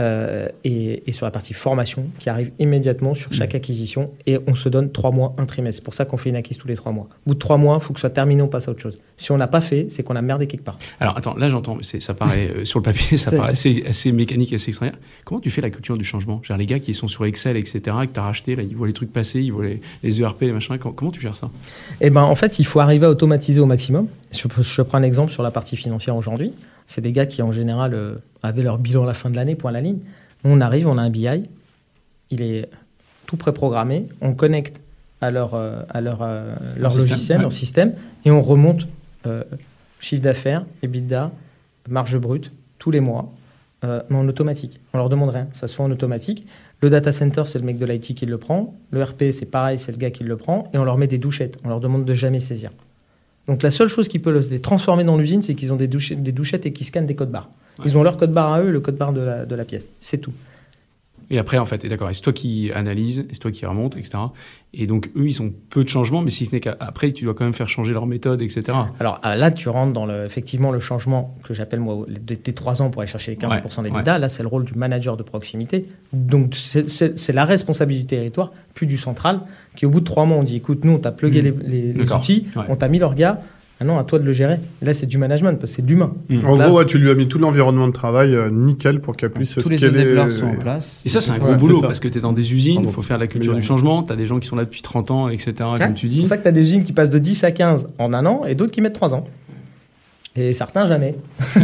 Euh, 0.00 0.48
et, 0.64 1.08
et, 1.08 1.12
sur 1.12 1.24
la 1.24 1.30
partie 1.30 1.54
formation 1.54 2.06
qui 2.18 2.28
arrive 2.28 2.50
immédiatement 2.58 3.14
sur 3.14 3.32
chaque 3.32 3.54
acquisition. 3.54 4.10
Et 4.26 4.38
on 4.48 4.56
se 4.56 4.68
donne 4.68 4.90
trois 4.90 5.12
mois, 5.12 5.36
un 5.38 5.46
trimestre. 5.46 5.80
C'est 5.80 5.84
pour 5.84 5.94
ça 5.94 6.04
qu'on 6.04 6.16
fait 6.16 6.30
une 6.30 6.36
acquise 6.36 6.58
tous 6.58 6.66
les 6.66 6.74
trois 6.74 6.90
mois. 6.90 7.04
Au 7.04 7.28
bout 7.28 7.34
de 7.34 7.38
trois 7.38 7.58
mois, 7.58 7.78
il 7.80 7.84
faut 7.84 7.92
que 7.92 8.00
ce 8.00 8.02
soit 8.02 8.10
terminé, 8.10 8.42
on 8.42 8.48
passe 8.48 8.66
à 8.66 8.72
autre 8.72 8.80
chose. 8.80 8.98
Si 9.16 9.30
on 9.30 9.36
n'a 9.36 9.46
pas 9.46 9.60
fait, 9.60 9.86
c'est 9.90 10.02
qu'on 10.02 10.16
a 10.16 10.22
merdé 10.22 10.48
quelque 10.48 10.64
part. 10.64 10.78
Alors 10.98 11.16
attends, 11.16 11.36
là 11.36 11.48
j'entends, 11.48 11.78
ça 11.80 12.12
paraît 12.12 12.48
euh, 12.48 12.64
sur 12.64 12.80
le 12.80 12.82
papier, 12.82 13.16
ça 13.16 13.36
paraît 13.36 13.50
assez, 13.50 13.84
assez, 13.86 14.10
mécanique, 14.10 14.52
assez 14.52 14.70
extraordinaire. 14.70 15.00
Comment 15.24 15.40
tu 15.40 15.50
fais 15.50 15.60
la 15.60 15.70
culture 15.70 15.96
du 15.96 16.04
changement? 16.04 16.40
Genre 16.42 16.56
les 16.56 16.66
gars 16.66 16.80
qui 16.80 16.92
sont 16.92 17.06
sur 17.06 17.24
Excel, 17.24 17.56
etc., 17.56 17.80
que 17.82 18.12
tu 18.12 18.18
as 18.18 18.22
racheté, 18.24 18.56
là, 18.56 18.64
ils 18.64 18.74
voient 18.74 18.88
les 18.88 18.92
trucs 18.92 19.12
passer, 19.12 19.42
ils 19.42 19.52
voient 19.52 19.66
les, 20.02 20.20
ERP, 20.20 20.40
les 20.40 20.52
machins. 20.52 20.76
Comment, 20.76 21.12
tu 21.12 21.20
gères 21.20 21.36
ça? 21.36 21.50
Eh 22.00 22.10
ben, 22.10 22.22
en 22.22 22.34
fait, 22.34 22.58
il 22.58 22.66
faut 22.66 22.80
arriver 22.80 23.06
à 23.06 23.10
automatiser 23.10 23.60
au 23.60 23.66
maximum. 23.66 24.08
Je, 24.32 24.48
je 24.60 24.82
prends 24.82 24.98
un 24.98 25.04
exemple 25.04 25.30
sur 25.30 25.44
la 25.44 25.52
partie 25.52 25.76
financière 25.76 26.16
aujourd'hui. 26.16 26.52
C'est 26.86 27.00
des 27.00 27.12
gars 27.12 27.26
qui, 27.26 27.42
en 27.42 27.52
général, 27.52 27.94
euh, 27.94 28.14
avaient 28.42 28.62
leur 28.62 28.78
bilan 28.78 29.04
à 29.04 29.06
la 29.06 29.14
fin 29.14 29.30
de 29.30 29.36
l'année, 29.36 29.54
point 29.54 29.70
à 29.70 29.74
la 29.74 29.80
ligne. 29.80 29.98
On 30.44 30.60
arrive, 30.60 30.86
on 30.86 30.98
a 30.98 31.02
un 31.02 31.10
BI, 31.10 31.48
il 32.30 32.42
est 32.42 32.68
tout 33.26 33.36
préprogrammé, 33.36 34.06
on 34.20 34.34
connecte 34.34 34.80
à 35.20 35.30
leur, 35.30 35.54
euh, 35.54 35.82
à 35.88 36.00
leur, 36.00 36.22
euh, 36.22 36.54
leur 36.76 36.94
logiciel, 36.94 37.40
leur 37.40 37.52
système, 37.52 37.94
et 38.24 38.30
on 38.30 38.42
remonte 38.42 38.86
chiffre 40.00 40.22
d'affaires, 40.22 40.66
EBITDA, 40.82 41.32
marge 41.88 42.18
brute, 42.18 42.52
tous 42.78 42.90
les 42.90 43.00
mois, 43.00 43.32
mais 43.82 44.16
en 44.16 44.28
automatique. 44.28 44.80
On 44.92 44.98
leur 44.98 45.08
demande 45.08 45.30
rien, 45.30 45.48
ça 45.54 45.66
se 45.66 45.74
fait 45.76 45.82
en 45.82 45.90
automatique. 45.90 46.46
Le 46.84 46.90
data 46.90 47.12
center, 47.12 47.44
c'est 47.46 47.58
le 47.58 47.64
mec 47.64 47.78
de 47.78 47.86
l'IT 47.86 48.14
qui 48.14 48.26
le 48.26 48.36
prend. 48.36 48.74
Le 48.90 49.02
RP, 49.02 49.30
c'est 49.32 49.46
pareil, 49.46 49.78
c'est 49.78 49.92
le 49.92 49.96
gars 49.96 50.10
qui 50.10 50.24
le 50.24 50.36
prend. 50.36 50.70
Et 50.74 50.78
on 50.78 50.84
leur 50.84 50.98
met 50.98 51.06
des 51.06 51.16
douchettes. 51.16 51.56
On 51.64 51.70
leur 51.70 51.80
demande 51.80 52.04
de 52.04 52.12
jamais 52.12 52.40
saisir. 52.40 52.72
Donc 53.46 53.62
la 53.62 53.70
seule 53.70 53.88
chose 53.88 54.08
qui 54.08 54.18
peut 54.18 54.38
les 54.50 54.60
transformer 54.60 55.04
dans 55.04 55.18
l'usine, 55.18 55.42
c'est 55.42 55.54
qu'ils 55.54 55.72
ont 55.72 55.76
des, 55.76 55.88
douchettes, 55.88 56.22
des 56.22 56.32
douchettes 56.32 56.66
et 56.66 56.72
qu'ils 56.72 56.86
scannent 56.86 57.06
des 57.06 57.14
codes 57.14 57.30
barres. 57.30 57.50
Ils 57.84 57.98
ont 57.98 58.02
leur 58.02 58.16
code 58.16 58.32
barre 58.32 58.52
à 58.52 58.62
eux, 58.62 58.70
le 58.70 58.80
code 58.80 58.96
barre 58.96 59.12
de 59.12 59.20
la, 59.20 59.44
de 59.44 59.54
la 59.54 59.64
pièce. 59.64 59.88
C'est 60.00 60.18
tout. 60.18 60.32
Et 61.30 61.38
après, 61.38 61.58
en 61.58 61.66
fait, 61.66 61.86
d'accord, 61.86 62.10
c'est 62.12 62.20
toi 62.20 62.32
qui 62.32 62.70
analyse, 62.72 63.26
c'est 63.32 63.38
toi 63.38 63.50
qui 63.50 63.64
remonte, 63.66 63.96
etc. 63.96 64.18
Et 64.72 64.86
donc, 64.86 65.10
eux, 65.16 65.26
ils 65.26 65.40
ont 65.40 65.52
peu 65.70 65.84
de 65.84 65.88
changements, 65.88 66.22
mais 66.22 66.30
si 66.30 66.46
ce 66.46 66.54
n'est 66.54 66.60
qu'après, 66.60 67.12
tu 67.12 67.24
dois 67.24 67.34
quand 67.34 67.44
même 67.44 67.52
faire 67.54 67.68
changer 67.68 67.92
leur 67.92 68.06
méthode, 68.06 68.42
etc. 68.42 68.76
Alors 68.98 69.20
ah, 69.22 69.36
là, 69.36 69.50
tu 69.50 69.68
rentres 69.68 69.92
dans 69.92 70.06
le, 70.06 70.24
effectivement 70.24 70.70
le 70.70 70.80
changement 70.80 71.36
que 71.44 71.54
j'appelle 71.54 71.80
moi 71.80 72.04
des 72.08 72.36
trois 72.52 72.82
ans 72.82 72.90
pour 72.90 73.02
aller 73.02 73.10
chercher 73.10 73.32
les 73.32 73.36
15% 73.36 73.82
des 73.82 73.90
ouais, 73.90 74.04
Là, 74.04 74.28
c'est 74.28 74.42
le 74.42 74.48
rôle 74.48 74.64
du 74.64 74.74
manager 74.74 75.16
de 75.16 75.22
proximité. 75.22 75.86
Donc, 76.12 76.54
c'est 76.54 77.32
la 77.32 77.44
responsabilité 77.44 78.16
du 78.16 78.20
territoire, 78.20 78.52
puis 78.74 78.86
du 78.86 78.96
central, 78.96 79.40
qui 79.76 79.86
au 79.86 79.90
bout 79.90 80.00
de 80.00 80.04
trois 80.04 80.24
mois, 80.24 80.38
on 80.38 80.42
dit 80.42 80.56
écoute, 80.56 80.84
nous, 80.84 80.92
on 80.92 80.98
t'a 80.98 81.12
plugué 81.12 81.42
mmh. 81.42 81.60
les, 81.64 81.92
les 81.92 82.12
outils, 82.12 82.46
on 82.68 82.76
t'a 82.76 82.88
mis 82.88 82.98
leur 82.98 83.14
gars, 83.14 83.40
ah 83.84 83.86
non, 83.86 83.98
à 83.98 84.04
toi 84.04 84.18
de 84.18 84.24
le 84.24 84.32
gérer. 84.32 84.58
là, 84.82 84.94
c'est 84.94 85.06
du 85.06 85.18
management, 85.18 85.58
parce 85.58 85.70
que 85.70 85.76
c'est 85.76 85.82
de 85.82 85.88
l'humain. 85.88 86.12
Mm. 86.28 86.46
En 86.46 86.56
gros, 86.56 86.84
tu 86.84 86.98
lui 86.98 87.10
as 87.10 87.14
mis 87.14 87.28
tout 87.28 87.38
l'environnement 87.38 87.86
de 87.86 87.92
travail 87.92 88.34
euh, 88.34 88.50
nickel 88.50 89.00
pour 89.00 89.16
qu'elle 89.16 89.30
puisse 89.30 89.54
Tous 89.54 89.68
les 89.68 89.78
les 89.78 90.30
sont 90.30 90.46
en 90.46 90.54
place. 90.54 91.02
Et 91.04 91.08
ça, 91.08 91.20
c'est 91.20 91.32
un 91.32 91.38
gros 91.38 91.54
boulot, 91.54 91.80
parce 91.80 92.00
que 92.00 92.08
tu 92.08 92.18
es 92.18 92.20
dans 92.20 92.32
des 92.32 92.52
usines, 92.52 92.82
il 92.82 92.88
faut 92.88 93.02
faire 93.02 93.18
la 93.18 93.26
culture 93.26 93.54
du 93.54 93.62
changement, 93.62 94.02
tu 94.02 94.12
as 94.12 94.16
des 94.16 94.26
gens 94.26 94.38
qui 94.38 94.48
sont 94.48 94.56
là 94.56 94.64
depuis 94.64 94.82
30 94.82 95.10
ans, 95.10 95.28
etc., 95.28 95.54
comme 95.78 95.94
tu 95.94 96.08
dis. 96.08 96.16
C'est 96.16 96.20
pour 96.22 96.28
ça 96.28 96.36
que 96.38 96.42
tu 96.42 96.48
as 96.48 96.52
des 96.52 96.62
usines 96.62 96.84
qui 96.84 96.92
passent 96.92 97.10
de 97.10 97.18
10 97.18 97.44
à 97.44 97.50
15 97.50 97.88
en 97.98 98.12
un 98.12 98.26
an, 98.26 98.44
et 98.46 98.54
d'autres 98.54 98.72
qui 98.72 98.80
mettent 98.80 98.94
3 98.94 99.14
ans 99.14 99.26
et 100.36 100.52
certains 100.52 100.86
jamais. 100.86 101.14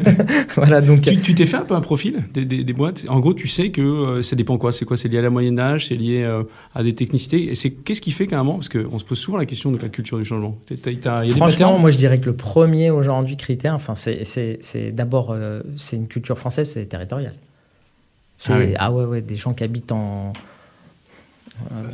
voilà, 0.55 0.81
donc... 0.81 1.01
Tu 1.01 1.35
t'es 1.35 1.47
fait 1.47 1.57
un 1.57 1.65
peu 1.65 1.75
un 1.75 1.81
profil 1.81 2.23
des, 2.33 2.45
des, 2.45 2.73
boîtes? 2.73 3.05
En 3.09 3.19
gros, 3.19 3.35
tu 3.35 3.49
sais 3.49 3.71
que 3.71 3.81
euh, 3.81 4.23
ça 4.23 4.37
dépend 4.37 4.59
quoi. 4.59 4.71
C'est 4.71 4.85
quoi? 4.85 4.97
C'est 4.97 5.09
lié 5.09 5.19
à 5.19 5.23
la 5.23 5.31
moyenne 5.31 5.57
d'âge? 5.57 5.89
C'est 5.89 5.97
lié 5.97 6.23
euh, 6.23 6.45
à 6.75 6.85
des 6.85 6.95
technicités? 6.95 7.51
Et 7.51 7.57
c'est 7.57 7.71
qu'est-ce 7.71 8.01
qui 8.01 8.13
fait 8.13 8.29
qu'à 8.29 8.39
un 8.39 8.45
moment, 8.45 8.59
parce 8.59 8.69
qu'on 8.69 8.99
se 9.01 9.05
pose 9.05 9.19
souvent 9.19 9.39
la 9.39 9.47
question 9.47 9.73
de 9.73 9.79
la 9.79 9.89
culture 9.89 10.19
du 10.19 10.25
changement. 10.25 10.57
Franchement, 11.37 11.79
moi 11.79 11.91
je 11.91 11.99
dirais 11.99 12.21
que 12.21 12.27
le 12.27 12.37
premier 12.37 12.91
aujourd'hui 12.91 13.37
critère, 13.37 13.75
enfin, 13.75 13.95
c'est 13.97 14.93
d'abord 14.93 15.31
euh, 15.33 15.63
c'est 15.77 15.97
une 15.97 16.07
culture 16.07 16.39
française, 16.39 16.71
c'est 16.71 16.87
territorial. 16.87 17.35
Ah, 18.49 18.55
ah 18.79 18.93
ouais, 18.93 19.05
ouais, 19.05 19.21
des 19.21 19.37
gens 19.37 19.53
qui 19.53 19.65
habitent 19.65 19.93
en 19.93 20.33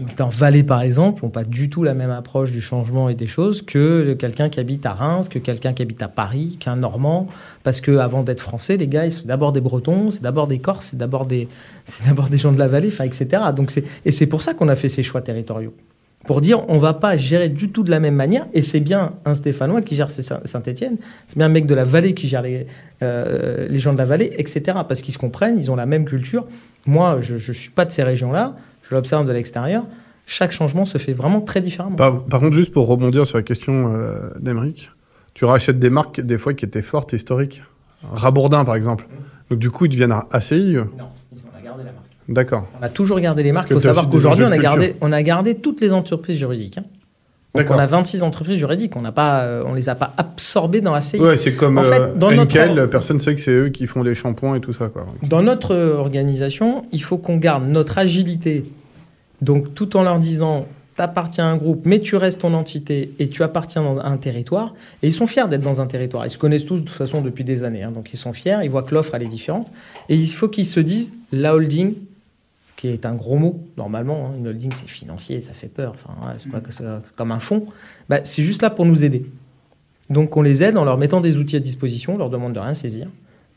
qui 0.08 0.22
en 0.22 0.28
Valais, 0.28 0.62
par 0.62 0.82
exemple, 0.82 1.22
n'ont 1.22 1.30
pas 1.30 1.44
du 1.44 1.70
tout 1.70 1.82
la 1.82 1.94
même 1.94 2.10
approche 2.10 2.50
du 2.50 2.60
changement 2.60 3.08
et 3.08 3.14
des 3.14 3.26
choses 3.26 3.62
que 3.62 4.14
quelqu'un 4.14 4.48
qui 4.48 4.60
habite 4.60 4.86
à 4.86 4.92
Reims, 4.92 5.28
que 5.28 5.38
quelqu'un 5.38 5.72
qui 5.72 5.82
habite 5.82 6.02
à 6.02 6.08
Paris, 6.08 6.56
qu'un 6.60 6.76
Normand. 6.76 7.26
Parce 7.62 7.80
que 7.80 7.98
avant 7.98 8.22
d'être 8.22 8.40
français, 8.40 8.76
les 8.76 8.88
gars, 8.88 9.06
ils 9.06 9.12
sont 9.12 9.26
d'abord 9.26 9.52
des 9.52 9.60
Bretons, 9.60 10.10
c'est 10.10 10.22
d'abord 10.22 10.46
des 10.46 10.58
Corses, 10.58 10.86
c'est 10.86 10.96
d'abord 10.96 11.26
des, 11.26 11.48
des 12.30 12.38
gens 12.38 12.52
de 12.52 12.58
la 12.58 12.68
vallée, 12.68 12.92
etc. 13.04 13.42
Donc 13.54 13.72
et 14.04 14.12
c'est 14.12 14.26
pour 14.26 14.42
ça 14.42 14.54
qu'on 14.54 14.68
a 14.68 14.76
fait 14.76 14.88
ces 14.88 15.02
choix 15.02 15.22
territoriaux. 15.22 15.74
Pour 16.26 16.40
dire, 16.40 16.68
on 16.68 16.78
va 16.78 16.92
pas 16.92 17.16
gérer 17.16 17.48
du 17.48 17.70
tout 17.70 17.84
de 17.84 17.90
la 17.90 18.00
même 18.00 18.16
manière, 18.16 18.46
et 18.52 18.62
c'est 18.62 18.80
bien 18.80 19.12
un 19.24 19.34
Stéphanois 19.34 19.80
qui 19.80 19.94
gère 19.94 20.10
Saint-Etienne, 20.10 20.96
c'est 21.28 21.36
bien 21.36 21.46
un 21.46 21.50
mec 21.50 21.66
de 21.66 21.74
la 21.74 21.84
vallée 21.84 22.14
qui 22.14 22.26
gère 22.26 22.42
les, 22.42 22.66
euh, 23.02 23.68
les 23.70 23.78
gens 23.78 23.92
de 23.92 23.98
la 23.98 24.06
vallée, 24.06 24.32
etc. 24.36 24.78
Parce 24.88 25.02
qu'ils 25.02 25.14
se 25.14 25.18
comprennent, 25.18 25.56
ils 25.56 25.70
ont 25.70 25.76
la 25.76 25.86
même 25.86 26.04
culture. 26.04 26.46
Moi, 26.84 27.18
je 27.20 27.34
ne 27.34 27.54
suis 27.54 27.70
pas 27.70 27.84
de 27.84 27.92
ces 27.92 28.02
régions-là 28.02 28.56
je 28.88 28.94
l'observe 28.94 29.26
de 29.26 29.32
l'extérieur, 29.32 29.84
chaque 30.26 30.52
changement 30.52 30.84
se 30.84 30.98
fait 30.98 31.12
vraiment 31.12 31.40
très 31.40 31.60
différemment. 31.60 31.96
Par, 31.96 32.40
contre, 32.40 32.52
juste 32.52 32.72
pour 32.72 32.86
rebondir 32.86 33.26
sur 33.26 33.38
la 33.38 33.42
question 33.42 33.94
euh, 33.94 34.30
d'Emeric, 34.38 34.90
tu 35.34 35.44
rachètes 35.44 35.78
des 35.78 35.90
marques 35.90 36.20
des 36.20 36.38
fois 36.38 36.54
qui 36.54 36.64
étaient 36.64 36.82
fortes 36.82 37.12
et 37.12 37.16
historiques. 37.16 37.62
Rabourdin, 38.12 38.64
par 38.64 38.74
exemple. 38.74 39.06
Donc 39.50 39.58
du 39.58 39.70
coup, 39.70 39.86
ils 39.86 39.90
deviennent 39.90 40.14
ACI 40.30 40.74
Non, 40.74 40.86
on 41.32 41.58
a 41.58 41.62
gardé 41.62 41.84
la 41.84 41.92
marque. 41.92 42.06
D'accord. 42.28 42.66
On 42.80 42.82
a 42.82 42.88
toujours 42.88 43.20
gardé 43.20 43.42
les 43.42 43.52
marques. 43.52 43.68
Il 43.70 43.74
faut 43.74 43.80
savoir 43.80 44.08
qu'aujourd'hui, 44.08 44.44
on, 44.44 44.52
a 44.52 44.58
gardé, 44.58 44.94
on 45.00 45.12
a 45.12 45.22
gardé 45.22 45.54
toutes 45.56 45.80
les 45.80 45.92
entreprises 45.92 46.38
juridiques. 46.38 46.78
Hein. 46.78 46.84
Donc 47.54 47.70
on 47.70 47.78
a 47.78 47.86
26 47.86 48.22
entreprises 48.22 48.58
juridiques, 48.58 48.96
on 48.96 49.02
ne 49.02 49.10
euh, 49.16 49.62
on 49.66 49.74
les 49.74 49.88
a 49.88 49.94
pas 49.94 50.12
absorbées 50.16 50.80
dans 50.80 50.92
la 50.92 51.00
CI. 51.00 51.18
Ouais, 51.18 51.36
c'est 51.36 51.54
comme 51.54 51.78
en 51.78 51.84
fait, 51.84 52.00
euh, 52.00 52.14
dans 52.14 52.30
notre... 52.30 52.86
personne 52.86 53.16
ne 53.16 53.22
sait 53.22 53.34
que 53.34 53.40
c'est 53.40 53.52
eux 53.52 53.68
qui 53.68 53.86
font 53.86 54.02
les 54.02 54.14
shampoings 54.14 54.56
et 54.56 54.60
tout 54.60 54.72
ça. 54.72 54.88
Quoi. 54.88 55.06
Dans 55.22 55.42
notre 55.42 55.74
organisation, 55.74 56.82
il 56.92 57.02
faut 57.02 57.18
qu'on 57.18 57.36
garde 57.36 57.66
notre 57.66 57.98
agilité, 57.98 58.64
donc 59.42 59.74
tout 59.74 59.96
en 59.96 60.02
leur 60.02 60.18
disant, 60.18 60.66
tu 60.96 61.02
appartiens 61.02 61.46
à 61.46 61.48
un 61.48 61.56
groupe, 61.56 61.82
mais 61.84 62.00
tu 62.00 62.16
restes 62.16 62.40
ton 62.40 62.54
entité 62.54 63.12
et 63.18 63.28
tu 63.28 63.42
appartiens 63.42 63.98
à 63.98 64.08
un 64.08 64.16
territoire. 64.16 64.74
Et 65.02 65.08
ils 65.08 65.12
sont 65.12 65.26
fiers 65.26 65.46
d'être 65.48 65.62
dans 65.62 65.80
un 65.80 65.86
territoire. 65.86 66.26
Ils 66.26 66.30
se 66.30 66.38
connaissent 66.38 66.64
tous 66.64 66.80
de 66.80 66.84
toute 66.84 66.96
façon 66.96 67.20
depuis 67.20 67.44
des 67.44 67.64
années, 67.64 67.82
hein. 67.82 67.90
donc 67.90 68.12
ils 68.12 68.16
sont 68.16 68.32
fiers, 68.32 68.58
ils 68.62 68.70
voient 68.70 68.82
que 68.82 68.94
l'offre, 68.94 69.14
elle 69.14 69.22
est 69.22 69.28
différente. 69.28 69.70
Et 70.08 70.16
il 70.16 70.28
faut 70.28 70.48
qu'ils 70.48 70.66
se 70.66 70.80
disent, 70.80 71.12
la 71.32 71.54
holding, 71.54 71.94
qui 72.76 72.88
est 72.88 73.06
un 73.06 73.14
gros 73.14 73.36
mot, 73.36 73.60
normalement. 73.76 74.26
Hein. 74.26 74.38
Une 74.38 74.48
holding, 74.48 74.72
c'est 74.78 74.88
financier, 74.88 75.40
ça 75.40 75.52
fait 75.52 75.68
peur. 75.68 75.94
Enfin, 75.94 76.34
c'est 76.38 76.50
pas 76.50 76.60
mm. 76.60 77.02
comme 77.16 77.32
un 77.32 77.40
fonds. 77.40 77.64
Bah, 78.08 78.20
c'est 78.24 78.42
juste 78.42 78.62
là 78.62 78.70
pour 78.70 78.86
nous 78.86 79.04
aider. 79.04 79.26
Donc, 80.08 80.36
on 80.36 80.42
les 80.42 80.62
aide 80.62 80.76
en 80.76 80.84
leur 80.84 80.98
mettant 80.98 81.20
des 81.20 81.36
outils 81.36 81.56
à 81.56 81.60
disposition, 81.60 82.14
on 82.14 82.18
leur 82.18 82.30
demande 82.30 82.52
de 82.52 82.60
rien 82.60 82.74
saisir. 82.74 83.08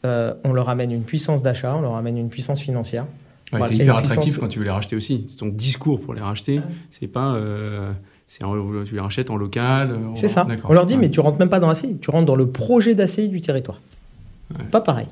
Euh, 0.06 0.34
on 0.44 0.54
leur 0.54 0.70
amène 0.70 0.92
une 0.92 1.04
puissance 1.04 1.44
d'achat, 1.44 1.76
on 1.76 1.82
leur 1.82 1.96
amène 1.96 2.18
une 2.18 2.30
puissance 2.30 2.62
financière. 2.62 3.06
Ouais, 3.52 3.60
voilà. 3.60 3.74
hyper 3.74 3.98
attractif 3.98 4.38
quand 4.38 4.48
tu 4.48 4.60
veux 4.60 4.66
les 4.66 4.72
racheter 4.72 4.96
aussi. 4.96 5.26
Ton 5.38 5.48
discours 5.48 6.00
pour 6.02 6.14
les 6.14 6.22
racheter, 6.22 6.62
c'est 6.92 7.08
pas. 7.08 7.34
Euh, 7.36 7.92
c'est 8.28 8.44
tu 8.86 8.94
les 8.94 9.00
rachètes 9.00 9.32
en 9.32 9.38
local. 9.38 10.00
C'est 10.16 10.28
ça. 10.28 10.48
On 10.66 10.74
leur 10.74 10.86
dit, 10.86 10.98
mais 10.98 11.10
tu 11.10 11.20
rentres 11.20 11.40
même 11.40 11.50
pas 11.50 11.60
dans 11.60 11.68
l'ACI, 11.68 11.98
tu 12.00 12.12
rentres 12.12 12.28
dans 12.28 12.36
le 12.36 12.48
projet 12.48 12.94
d'ACI 12.94 13.30
du 13.30 13.42
territoire. 13.42 13.82
Pas 14.72 14.82
pareil. 14.82 15.08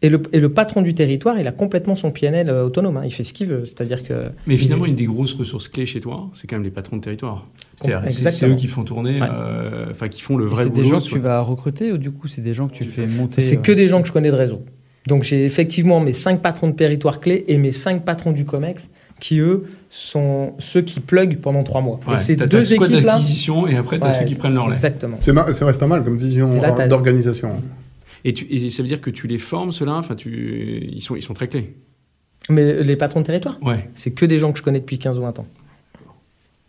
Et 0.00 0.08
le, 0.08 0.22
et 0.32 0.38
le, 0.38 0.48
patron 0.48 0.80
du 0.80 0.94
territoire, 0.94 1.40
il 1.40 1.48
a 1.48 1.52
complètement 1.52 1.96
son 1.96 2.12
PNL 2.12 2.48
euh, 2.48 2.66
autonome. 2.66 2.98
Hein. 2.98 3.02
Il 3.04 3.12
fait 3.12 3.24
ce 3.24 3.32
qu'il 3.32 3.48
veut. 3.48 3.64
C'est-à-dire 3.64 4.04
que. 4.04 4.28
Mais 4.46 4.56
finalement, 4.56 4.86
une 4.86 4.94
des 4.94 5.06
grosses 5.06 5.34
ressources 5.34 5.66
clés 5.66 5.86
chez 5.86 6.00
toi, 6.00 6.30
c'est 6.34 6.46
quand 6.46 6.54
même 6.54 6.62
les 6.62 6.70
patrons 6.70 6.98
de 6.98 7.02
territoire. 7.02 7.48
C'est 8.08 8.48
eux 8.48 8.54
qui 8.54 8.68
font 8.68 8.84
tourner, 8.84 9.18
euh, 9.20 9.86
enfin 9.90 10.08
qui 10.08 10.20
font 10.20 10.36
le 10.36 10.46
vrai 10.46 10.66
boulot. 10.66 10.76
C'est 10.76 10.82
des 10.82 10.88
gens 10.88 11.00
que 11.00 11.08
tu 11.08 11.18
vas 11.18 11.40
recruter 11.40 11.90
ou 11.90 11.98
du 11.98 12.12
coup, 12.12 12.28
c'est 12.28 12.42
des 12.42 12.54
gens 12.54 12.68
que 12.68 12.74
tu 12.74 12.84
fais 12.84 13.08
monter 13.08 13.40
C'est 13.40 13.56
que 13.56 13.72
des 13.72 13.88
gens 13.88 14.00
que 14.00 14.08
je 14.08 14.12
connais 14.12 14.30
de 14.30 14.36
réseau. 14.36 14.62
Donc 15.08 15.22
j'ai 15.22 15.46
effectivement 15.46 16.00
mes 16.00 16.12
cinq 16.12 16.42
patrons 16.42 16.68
de 16.68 16.74
territoire 16.74 17.18
clés 17.18 17.46
et 17.48 17.56
mes 17.56 17.72
cinq 17.72 18.04
patrons 18.04 18.30
du 18.30 18.44
COMEX 18.44 18.90
qui, 19.20 19.38
eux, 19.38 19.64
sont 19.88 20.52
ceux 20.58 20.82
qui 20.82 21.00
pluguent 21.00 21.38
pendant 21.40 21.64
trois 21.64 21.80
mois. 21.80 21.98
et 22.12 22.18
c'est 22.18 22.36
deux 22.36 22.74
équipes 22.74 23.04
là. 23.04 23.18
et 23.68 23.76
après, 23.76 23.98
tu 23.98 24.06
as 24.06 24.12
ceux 24.12 24.26
qui 24.26 24.34
prennent 24.34 24.54
leur 24.54 24.68
lait. 24.68 24.74
Exactement. 24.74 25.16
C'est 25.20 25.78
pas 25.78 25.86
mal 25.86 26.04
comme 26.04 26.18
vision 26.18 26.60
d'organisation. 26.88 27.50
Et, 28.24 28.68
ça 28.68 28.82
veut 28.82 28.88
dire 28.88 29.00
que 29.00 29.10
tu 29.10 29.26
les 29.26 29.38
formes, 29.38 29.72
ceux-là? 29.72 29.96
Enfin, 29.96 30.14
tu, 30.14 30.86
ils, 30.92 31.00
sont, 31.00 31.16
ils 31.16 31.22
sont 31.22 31.32
très 31.32 31.48
clés. 31.48 31.74
Mais 32.50 32.82
les 32.82 32.96
patrons 32.96 33.20
de 33.20 33.26
territoire 33.26 33.58
Ouais. 33.62 33.88
C'est 33.94 34.10
que 34.10 34.26
des 34.26 34.38
gens 34.38 34.52
que 34.52 34.58
je 34.58 34.62
connais 34.62 34.80
depuis 34.80 34.98
15 34.98 35.16
ou 35.18 35.22
20 35.22 35.38
ans. 35.38 35.46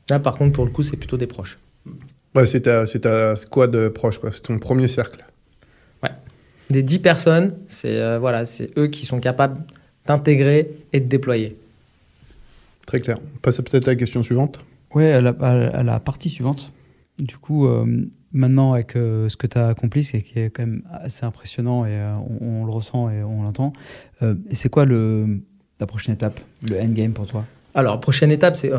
Là, 0.10 0.20
par 0.20 0.36
contre, 0.36 0.54
pour 0.54 0.66
le 0.66 0.72
coup, 0.72 0.84
c'est 0.84 0.98
plutôt 0.98 1.18
des 1.18 1.28
proches. 1.28 1.60
Ouais, 2.36 2.46
c'est 2.46 2.62
ta, 2.62 2.86
ta 2.86 3.36
squad 3.36 3.90
proche, 3.90 4.20
quoi. 4.20 4.32
C'est 4.32 4.42
ton 4.42 4.60
premier 4.60 4.88
cercle 4.88 5.26
des 6.70 6.84
10 6.84 7.00
personnes, 7.00 7.54
c'est 7.68 7.98
euh, 7.98 8.20
voilà, 8.20 8.46
c'est 8.46 8.78
eux 8.78 8.88
qui 8.88 9.06
sont 9.06 9.20
capables 9.20 9.62
d'intégrer 10.06 10.72
et 10.94 11.00
de 11.00 11.08
déployer. 11.08 11.58
Très 12.86 13.00
clair. 13.00 13.20
On 13.36 13.40
passe 13.40 13.58
peut-être 13.58 13.88
à 13.88 13.92
la 13.92 13.96
question 13.96 14.24
suivante. 14.24 14.60
Oui, 14.96 15.06
à, 15.06 15.22
la, 15.22 16.00
partie 16.00 16.30
suivante. 16.30 16.72
Du 17.20 17.38
coup, 17.38 17.68
euh, 17.68 17.86
maintenant, 18.32 18.74
avec 18.74 18.96
euh, 18.96 19.30
ce 19.30 19.38
que 19.38 19.46
tu 19.46 19.58
as 19.58 19.68
accompli, 19.68 20.04
ce 20.04 20.18
qui 20.18 20.40
est 20.40 20.50
quand 20.50 20.66
même 20.66 20.82
assez 20.92 21.26
impressionnant 21.26 21.86
et 21.86 22.00
on, 22.42 22.66
le 22.66 22.72
ressent 22.72 23.10
et 23.10 23.24
on 23.24 23.44
l'entend, 23.44 23.74
c'est 24.52 24.70
quoi 24.70 24.86
le, 24.86 25.42
la 25.80 25.86
prochaine 25.86 26.16
étape, 26.16 26.40
le 26.68 26.80
endgame 26.82 27.14
pour 27.14 27.28
toi? 27.28 27.46
Alors, 27.76 28.00
prochaine 28.00 28.32
étape, 28.32 28.56
c'est 28.56 28.72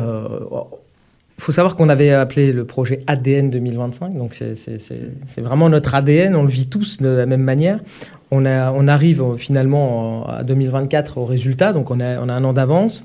faut 1.41 1.51
savoir 1.51 1.75
qu'on 1.75 1.89
avait 1.89 2.11
appelé 2.11 2.53
le 2.53 2.65
projet 2.65 2.99
ADN 3.07 3.49
2025, 3.49 4.15
donc 4.15 4.35
c'est 4.35 5.41
vraiment 5.41 5.69
notre 5.69 5.95
ADN, 5.95 6.35
on 6.35 6.43
le 6.43 6.49
vit 6.49 6.67
tous 6.67 7.01
de 7.01 7.07
la 7.07 7.25
même 7.25 7.41
manière. 7.41 7.79
On, 8.29 8.45
arrive 8.45 9.23
finalement 9.37 10.27
à 10.27 10.43
2024 10.43 11.17
au 11.17 11.25
résultat, 11.25 11.73
donc 11.73 11.89
on 11.89 11.99
a, 11.99 12.19
on 12.19 12.29
a 12.29 12.33
un 12.33 12.43
an 12.43 12.53
d'avance. 12.53 13.03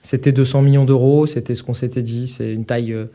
C'était 0.00 0.30
200 0.30 0.62
millions 0.62 0.84
d'euros, 0.84 1.26
c'était 1.26 1.56
ce 1.56 1.64
qu'on 1.64 1.74
s'était 1.74 2.02
dit, 2.02 2.28
c'est 2.28 2.52
une 2.52 2.64
taille 2.64 2.92
euh, 2.92 3.06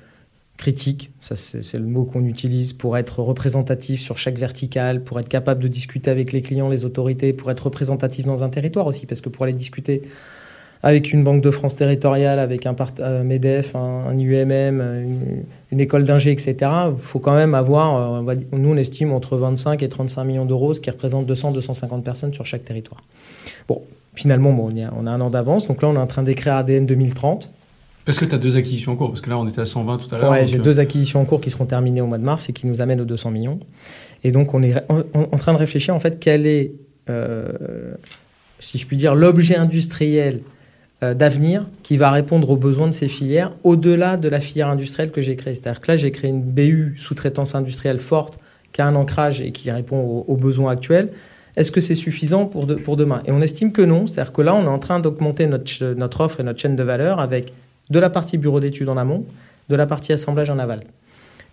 critique, 0.58 1.12
ça 1.22 1.36
c'est 1.38 1.78
le 1.78 1.86
mot 1.86 2.04
qu'on 2.04 2.26
utilise 2.26 2.74
pour 2.74 2.98
être 2.98 3.22
représentatif 3.22 4.02
sur 4.02 4.18
chaque 4.18 4.38
verticale, 4.38 5.02
pour 5.02 5.18
être 5.20 5.30
capable 5.30 5.64
de 5.64 5.70
discuter 5.70 6.12
avec 6.12 6.34
les 6.34 6.42
clients, 6.42 6.68
les 6.68 6.84
autorités, 6.84 7.32
pour 7.32 7.52
être 7.52 7.66
représentatif 7.66 8.26
dans 8.26 8.44
un 8.44 8.50
territoire 8.50 8.86
aussi, 8.88 9.06
parce 9.06 9.22
que 9.22 9.30
pour 9.30 9.44
aller 9.44 9.54
discuter 9.54 10.02
avec 10.84 11.12
une 11.12 11.24
banque 11.24 11.42
de 11.42 11.52
France 11.52 11.76
territoriale, 11.76 12.40
avec 12.40 12.66
un 12.66 12.76
euh, 13.00 13.24
MEDEF, 13.24 13.76
un, 13.76 14.18
UMM, 14.18 15.46
une, 15.72 15.80
école 15.80 16.04
d'ingé, 16.04 16.32
etc., 16.32 16.56
il 16.62 17.02
faut 17.02 17.20
quand 17.20 17.36
même 17.36 17.56
avoir, 17.56 18.22
euh, 18.28 18.36
nous 18.52 18.70
on 18.70 18.78
estime 18.78 19.12
entre 19.12 19.38
25 19.38 19.82
et 19.84 19.90
35 19.90 20.24
millions 20.24 20.46
d'euros, 20.46 20.74
ce 20.74 20.82
qui 20.82 20.90
représente 20.90 21.30
200-250 21.30 22.04
personnes 22.04 22.34
sur 22.34 22.46
chaque 22.46 22.64
territoire. 22.64 23.02
Bon, 23.68 23.82
finalement, 24.16 24.54
bon, 24.54 24.72
on, 24.72 24.86
a, 24.86 24.94
on 24.98 25.08
a 25.08 25.12
un 25.12 25.22
an 25.22 25.30
d'avance, 25.30 25.68
donc 25.68 25.82
là 25.82 25.90
on 25.90 25.96
est 25.96 26.00
en 26.00 26.08
train 26.08 26.24
d'écrire 26.24 26.56
ADN 26.56 26.86
2030. 26.86 27.52
Parce 28.06 28.20
que 28.20 28.26
tu 28.26 28.34
as 28.34 28.38
deux 28.38 28.56
acquisitions 28.56 28.94
en 28.94 28.96
cours, 28.96 29.10
parce 29.10 29.20
que 29.20 29.30
là 29.30 29.38
on 29.38 29.46
était 29.46 29.60
à 29.60 29.66
120 29.66 29.98
tout 29.98 30.16
à 30.16 30.18
l'heure. 30.18 30.32
Ouais, 30.32 30.48
j'ai 30.48 30.60
deux 30.60 30.80
acquisitions 30.80 31.20
en 31.20 31.26
cours 31.26 31.42
qui 31.42 31.50
seront 31.50 31.66
terminées 31.66 32.00
au 32.00 32.08
mois 32.08 32.18
de 32.18 32.24
mars 32.24 32.48
et 32.48 32.54
qui 32.54 32.66
nous 32.66 32.80
amènent 32.80 33.02
aux 33.02 33.06
200 33.06 33.32
millions. 33.32 33.60
Et 34.24 34.32
donc 34.32 34.54
on 34.54 34.64
est 34.64 34.76
en, 34.90 35.38
train 35.38 35.52
de 35.52 35.58
réfléchir 35.58 35.94
en 35.94 36.00
fait 36.00 36.18
quel 36.18 36.46
est, 36.46 36.72
euh, 37.10 37.50
si 38.60 38.78
je 38.78 38.88
puis 38.88 38.96
dire, 38.96 39.14
l'objet 39.14 39.58
industriel 39.58 40.36
euh, 40.36 40.57
d'avenir 41.02 41.68
qui 41.84 41.96
va 41.96 42.10
répondre 42.10 42.50
aux 42.50 42.56
besoins 42.56 42.88
de 42.88 42.92
ces 42.92 43.08
filières 43.08 43.52
au-delà 43.64 44.18
de 44.18 44.28
la 44.28 44.42
filière 44.42 44.68
industrielle 44.68 45.12
que 45.12 45.22
j'ai 45.22 45.36
créée. 45.36 45.54
C'est-à-dire 45.54 45.80
que 45.80 45.92
là 45.92 45.98
j'ai 45.98 46.12
créé 46.12 46.32
une 46.32 46.42
BU 46.42 46.96
sous-traitance 46.98 47.54
industrielle 47.54 48.00
forte 48.00 48.40
qui 48.74 48.82
a 48.82 48.88
un 48.88 48.96
ancrage 48.96 49.42
et 49.42 49.52
qui 49.52 49.72
répond 49.72 50.24
aux, 50.28 50.38
besoins 50.38 50.72
actuels. 50.72 51.10
Est-ce 51.56 51.72
que 51.72 51.82
c'est 51.82 51.96
suffisant 51.96 52.46
pour, 52.46 52.68
pour 52.84 52.98
demain? 52.98 53.22
Et 53.26 53.32
on 53.32 53.42
estime 53.42 53.72
que 53.72 53.82
non. 53.82 54.08
C'est-à-dire 54.08 54.34
que 54.34 54.42
là, 54.42 54.54
on 54.54 54.64
est 54.64 54.68
en 54.68 54.80
train 54.80 55.00
d'augmenter 55.00 55.48
notre, 55.48 55.94
notre 55.94 56.22
offre 56.22 56.40
et 56.40 56.44
notre 56.44 56.60
chaîne 56.60 56.76
de 56.76 56.84
valeur 56.84 57.20
avec 57.20 57.54
de 57.90 58.00
la 58.00 58.10
partie 58.10 58.38
bureau 58.38 58.60
d'études 58.60 58.90
en 58.90 58.98
amont, 58.98 59.26
de 59.70 59.76
la 59.76 59.88
partie 59.88 60.14
assemblage 60.14 60.50
en 60.50 60.60
aval. 60.60 60.82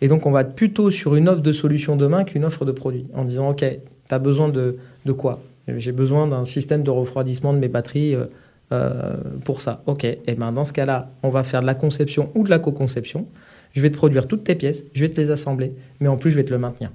Et 0.00 0.08
donc, 0.08 0.26
on 0.26 0.30
va 0.30 0.42
être 0.42 0.54
plutôt 0.54 0.90
sur 0.90 1.14
une 1.14 1.28
offre 1.28 1.40
de 1.40 1.52
solution 1.52 1.96
demain 1.96 2.24
qu'une 2.24 2.44
offre 2.44 2.64
de 2.64 2.72
produit, 2.72 3.06
en 3.14 3.24
disant, 3.24 3.50
OK, 3.50 3.60
tu 3.60 4.14
as 4.14 4.18
besoin 4.18 4.48
de, 4.48 4.76
de 5.06 5.12
quoi? 5.12 5.40
J'ai 5.66 5.92
besoin 5.92 6.26
d'un 6.26 6.44
système 6.44 6.82
de 6.82 6.90
refroidissement 6.90 7.54
de 7.54 7.58
mes 7.58 7.68
batteries 7.68 8.14
euh, 8.14 8.26
euh, 8.72 9.16
pour 9.44 9.60
ça. 9.60 9.82
OK, 9.86 10.04
et 10.04 10.34
ben 10.36 10.52
dans 10.52 10.64
ce 10.64 10.72
cas-là, 10.72 11.10
on 11.22 11.28
va 11.28 11.42
faire 11.42 11.60
de 11.60 11.66
la 11.66 11.74
conception 11.74 12.30
ou 12.34 12.44
de 12.44 12.50
la 12.50 12.58
co-conception. 12.58 13.26
Je 13.72 13.80
vais 13.80 13.90
te 13.90 13.96
produire 13.96 14.26
toutes 14.28 14.44
tes 14.44 14.54
pièces, 14.54 14.84
je 14.94 15.00
vais 15.00 15.10
te 15.10 15.20
les 15.20 15.30
assembler, 15.30 15.74
mais 16.00 16.08
en 16.08 16.16
plus, 16.16 16.30
je 16.30 16.36
vais 16.36 16.44
te 16.44 16.52
le 16.52 16.58
maintenir. 16.58 16.90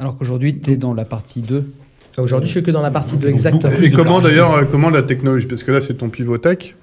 Alors 0.00 0.16
qu'aujourd'hui, 0.16 0.58
tu 0.58 0.72
es 0.72 0.76
dans 0.76 0.94
la 0.94 1.04
partie 1.04 1.40
2. 1.40 1.70
Aujourd'hui, 2.18 2.48
je 2.48 2.52
suis 2.54 2.62
que 2.62 2.70
dans 2.70 2.82
la 2.82 2.90
partie 2.90 3.16
2, 3.16 3.28
exactement. 3.28 3.72
Et 3.80 3.90
comment 3.90 4.20
d'ailleurs, 4.20 4.54
euh, 4.54 4.64
comment 4.64 4.90
la 4.90 5.02
technologie 5.02 5.46
Parce 5.46 5.62
que 5.62 5.70
là, 5.70 5.80
c'est 5.80 5.94
ton 5.94 6.08
pivot 6.08 6.38
tech. 6.38 6.74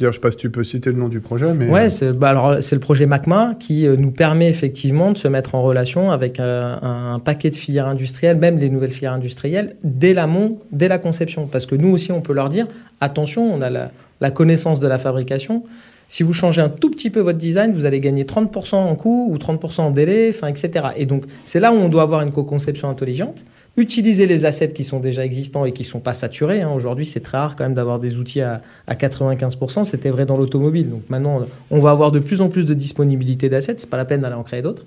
Je 0.00 0.06
ne 0.06 0.12
sais 0.12 0.18
pas 0.18 0.30
si 0.30 0.36
tu 0.36 0.50
peux 0.50 0.64
citer 0.64 0.90
le 0.90 0.96
nom 0.96 1.08
du 1.08 1.20
projet, 1.20 1.54
mais... 1.54 1.68
Ouais, 1.68 1.88
c'est 1.88 2.12
bah, 2.12 2.30
alors, 2.30 2.54
le 2.54 2.78
projet 2.78 3.06
MACMA 3.06 3.54
qui 3.58 3.86
euh, 3.86 3.96
nous 3.96 4.10
permet 4.10 4.48
effectivement 4.48 5.12
de 5.12 5.18
se 5.18 5.28
mettre 5.28 5.54
en 5.54 5.62
relation 5.62 6.10
avec 6.10 6.40
euh, 6.40 6.76
un, 6.82 7.20
paquet 7.20 7.50
de 7.50 7.56
filières 7.56 7.86
industrielles, 7.86 8.36
même 8.36 8.58
les 8.58 8.70
nouvelles 8.70 8.90
filières 8.90 9.12
industrielles, 9.12 9.76
dès 9.84 10.12
l'amont, 10.12 10.58
dès 10.72 10.88
la 10.88 10.98
conception. 10.98 11.46
Parce 11.46 11.66
que 11.66 11.76
nous 11.76 11.90
aussi, 11.90 12.10
on 12.10 12.20
peut 12.20 12.32
leur 12.32 12.48
dire, 12.48 12.66
attention, 13.00 13.44
on 13.44 13.60
a 13.60 13.70
la, 13.70 13.92
la 14.20 14.30
connaissance 14.30 14.80
de 14.80 14.88
la 14.88 14.98
fabrication. 14.98 15.64
Si 16.08 16.22
vous 16.22 16.32
changez 16.32 16.60
un 16.60 16.68
tout 16.68 16.90
petit 16.90 17.10
peu 17.10 17.20
votre 17.20 17.38
design, 17.38 17.72
vous 17.72 17.86
allez 17.86 18.00
gagner 18.00 18.24
30% 18.24 18.74
en 18.74 18.94
coût 18.94 19.28
ou 19.30 19.36
30% 19.38 19.80
en 19.80 19.90
délai, 19.90 20.28
etc. 20.28 20.88
Et 20.96 21.06
donc, 21.06 21.24
c'est 21.44 21.60
là 21.60 21.72
où 21.72 21.76
on 21.76 21.88
doit 21.88 22.02
avoir 22.02 22.20
une 22.22 22.32
co-conception 22.32 22.88
intelligente 22.88 23.44
utiliser 23.76 24.26
les 24.26 24.44
assets 24.44 24.72
qui 24.72 24.84
sont 24.84 25.00
déjà 25.00 25.24
existants 25.24 25.64
et 25.64 25.72
qui 25.72 25.82
ne 25.82 25.88
sont 25.88 26.00
pas 26.00 26.14
saturés. 26.14 26.62
Hein. 26.62 26.70
Aujourd'hui, 26.74 27.06
c'est 27.06 27.20
très 27.20 27.38
rare 27.38 27.56
quand 27.56 27.64
même 27.64 27.74
d'avoir 27.74 27.98
des 27.98 28.18
outils 28.18 28.40
à, 28.40 28.60
95%. 28.88 29.84
C'était 29.84 30.10
vrai 30.10 30.26
dans 30.26 30.36
l'automobile. 30.36 30.90
Donc 30.90 31.02
maintenant, 31.08 31.46
on 31.70 31.80
va 31.80 31.90
avoir 31.90 32.12
de 32.12 32.20
plus 32.20 32.40
en 32.40 32.48
plus 32.48 32.64
de 32.64 32.74
disponibilité 32.74 33.48
d'assets. 33.48 33.76
Ce 33.78 33.84
n'est 33.84 33.90
pas 33.90 33.96
la 33.96 34.04
peine 34.04 34.20
d'aller 34.20 34.36
en 34.36 34.44
créer 34.44 34.62
d'autres. 34.62 34.84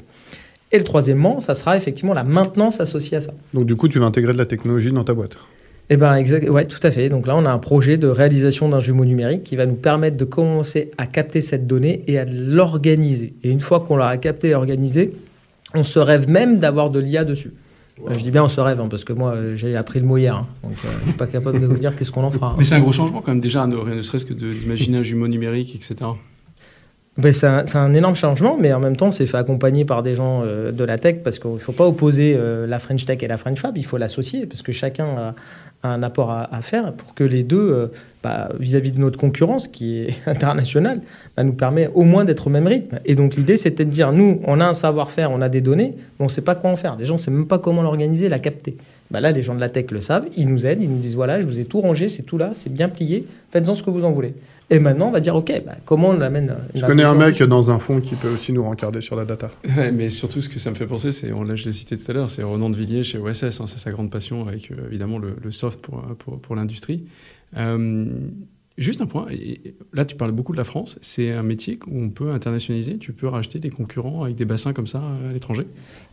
Et 0.71 0.77
le 0.77 0.83
troisièmement, 0.83 1.39
ça 1.39 1.55
sera 1.55 1.77
effectivement 1.77 2.13
la 2.13 2.23
maintenance 2.23 2.81
associée 2.81 3.17
à 3.17 3.21
ça. 3.21 3.33
Donc 3.53 3.65
du 3.65 3.75
coup, 3.75 3.87
tu 3.87 3.99
vas 3.99 4.05
intégrer 4.05 4.33
de 4.33 4.37
la 4.37 4.45
technologie 4.45 4.91
dans 4.91 5.03
ta 5.03 5.13
boîte 5.13 5.37
eh 5.89 5.95
ben, 5.97 6.15
exact, 6.15 6.49
ouais, 6.49 6.65
tout 6.65 6.79
à 6.83 6.91
fait. 6.91 7.07
Donc 7.07 7.27
là, 7.27 7.35
on 7.37 7.45
a 7.45 7.49
un 7.49 7.59
projet 7.59 7.97
de 7.97 8.07
réalisation 8.07 8.67
d'un 8.67 8.81
jumeau 8.81 9.05
numérique 9.05 9.43
qui 9.43 9.55
va 9.55 9.65
nous 9.65 9.75
permettre 9.75 10.17
de 10.17 10.25
commencer 10.25 10.91
à 10.97 11.05
capter 11.05 11.41
cette 11.41 11.65
donnée 11.65 12.03
et 12.07 12.19
à 12.19 12.25
l'organiser. 12.25 13.33
Et 13.43 13.49
une 13.49 13.61
fois 13.61 13.79
qu'on 13.79 13.95
l'a 13.95 14.17
capté 14.17 14.49
et 14.49 14.55
organisé, 14.55 15.13
on 15.73 15.83
se 15.85 15.99
rêve 15.99 16.29
même 16.29 16.59
d'avoir 16.59 16.89
de 16.89 16.99
l'IA 16.99 17.23
dessus. 17.23 17.53
Je 18.09 18.19
dis 18.19 18.31
bien 18.31 18.43
on 18.43 18.49
se 18.49 18.61
rêve, 18.61 18.79
hein, 18.79 18.87
parce 18.89 19.03
que 19.03 19.13
moi 19.13 19.35
j'ai 19.55 19.75
appris 19.75 19.99
le 19.99 20.05
mot 20.05 20.17
hier, 20.17 20.35
hein. 20.35 20.47
donc 20.63 20.73
euh, 20.73 20.89
je 20.91 21.01
ne 21.01 21.07
suis 21.07 21.17
pas 21.17 21.25
capable 21.25 21.59
de 21.59 21.65
vous 21.65 21.77
dire 21.77 21.95
qu'est-ce 21.95 22.11
qu'on 22.11 22.23
en 22.23 22.29
fera. 22.29 22.55
Mais 22.57 22.63
c'est 22.63 22.75
un 22.75 22.79
gros 22.79 22.91
changement 22.91 23.21
quand 23.21 23.31
même 23.31 23.41
déjà, 23.41 23.65
ne, 23.65 24.01
serait-ce 24.03 24.25
que 24.25 24.33
d'imaginer 24.33 24.99
un 24.99 25.01
jumeau 25.01 25.27
numérique, 25.27 25.73
etc. 25.75 26.11
Ben, 27.17 27.33
c'est 27.33 27.47
un, 27.47 27.93
énorme 27.95 28.15
changement, 28.15 28.57
mais 28.59 28.71
en 28.73 28.79
même 28.79 28.95
temps, 28.95 29.11
c'est 29.11 29.25
fait 29.25 29.37
accompagner 29.37 29.85
par 29.85 30.03
des 30.03 30.13
gens 30.13 30.43
euh, 30.43 30.71
de 30.71 30.83
la 30.83 30.99
tech, 30.99 31.23
parce 31.23 31.39
qu'il 31.39 31.51
ne 31.51 31.57
faut 31.57 31.71
pas 31.71 31.87
opposer 31.87 32.35
euh, 32.37 32.67
la 32.67 32.77
French 32.77 33.05
Tech 33.05 33.17
et 33.23 33.27
la 33.27 33.39
French 33.39 33.59
Fab, 33.59 33.75
il 33.75 33.85
faut 33.85 33.97
l'associer, 33.97 34.45
parce 34.45 34.61
que 34.61 34.71
chacun 34.71 35.05
a, 35.05 35.35
un 35.81 36.03
apport 36.03 36.29
à, 36.31 36.61
faire 36.61 36.93
pour 36.93 37.15
que 37.15 37.23
les 37.23 37.41
deux, 37.41 37.71
euh, 37.71 37.87
bah, 38.21 38.49
vis-à-vis 38.59 38.91
de 38.91 38.99
notre 38.99 39.17
concurrence 39.17 39.67
qui 39.67 39.99
est 39.99 40.09
internationale, 40.27 41.01
bah, 41.35 41.43
nous 41.43 41.53
permet 41.53 41.89
au 41.95 42.03
moins 42.03 42.23
d'être 42.23 42.47
au 42.47 42.49
même 42.51 42.67
rythme. 42.67 42.99
Et 43.05 43.15
donc 43.15 43.35
l'idée, 43.35 43.57
c'était 43.57 43.85
de 43.85 43.89
dire, 43.89 44.11
nous, 44.11 44.39
on 44.45 44.59
a 44.59 44.65
un 44.65 44.73
savoir-faire, 44.73 45.31
on 45.31 45.41
a 45.41 45.49
des 45.49 45.61
données, 45.61 45.95
mais 45.97 46.23
on 46.23 46.25
ne 46.25 46.29
sait 46.29 46.41
pas 46.41 46.53
quoi 46.53 46.69
en 46.69 46.75
faire. 46.75 46.97
Les 46.97 47.05
gens 47.05 47.15
ne 47.15 47.19
savent 47.19 47.33
même 47.33 47.47
pas 47.47 47.57
comment 47.57 47.81
l'organiser, 47.81 48.29
la 48.29 48.37
capter. 48.37 48.77
Bah, 49.09 49.21
là, 49.21 49.31
les 49.31 49.41
gens 49.41 49.55
de 49.55 49.61
la 49.61 49.69
tech 49.69 49.89
le 49.89 50.01
savent, 50.01 50.27
ils 50.35 50.47
nous 50.47 50.67
aident, 50.67 50.81
ils 50.81 50.89
nous 50.89 50.99
disent, 50.99 51.15
voilà, 51.15 51.39
je 51.39 51.47
vous 51.47 51.59
ai 51.59 51.65
tout 51.65 51.81
rangé, 51.81 52.09
c'est 52.09 52.23
tout 52.23 52.37
là, 52.37 52.51
c'est 52.53 52.71
bien 52.71 52.89
plié, 52.89 53.25
faites-en 53.49 53.73
ce 53.73 53.81
que 53.81 53.89
vous 53.89 54.03
en 54.03 54.11
voulez. 54.11 54.35
Et 54.69 54.79
maintenant, 54.79 55.07
on 55.07 55.11
va 55.11 55.21
dire, 55.21 55.35
OK, 55.35 55.51
bah, 55.65 55.75
comment 55.85 56.09
on 56.09 56.17
l'amène 56.17 56.53
Je 56.75 56.85
connais 56.85 57.03
un 57.03 57.15
mec 57.15 57.41
dans 57.43 57.71
un 57.71 57.79
fonds 57.79 58.01
qui 58.01 58.15
peut 58.15 58.29
aussi 58.29 58.51
nous 58.51 58.63
rencarder 58.63 58.99
sur 58.99 59.15
la 59.15 59.23
data. 59.23 59.49
mais 59.93 60.09
surtout, 60.09 60.41
ce 60.41 60.49
que 60.49 60.59
ça 60.59 60.69
me 60.69 60.75
fait 60.75 60.87
penser, 60.87 61.13
c'est, 61.13 61.29
là, 61.29 61.55
je 61.55 61.65
l'ai 61.65 61.71
cité 61.71 61.95
tout 61.97 62.09
à 62.11 62.13
l'heure, 62.13 62.29
c'est 62.29 62.43
Renan 62.43 62.69
de 62.69 62.75
Villiers 62.75 63.03
chez 63.03 63.17
OSS. 63.17 63.61
Hein, 63.61 63.65
c'est 63.67 63.79
sa 63.79 63.91
grande 63.91 64.11
passion 64.11 64.45
avec, 64.45 64.71
euh, 64.71 64.87
évidemment, 64.87 65.19
le, 65.19 65.51
soft 65.51 65.79
pour, 65.79 66.01
pour, 66.17 66.39
pour 66.39 66.55
l'industrie. 66.55 67.05
Euh, 67.55 68.05
juste 68.77 69.01
un 69.01 69.05
point, 69.05 69.27
là, 69.93 70.05
tu 70.05 70.15
parles 70.15 70.31
beaucoup 70.31 70.51
de 70.51 70.57
la 70.57 70.63
France. 70.63 70.97
C'est 71.01 71.31
un 71.31 71.43
métier 71.43 71.79
où 71.87 71.99
on 71.99 72.09
peut 72.09 72.31
internationaliser. 72.31 72.97
Tu 72.97 73.13
peux 73.13 73.27
racheter 73.27 73.59
des 73.59 73.69
concurrents 73.69 74.23
avec 74.23 74.35
des 74.35 74.45
bassins 74.45 74.73
comme 74.73 74.87
ça 74.87 74.99
à 74.99 75.33
l'étranger? 75.33 75.65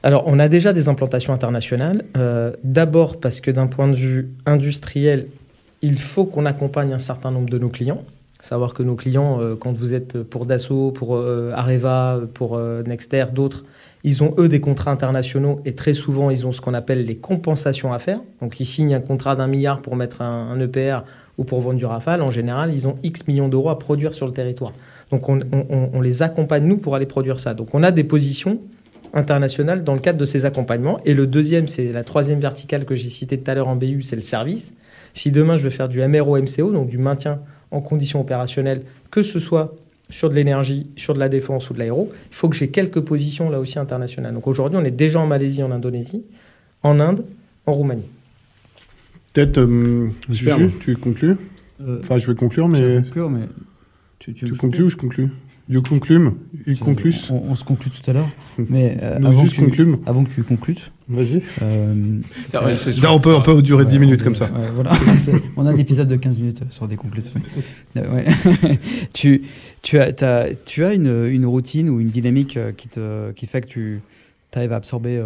Alors, 0.02 0.24
on 0.26 0.38
a 0.38 0.48
déjà 0.48 0.72
des 0.72 0.88
implantations 0.88 1.32
internationales. 1.32 2.04
Euh, 2.16 2.52
d'abord 2.62 3.18
parce 3.18 3.40
que 3.40 3.50
d'un 3.50 3.66
point 3.66 3.88
de 3.88 3.96
vue 3.96 4.30
industriel, 4.46 5.26
il 5.82 5.98
faut 5.98 6.24
qu'on 6.24 6.46
accompagne 6.46 6.92
un 6.92 6.98
certain 6.98 7.30
nombre 7.30 7.50
de 7.50 7.58
nos 7.58 7.68
clients. 7.68 8.04
Savoir 8.44 8.74
que 8.74 8.82
nos 8.82 8.94
clients, 8.94 9.40
euh, 9.40 9.54
quand 9.58 9.72
vous 9.72 9.94
êtes 9.94 10.22
pour 10.22 10.44
Dassault, 10.44 10.90
pour 10.90 11.16
euh, 11.16 11.50
Areva, 11.54 12.20
pour 12.34 12.56
euh, 12.56 12.82
Nexter, 12.82 13.24
d'autres, 13.32 13.64
ils 14.02 14.22
ont 14.22 14.34
eux 14.36 14.50
des 14.50 14.60
contrats 14.60 14.90
internationaux 14.90 15.62
et 15.64 15.74
très 15.74 15.94
souvent 15.94 16.28
ils 16.28 16.46
ont 16.46 16.52
ce 16.52 16.60
qu'on 16.60 16.74
appelle 16.74 17.06
les 17.06 17.16
compensations 17.16 17.94
à 17.94 17.98
faire. 17.98 18.20
Donc 18.42 18.60
ils 18.60 18.66
signent 18.66 18.96
un 18.96 19.00
contrat 19.00 19.34
d'un 19.34 19.46
milliard 19.46 19.80
pour 19.80 19.96
mettre 19.96 20.20
un, 20.20 20.60
EPR 20.60 21.04
ou 21.38 21.44
pour 21.44 21.62
vendre 21.62 21.78
du 21.78 21.86
Rafale. 21.86 22.20
En 22.20 22.30
général, 22.30 22.70
ils 22.74 22.86
ont 22.86 22.98
X 23.02 23.26
millions 23.26 23.48
d'euros 23.48 23.70
à 23.70 23.78
produire 23.78 24.12
sur 24.12 24.26
le 24.26 24.34
territoire. 24.34 24.74
Donc 25.10 25.26
on, 25.30 25.40
on, 25.50 26.00
les 26.02 26.20
accompagne 26.20 26.66
nous 26.66 26.76
pour 26.76 26.94
aller 26.94 27.06
produire 27.06 27.40
ça. 27.40 27.54
Donc 27.54 27.74
on 27.74 27.82
a 27.82 27.92
des 27.92 28.04
positions 28.04 28.60
internationales 29.14 29.84
dans 29.84 29.94
le 29.94 30.00
cadre 30.00 30.18
de 30.18 30.26
ces 30.26 30.44
accompagnements. 30.44 31.00
Et 31.06 31.14
le 31.14 31.26
deuxième, 31.26 31.66
c'est 31.66 31.92
la 31.92 32.04
troisième 32.04 32.40
verticale 32.40 32.84
que 32.84 32.94
j'ai 32.94 33.08
citée 33.08 33.38
tout 33.38 33.50
à 33.50 33.54
l'heure 33.54 33.68
en 33.68 33.76
BU, 33.76 34.02
c'est 34.02 34.16
le 34.16 34.22
service. 34.22 34.74
Si 35.14 35.32
demain 35.32 35.56
je 35.56 35.62
veux 35.62 35.70
faire 35.70 35.88
du 35.88 36.06
MRO-MCO, 36.06 36.72
donc 36.72 36.88
du 36.88 36.98
maintien 36.98 37.40
en 37.74 37.80
conditions 37.80 38.20
opérationnelles, 38.20 38.82
que 39.10 39.22
ce 39.22 39.38
soit 39.38 39.74
sur 40.10 40.28
de 40.28 40.34
l'énergie, 40.34 40.86
sur 40.96 41.14
de 41.14 41.18
la 41.18 41.28
défense 41.28 41.70
ou 41.70 41.74
de 41.74 41.78
l'aéro, 41.78 42.12
il 42.30 42.34
faut 42.34 42.48
que 42.48 42.56
j'ai 42.56 42.68
quelques 42.68 43.00
positions 43.00 43.50
là 43.50 43.58
aussi 43.58 43.78
internationales. 43.78 44.34
Donc 44.34 44.46
aujourd'hui, 44.46 44.78
on 44.80 44.84
est 44.84 44.90
déjà 44.90 45.18
en 45.18 45.26
Malaisie, 45.26 45.62
en 45.62 45.70
Indonésie, 45.70 46.22
en 46.82 47.00
Inde, 47.00 47.24
en 47.66 47.72
Roumanie. 47.72 48.08
Peut-être, 49.32 49.58
euh, 49.58 50.06
tu 50.80 50.96
conclus? 50.96 51.36
Euh, 51.80 51.98
Enfin, 52.00 52.18
je 52.18 52.26
vais 52.28 52.36
conclure, 52.36 52.68
mais. 52.68 53.02
Conclure, 53.02 53.30
mais 53.30 53.48
tu, 54.20 54.32
tu 54.34 54.52
conclus 54.54 54.84
ou 54.84 54.88
je 54.88 54.96
conclus? 54.96 55.30
Du 55.66 55.80
conclume 55.80 56.34
Il 56.66 56.78
conclut 56.78 57.14
on, 57.30 57.54
se 57.54 57.64
conclut 57.64 57.90
tout 57.90 58.10
à 58.10 58.12
l'heure. 58.12 58.28
Mais 58.58 58.98
euh, 59.02 59.16
avant, 59.16 59.44
que 59.44 59.70
tu, 59.70 59.96
avant 60.04 60.24
que 60.24 60.30
tu 60.30 60.42
conclutes. 60.42 60.92
Vas-y. 61.08 61.42
Ah 62.52 62.60
on, 63.10 63.20
peut, 63.20 63.34
on 63.34 63.40
peut 63.40 63.62
durer 63.62 63.86
10 63.86 63.98
minutes 63.98 64.22
comme 64.22 64.34
ça. 64.34 64.50
voilà. 64.74 64.92
on 65.56 65.64
a 65.64 65.70
un 65.70 65.78
épisode 65.78 66.08
de 66.08 66.16
15 66.16 66.38
minutes 66.38 66.60
sur 66.68 66.86
des 66.86 66.96
conclutes. 66.96 67.32
tu, 69.14 69.42
tu 69.80 69.98
as, 69.98 70.12
as, 70.22 70.54
tu 70.66 70.84
as 70.84 70.92
une, 70.92 71.26
une, 71.26 71.46
routine 71.46 71.88
ou 71.88 71.98
une 71.98 72.10
dynamique 72.10 72.58
qui, 72.76 72.88
te, 72.90 73.32
qui 73.32 73.46
fait 73.46 73.62
que 73.62 73.68
tu 73.68 74.02
arrives 74.54 74.72
à 74.72 74.76
absorber 74.76 75.18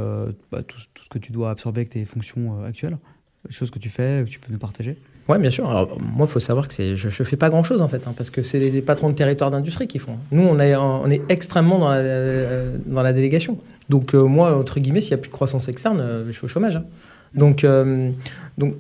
bah, 0.53 0.63
tout, 0.63 0.79
tout, 0.95 1.03
ce 1.03 1.09
que 1.09 1.19
tu 1.19 1.33
dois 1.33 1.51
absorber 1.51 1.81
avec 1.81 1.91
tes 1.91 2.05
fonctions 2.05 2.63
actuelles? 2.65 2.97
Les 3.49 3.53
choses 3.53 3.71
que 3.71 3.81
tu 3.81 3.91
fais, 3.91 4.25
que 4.25 4.31
tu 4.31 4.39
peux 4.39 4.53
nous 4.53 4.59
partager? 4.59 4.99
Oui, 5.29 5.39
bien 5.39 5.51
sûr. 5.51 5.69
Alors, 5.69 5.99
moi, 6.01 6.27
il 6.27 6.31
faut 6.31 6.41
savoir 6.41 6.69
que 6.69 6.95
je 6.95 7.07
ne 7.07 7.27
fais 7.27 7.37
pas 7.37 7.51
grand-chose, 7.51 7.83
en 7.83 7.89
fait, 7.89 8.07
hein, 8.07 8.15
parce 8.17 8.31
que 8.31 8.43
c'est 8.43 8.59
les, 8.59 8.81
patrons 8.81 9.11
de 9.11 9.15
territoire 9.15 9.51
d'industrie 9.51 9.87
qui 9.87 9.99
font. 9.99 10.17
Nous, 10.33 10.43
on 10.43 10.59
est, 10.59 10.75
on 10.75 11.09
est 11.11 11.21
extrêmement 11.29 11.79
dans 11.79 11.91
la, 11.91 11.97
euh, 11.97 12.77
dans 12.87 13.03
la 13.03 13.13
délégation. 13.13 13.59
Donc, 13.91 14.15
euh, 14.15 14.23
moi, 14.25 14.57
entre 14.57 14.81
guillemets, 14.81 15.03
s'il 15.03 15.11
n'y 15.11 15.21
a 15.21 15.23
plus 15.23 15.29
de 15.29 15.35
croissance 15.35 15.69
externe, 15.69 16.01
euh, 16.01 16.27
je 16.27 16.33
suis 16.33 16.47
au 16.47 16.49
chômage. 16.49 16.77
Hein. 16.77 16.85
Donc, 17.35 17.67
donc 18.57 18.75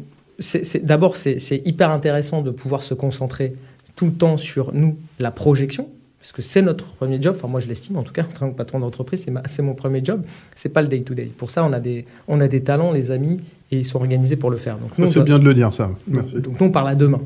d'abord, 0.82 1.16
c'est, 1.16 1.62
hyper 1.66 1.90
intéressant 1.90 2.40
de 2.40 2.51
pouvoir 2.51 2.82
se 2.82 2.94
concentrer 2.94 3.55
tout 3.94 4.07
le 4.07 4.12
temps 4.12 4.38
sur, 4.38 4.72
nous, 4.72 4.96
la 5.18 5.30
projection, 5.30 5.90
parce 6.18 6.32
que 6.32 6.40
c'est 6.40 6.62
notre 6.62 6.86
premier 6.86 7.20
job, 7.20 7.34
enfin 7.36 7.46
moi 7.46 7.61
je 7.61 7.68
l'estime 7.68 7.96
en 7.96 8.03
tout 8.03 8.12
cas, 8.12 8.22
en 8.22 8.38
tant 8.38 8.51
que 8.51 8.57
patron 8.57 8.80
d'entreprise, 8.80 9.26
c'est, 9.46 9.62
mon 9.62 9.74
premier 9.74 10.03
job, 10.03 10.22
c'est 10.55 10.70
pas 10.70 10.80
le 10.80 10.88
day-to-day. 10.88 11.30
Pour 11.36 11.51
ça, 11.51 11.62
on 11.62 11.72
a, 11.74 11.80
des, 11.80 12.07
on 12.26 12.40
a 12.40 12.49
des 12.49 12.62
talents, 12.62 12.92
les 12.92 13.11
amis, 13.11 13.38
et 13.71 13.79
ils 13.79 13.85
sont 13.85 13.99
organisés 13.99 14.37
pour 14.37 14.51
le 14.51 14.57
faire. 14.57 14.79
Donc, 14.79 15.09
c'est 15.09 15.23
bien 15.23 15.39
de 15.39 15.45
le 15.45 15.55
dire, 15.55 15.73
ça. 15.73 15.91
Merci. 16.07 16.41
Donc, 16.41 16.61
nous, 16.61 16.66
on 16.66 16.71
parle 16.71 16.89
à 16.89 16.95
demain. 16.95 17.21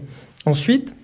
Ensuite, 0.44 0.94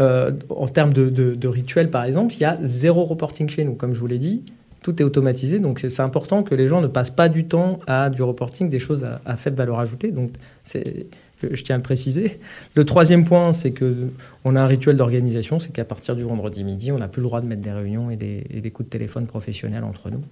euh, 0.00 0.32
en 0.48 0.68
termes 0.68 0.92
de, 0.92 1.08
de, 1.08 1.48
rituels, 1.48 1.90
par 1.90 2.04
exemple, 2.04 2.34
il 2.34 2.40
y 2.40 2.44
a 2.44 2.58
zéro 2.62 3.04
reporting 3.04 3.48
chez 3.48 3.64
nous. 3.64 3.74
Comme 3.74 3.94
je 3.94 4.00
vous 4.00 4.06
l'ai 4.06 4.18
dit, 4.18 4.42
tout 4.82 5.00
est 5.00 5.04
automatisé. 5.04 5.58
Donc, 5.58 5.84
c'est 5.88 6.02
important 6.02 6.42
que 6.42 6.54
les 6.54 6.68
gens 6.68 6.80
ne 6.80 6.86
passent 6.86 7.10
pas 7.10 7.28
du 7.28 7.46
temps 7.46 7.78
à 7.86 8.10
du 8.10 8.22
reporting, 8.22 8.68
des 8.68 8.78
choses 8.78 9.04
à, 9.04 9.20
à 9.24 9.36
faible 9.36 9.56
valeur 9.56 9.80
ajoutée. 9.80 10.10
Donc, 10.10 10.30
c'est 10.62 11.06
je 11.52 11.62
tiens 11.62 11.74
à 11.74 11.78
le 11.78 11.82
préciser. 11.82 12.38
Le 12.74 12.84
troisième 12.84 13.24
point, 13.24 13.52
c'est 13.52 13.72
que 13.72 14.08
on 14.44 14.56
a 14.56 14.60
un 14.60 14.66
rituel 14.66 14.96
d'organisation, 14.96 15.58
c'est 15.58 15.72
qu'à 15.72 15.84
partir 15.84 16.16
du 16.16 16.22
vendredi 16.22 16.64
midi, 16.64 16.92
on 16.92 16.98
n'a 16.98 17.08
plus 17.08 17.20
le 17.20 17.26
droit 17.26 17.40
de 17.40 17.46
mettre 17.46 17.62
des 17.62 17.72
réunions 17.72 18.10
et 18.10 18.16
des, 18.16 18.44
et 18.50 18.60
des, 18.60 18.70
coups 18.70 18.88
de 18.88 18.90
téléphone 18.90 19.26
professionnels 19.26 19.84
entre 19.84 20.10
nous. 20.10 20.22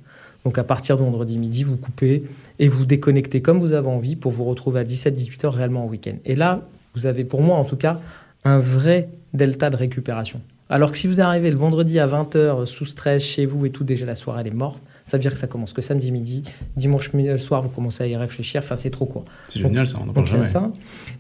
Donc 0.45 0.59
à 0.59 0.65
partir 0.65 0.97
de 0.97 1.03
vendredi 1.03 1.39
midi, 1.39 1.63
vous 1.63 1.77
coupez 1.77 2.25
et 2.59 2.69
vous 2.69 2.85
déconnectez 2.85 3.43
comme 3.43 3.61
vous 3.61 3.73
avez 3.73 3.89
envie 3.89 4.17
pour 4.17 4.33
vous 4.33 4.45
retrouver 4.45 4.81
à 4.81 4.85
17-18 4.85 5.47
heures 5.47 5.55
réellement 5.55 5.85
en 5.85 5.89
week-end. 5.89 6.17
Et 6.25 6.35
là, 6.35 6.63
vous 6.95 7.07
avez 7.07 7.25
pour 7.25 7.43
moi 7.43 7.57
en 7.57 7.65
tout 7.65 7.77
cas 7.77 8.01
un 8.45 8.59
vrai 8.59 9.09
delta 9.35 9.71
de 9.71 9.77
récupération. 9.77 10.41
Alors 10.69 10.91
que 10.91 10.97
si 10.97 11.07
vous 11.07 11.21
arrivez 11.21 11.51
le 11.51 11.59
vendredi 11.59 11.99
à 11.99 12.07
20h 12.07 12.65
sous 12.65 12.87
stress 12.87 13.23
chez 13.23 13.45
vous 13.45 13.67
et 13.67 13.71
tout, 13.71 13.85
déjà 13.85 14.07
la 14.07 14.15
soirée 14.15 14.41
elle 14.41 14.47
est 14.47 14.57
morte, 14.57 14.83
ça 15.05 15.17
veut 15.17 15.21
dire 15.21 15.33
que 15.33 15.39
ça 15.39 15.47
commence 15.47 15.75
que 15.75 15.83
samedi 15.83 16.11
midi, 16.11 16.43
dimanche 16.77 17.11
soir 17.37 17.61
vous 17.61 17.69
commencez 17.69 18.05
à 18.05 18.07
y 18.07 18.17
réfléchir, 18.17 18.63
enfin 18.65 18.77
c'est 18.77 18.91
trop 18.91 19.05
quoi. 19.05 19.23
C'est 19.49 19.61
génial 19.61 19.87
ça, 19.87 19.99
on 20.03 20.09
en 20.09 20.13
parle 20.13 20.27
jamais. 20.27 20.47
Ça. 20.47 20.73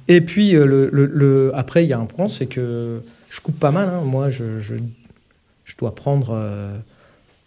Et 0.08 0.22
puis 0.22 0.56
euh, 0.56 0.64
le, 0.64 0.88
le, 0.90 1.52
après 1.54 1.84
il 1.84 1.88
y 1.88 1.92
a 1.92 1.98
un 1.98 2.06
point, 2.06 2.28
c'est 2.28 2.46
que 2.46 3.02
je 3.28 3.40
coupe 3.42 3.58
pas 3.58 3.70
mal, 3.70 3.90
hein. 3.90 4.00
moi 4.00 4.30
je, 4.30 4.58
je, 4.58 4.76
je, 5.64 5.76
dois 5.76 5.94
prendre 5.94 6.30
euh, 6.32 6.74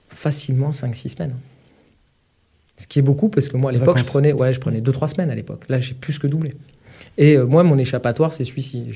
facilement 0.10 0.70
5-6 0.70 1.16
semaines. 1.16 1.34
Ce 2.78 2.88
qui 2.88 3.00
est 3.00 3.02
beaucoup 3.02 3.30
parce 3.30 3.48
que 3.48 3.58
moi 3.58 3.72
à 3.72 3.74
l'époque 3.74 3.98
je 3.98 4.06
prenais, 4.06 4.34
ouais, 4.34 4.54
je 4.54 4.60
prenais 4.60 4.82
2-3 4.82 5.16
semaines 5.16 5.30
à 5.30 5.36
l'époque. 5.36 5.64
Là 5.70 5.80
j'ai 5.80 5.94
plus 5.94 6.20
que 6.20 6.28
doublé. 6.28 6.54
Et 7.18 7.38
euh, 7.38 7.46
moi, 7.46 7.64
mon 7.64 7.78
échappatoire, 7.78 8.34
c'est 8.34 8.44
celui-ci. 8.44 8.88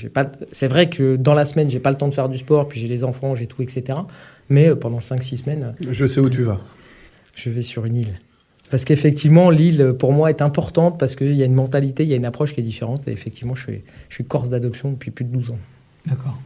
C'est 0.51 0.67
vrai 0.67 0.89
que 0.89 1.15
dans 1.15 1.33
la 1.33 1.45
semaine, 1.45 1.69
j'ai 1.69 1.79
pas 1.79 1.89
le 1.89 1.95
temps 1.95 2.07
de 2.09 2.13
faire 2.13 2.27
du 2.27 2.37
sport, 2.37 2.67
puis 2.67 2.77
j'ai 2.77 2.87
les 2.89 3.05
enfants, 3.05 3.33
j'ai 3.33 3.47
tout, 3.47 3.61
etc. 3.61 3.97
Mais 4.49 4.75
pendant 4.75 4.99
5-6 4.99 5.37
semaines. 5.37 5.73
Je 5.89 6.05
sais 6.05 6.19
où 6.19 6.29
tu 6.29 6.41
vas 6.41 6.59
je 7.39 7.49
vais 7.49 7.61
sur 7.61 7.85
une 7.85 7.95
île. 7.95 8.19
Parce 8.69 8.85
qu'effectivement, 8.85 9.49
l'île, 9.49 9.95
pour 9.97 10.13
moi, 10.13 10.29
est 10.29 10.41
importante 10.41 10.99
parce 10.99 11.15
qu'il 11.15 11.33
y 11.33 11.41
a 11.41 11.45
une 11.45 11.55
mentalité, 11.55 12.03
il 12.03 12.09
y 12.09 12.13
a 12.13 12.17
une 12.17 12.25
approche 12.25 12.53
qui 12.53 12.59
est 12.59 12.63
différente. 12.63 13.07
Et 13.07 13.11
effectivement, 13.11 13.55
je 13.55 13.63
suis, 13.63 13.81
je 14.09 14.15
suis 14.15 14.23
corse 14.23 14.49
d'adoption 14.49 14.91
depuis 14.91 15.09
plus 15.09 15.25
de 15.25 15.31
12 15.31 15.51
ans. 15.51 15.59
D'accord. 16.05 16.37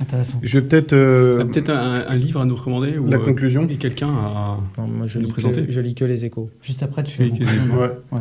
Intéressant. 0.00 0.40
Je 0.42 0.58
vais 0.58 0.66
peut-être. 0.66 0.92
Euh, 0.92 1.44
peut-être 1.44 1.70
un, 1.70 2.16
livre 2.16 2.40
à 2.40 2.44
nous 2.44 2.56
recommander 2.56 2.98
ou 2.98 3.06
La 3.06 3.16
euh, 3.16 3.24
conclusion? 3.24 3.68
Et 3.68 3.76
quelqu'un 3.76 4.08
à 4.08 4.58
moi, 4.78 5.06
je 5.06 5.18
nous 5.18 5.28
présenter? 5.28 5.66
Je 5.68 5.80
lis 5.80 5.94
que 5.94 6.04
les 6.04 6.24
échos. 6.24 6.50
Juste 6.62 6.82
après, 6.82 7.04
tu 7.04 7.16
fais. 7.16 7.30
Ouais. 7.30 7.90
ouais. 8.12 8.20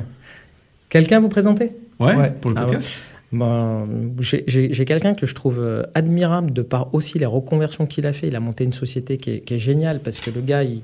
Quelqu'un 0.89 1.19
vous 1.19 1.30
présenter? 1.30 1.71
Ouais, 1.99 2.32
pour 2.32 2.51
le 2.51 2.57
ah 2.57 2.65
podcast 2.65 3.01
ben, 3.32 3.86
J'ai 4.19 4.86
quelqu'un 4.86 5.15
que 5.15 5.26
je 5.26 5.34
trouve 5.34 5.59
euh, 5.59 5.84
admirable 5.95 6.53
de 6.53 6.61
par 6.61 6.93
aussi 6.93 7.17
les 7.17 7.26
reconversions 7.26 7.88
qu'il 7.88 8.05
a 8.05 8.13
fait. 8.13 8.28
Il 8.28 8.36
a 8.36 8.39
monté 8.39 8.63
une 8.63 8.74
société 8.74 9.17
qui 9.17 9.32
est, 9.32 9.39
qui 9.39 9.55
est 9.55 9.59
géniale 9.59 9.99
parce 10.01 10.19
que 10.19 10.30
le 10.30 10.41
gars, 10.41 10.63
il 10.63 10.82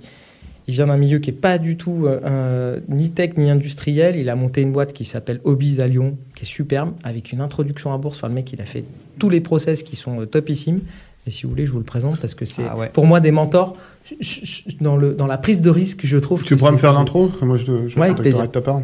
il 0.68 0.76
vient 0.76 0.88
d'un 0.88 0.98
milieu 0.98 1.18
qui 1.20 1.32
n'est 1.32 1.38
pas 1.38 1.58
du 1.58 1.78
tout 1.78 2.06
euh, 2.06 2.80
ni 2.90 3.10
tech 3.10 3.32
ni 3.38 3.50
industriel. 3.50 4.18
Il 4.18 4.30
a 4.30 4.36
monté 4.36 4.62
une 4.62 4.72
boîte 4.72 4.94
qui 4.94 5.04
s'appelle 5.04 5.42
Hobbies 5.44 5.82
à 5.82 5.88
Lyon, 5.88 6.18
qui 6.36 6.44
est 6.44 6.48
superbe, 6.48 6.94
avec 7.04 7.32
une 7.32 7.42
introduction 7.42 7.92
à 7.94 7.98
bourse. 7.98 8.18
Enfin, 8.18 8.28
le 8.28 8.36
mec, 8.36 8.54
il 8.54 8.62
a 8.62 8.66
fait 8.66 8.84
tous 9.18 9.30
les 9.30 9.42
process 9.42 9.82
qui 9.82 9.96
sont 9.96 10.22
euh, 10.22 10.26
topissimes. 10.26 10.82
Et 11.26 11.32
si 11.32 11.44
vous 11.44 11.50
voulez, 11.50 11.66
je 11.66 11.72
vous 11.72 11.80
le 11.80 11.84
présente 11.84 12.20
parce 12.20 12.34
que 12.34 12.46
c'est 12.46 12.64
ah 12.70 12.88
pour 12.94 13.06
moi 13.06 13.20
des 13.20 13.32
mentors 13.32 13.76
dans, 14.80 14.96
le, 14.96 15.14
dans 15.14 15.28
la 15.28 15.38
prise 15.38 15.62
de 15.62 15.70
risque, 15.70 16.02
je 16.06 16.18
trouve. 16.18 16.44
Tu 16.44 16.56
pourrais 16.56 16.72
me 16.72 16.78
faire 16.78 16.94
l'intro? 16.94 17.32
Moi, 17.42 17.58
je, 17.58 17.88
je 17.88 18.00
ouais, 18.00 18.14
plaisir. 18.14 18.50
ta 18.50 18.62
part. 18.62 18.82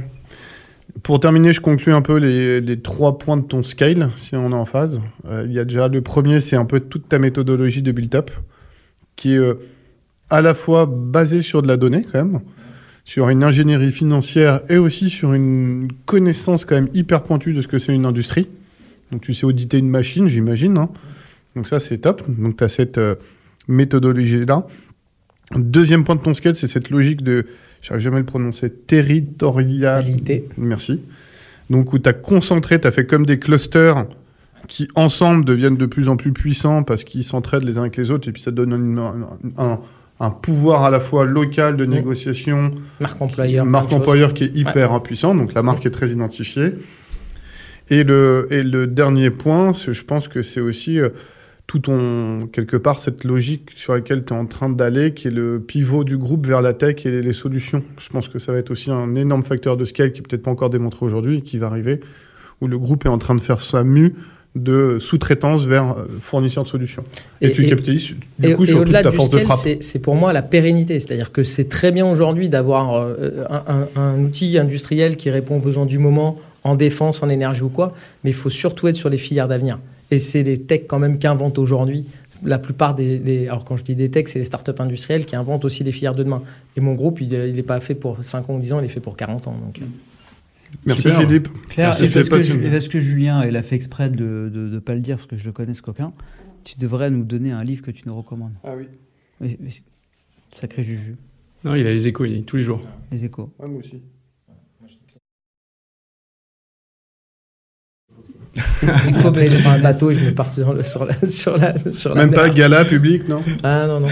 Pour 1.03 1.19
terminer, 1.19 1.53
je 1.53 1.61
conclue 1.61 1.93
un 1.93 2.01
peu 2.01 2.17
les, 2.17 2.61
les, 2.61 2.79
trois 2.79 3.17
points 3.17 3.37
de 3.37 3.43
ton 3.43 3.63
scale, 3.63 4.09
si 4.15 4.35
on 4.35 4.51
est 4.51 4.55
en 4.55 4.65
phase. 4.65 5.01
Euh, 5.27 5.43
il 5.45 5.53
y 5.53 5.59
a 5.59 5.65
déjà 5.65 5.87
le 5.87 6.01
premier, 6.01 6.39
c'est 6.39 6.55
un 6.55 6.65
peu 6.65 6.79
toute 6.79 7.09
ta 7.09 7.19
méthodologie 7.19 7.81
de 7.81 7.91
build-up, 7.91 8.31
qui 9.15 9.35
est 9.35 9.39
à 10.29 10.41
la 10.41 10.53
fois 10.53 10.85
basé 10.85 11.41
sur 11.41 11.61
de 11.61 11.67
la 11.67 11.77
donnée 11.77 12.05
quand 12.11 12.23
même, 12.23 12.39
sur 13.03 13.29
une 13.29 13.43
ingénierie 13.43 13.91
financière 13.91 14.61
et 14.69 14.77
aussi 14.77 15.09
sur 15.09 15.33
une 15.33 15.89
connaissance 16.05 16.65
quand 16.65 16.75
même 16.75 16.89
hyper 16.93 17.23
pointue 17.23 17.53
de 17.53 17.61
ce 17.61 17.67
que 17.67 17.79
c'est 17.79 17.93
une 17.93 18.05
industrie. 18.05 18.49
Donc 19.11 19.21
tu 19.21 19.33
sais 19.33 19.45
auditer 19.45 19.77
une 19.77 19.89
machine, 19.89 20.27
j'imagine. 20.27 20.77
Hein. 20.77 20.89
Donc 21.55 21.67
ça 21.67 21.79
c'est 21.79 21.99
top. 21.99 22.23
Donc 22.27 22.57
tu 22.57 22.63
as 22.63 22.69
cette 22.69 22.97
euh, 22.97 23.15
méthodologie-là. 23.67 24.65
Deuxième 25.55 26.03
point 26.03 26.15
de 26.15 26.21
ton 26.21 26.33
sketch, 26.33 26.57
c'est 26.57 26.67
cette 26.67 26.89
logique 26.89 27.21
de, 27.21 27.45
j'arrive 27.81 28.01
jamais 28.01 28.17
à 28.17 28.19
le 28.19 28.25
prononcer, 28.25 28.71
territorialité. 28.71 30.49
Merci. 30.57 31.01
Donc 31.69 31.93
où 31.93 31.99
tu 31.99 32.09
as 32.09 32.13
concentré, 32.13 32.81
tu 32.81 32.87
as 32.87 32.91
fait 32.91 33.05
comme 33.05 33.27
des 33.27 33.37
clusters 33.37 34.07
qui 34.67 34.87
ensemble 34.95 35.45
deviennent 35.45 35.77
de 35.77 35.85
plus 35.85 36.09
en 36.09 36.17
plus 36.17 36.33
puissants 36.33 36.81
parce 36.81 37.03
qu'ils 37.03 37.23
s'entraident 37.23 37.63
les 37.63 37.77
uns 37.77 37.81
avec 37.81 37.97
les 37.97 38.09
autres 38.09 38.27
et 38.27 38.31
puis 38.31 38.41
ça 38.41 38.49
donne 38.49 38.73
un, 38.97 39.63
un 39.63 39.79
pouvoir 40.41 40.83
à 40.83 40.89
la 40.89 40.99
fois 40.99 41.25
local 41.25 41.75
de 41.77 41.85
négociation. 41.85 42.71
Marque 42.99 43.21
employeur. 43.21 43.65
Marque 43.65 43.91
employeur 43.93 44.33
qui 44.33 44.45
est 44.45 44.55
hyper 44.55 44.93
impuissant, 44.93 45.35
donc 45.35 45.53
la 45.53 45.61
marque 45.61 45.85
est 45.85 45.91
très 45.91 46.09
identifiée. 46.09 46.73
Et 47.89 48.03
le, 48.03 48.47
et 48.49 48.63
le 48.63 48.87
dernier 48.87 49.29
point, 49.29 49.71
je 49.73 50.03
pense 50.03 50.27
que 50.27 50.41
c'est 50.41 50.61
aussi 50.61 50.99
euh, 50.99 51.09
tout 51.67 51.79
ton, 51.79 52.47
quelque 52.51 52.77
part, 52.77 52.97
cette 52.97 53.23
logique 53.23 53.71
sur 53.75 53.93
laquelle 53.93 54.25
tu 54.25 54.33
es 54.33 54.37
en 54.37 54.45
train 54.45 54.69
d'aller, 54.69 55.13
qui 55.13 55.27
est 55.27 55.31
le 55.31 55.59
pivot 55.59 56.03
du 56.03 56.17
groupe 56.17 56.47
vers 56.47 56.61
la 56.61 56.73
tech 56.73 57.05
et 57.05 57.21
les 57.21 57.33
solutions. 57.33 57.83
Je 57.99 58.09
pense 58.09 58.27
que 58.27 58.39
ça 58.39 58.51
va 58.51 58.57
être 58.57 58.71
aussi 58.71 58.89
un 58.91 59.13
énorme 59.15 59.43
facteur 59.43 59.77
de 59.77 59.85
scale 59.85 60.11
qui 60.11 60.21
n'est 60.21 60.27
peut-être 60.27 60.43
pas 60.43 60.51
encore 60.51 60.69
démontré 60.69 61.05
aujourd'hui 61.05 61.37
et 61.37 61.41
qui 61.41 61.57
va 61.59 61.67
arriver, 61.67 61.99
où 62.61 62.67
le 62.67 62.79
groupe 62.79 63.05
est 63.05 63.09
en 63.09 63.17
train 63.17 63.35
de 63.35 63.41
faire 63.41 63.61
sa 63.61 63.83
mue 63.83 64.15
de 64.55 64.97
sous-traitance 64.99 65.65
vers 65.65 65.91
euh, 65.91 66.05
fournisseur 66.19 66.63
de 66.63 66.69
solutions. 66.69 67.03
Et, 67.41 67.51
tu 67.51 67.65
capitalises 67.65 68.15
du 68.39 68.55
coup 68.55 68.65
sur 68.65 68.83
toute 68.83 68.93
ta 68.93 69.11
force 69.11 69.29
de 69.29 69.39
frappe. 69.39 69.59
C'est 69.79 69.99
pour 69.99 70.15
moi 70.15 70.31
la 70.33 70.41
pérennité, 70.41 70.99
c'est-à-dire 70.99 71.31
que 71.31 71.43
c'est 71.43 71.67
très 71.69 71.91
bien 71.91 72.09
aujourd'hui 72.09 72.47
d'avoir 72.49 72.95
euh, 72.95 73.43
un, 73.95 74.19
outil 74.19 74.57
industriel 74.57 75.17
qui 75.17 75.29
répond 75.29 75.57
aux 75.57 75.61
besoins 75.61 75.85
du 75.85 75.99
moment 75.99 76.37
en 76.63 76.75
défense, 76.75 77.21
en 77.21 77.29
énergie 77.29 77.61
ou 77.61 77.69
quoi, 77.69 77.93
mais 78.23 78.31
il 78.31 78.35
faut 78.35 78.49
surtout 78.49 78.87
être 78.87 78.95
sur 78.95 79.09
les 79.09 79.17
filières 79.17 79.47
d'avenir. 79.47 79.77
Et 80.09 80.19
c'est 80.19 80.43
les 80.43 80.59
techs 80.59 80.87
quand 80.87 80.99
même 80.99 81.17
qui 81.17 81.27
inventent 81.27 81.59
aujourd'hui 81.59 82.05
la 82.43 82.59
plupart 82.59 82.95
des, 82.95 83.47
Alors 83.47 83.65
quand 83.65 83.77
je 83.77 83.83
dis 83.83 83.95
des 83.95 84.11
techs, 84.11 84.29
c'est 84.29 84.39
les 84.39 84.45
startups 84.45 84.71
industrielles 84.79 85.25
qui 85.25 85.35
inventent 85.35 85.65
aussi 85.65 85.83
les 85.83 85.91
filières 85.91 86.15
de 86.15 86.23
demain. 86.23 86.43
Et 86.75 86.81
mon 86.81 86.93
groupe, 86.93 87.21
il 87.21 87.29
n'est 87.29 87.63
pas 87.63 87.79
fait 87.79 87.95
pour 87.95 88.23
5 88.23 88.49
ans 88.49 88.55
ou 88.55 88.59
10 88.59 88.73
ans, 88.73 88.79
il 88.79 88.85
est 88.85 88.89
fait 88.89 88.99
pour 88.99 89.15
40 89.15 89.47
ans. 89.47 89.57
Donc... 89.65 89.87
Merci 90.85 91.11
Philippe. 91.11 91.47
Claire, 91.69 91.89
est-ce 91.89 92.03
que, 92.05 92.91
que, 92.91 92.99
Julien, 92.99 93.45
il 93.45 93.55
a 93.55 93.63
fait 93.63 93.75
exprès 93.75 94.09
de 94.09 94.51
ne 94.53 94.79
pas 94.79 94.93
le 94.93 95.01
dire 95.01 95.17
parce 95.17 95.27
que 95.27 95.37
je 95.37 95.45
le 95.45 95.51
connais 95.51 95.73
ce 95.73 95.81
coquin 95.81 96.13
Tu 96.63 96.75
devrais 96.77 97.09
nous 97.09 97.23
donner 97.23 97.51
un 97.51 97.63
livre 97.63 97.81
que 97.83 97.91
tu 97.91 98.03
nous 98.05 98.15
recommandes. 98.15 98.53
Ah 98.63 98.73
oui. 99.41 99.81
sacré 100.51 100.83
Juju. 100.83 101.15
Non, 101.63 101.73
il 101.73 101.87
a 101.87 101.91
les 101.91 102.07
échos, 102.07 102.25
il 102.25 102.43
tous 102.43 102.57
les 102.57 102.63
jours. 102.63 102.81
Les 103.11 103.25
échos. 103.25 103.51
moi 103.59 103.79
aussi. 103.79 104.01
Après, 109.25 109.49
je 109.49 109.57
prends 109.57 109.71
un 109.71 109.79
bateau 109.79 110.11
et 110.11 110.15
je 110.15 110.21
me 110.21 110.33
pars 110.33 110.49
sur, 110.49 110.73
la, 110.73 110.83
sur 110.83 111.05
la, 111.57 111.73
sur 111.91 112.15
Même 112.15 112.31
pas 112.31 112.49
gala 112.49 112.85
public, 112.85 113.27
non? 113.27 113.39
Ah 113.63 113.85
non, 113.87 113.99
non. 113.99 114.07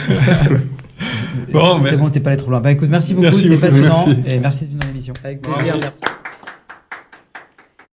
bon, 1.52 1.82
c'est 1.82 1.98
bon, 1.98 2.10
t'es 2.10 2.20
pas 2.20 2.32
allé 2.32 2.38
trop 2.38 2.52
loin. 2.52 2.60
Bah 2.60 2.72
écoute, 2.72 2.90
merci 2.90 3.14
beaucoup, 3.14 3.32
c'était 3.32 3.58
passionnant. 3.58 3.94
Merci. 4.06 4.24
Et 4.28 4.40
merci 4.40 4.66
de 4.66 4.70
venir 4.72 4.80
dans 4.82 4.88
l'émission. 4.88 5.14
Avec 5.24 5.42
plaisir. 5.42 5.78
Merci. 5.80 6.00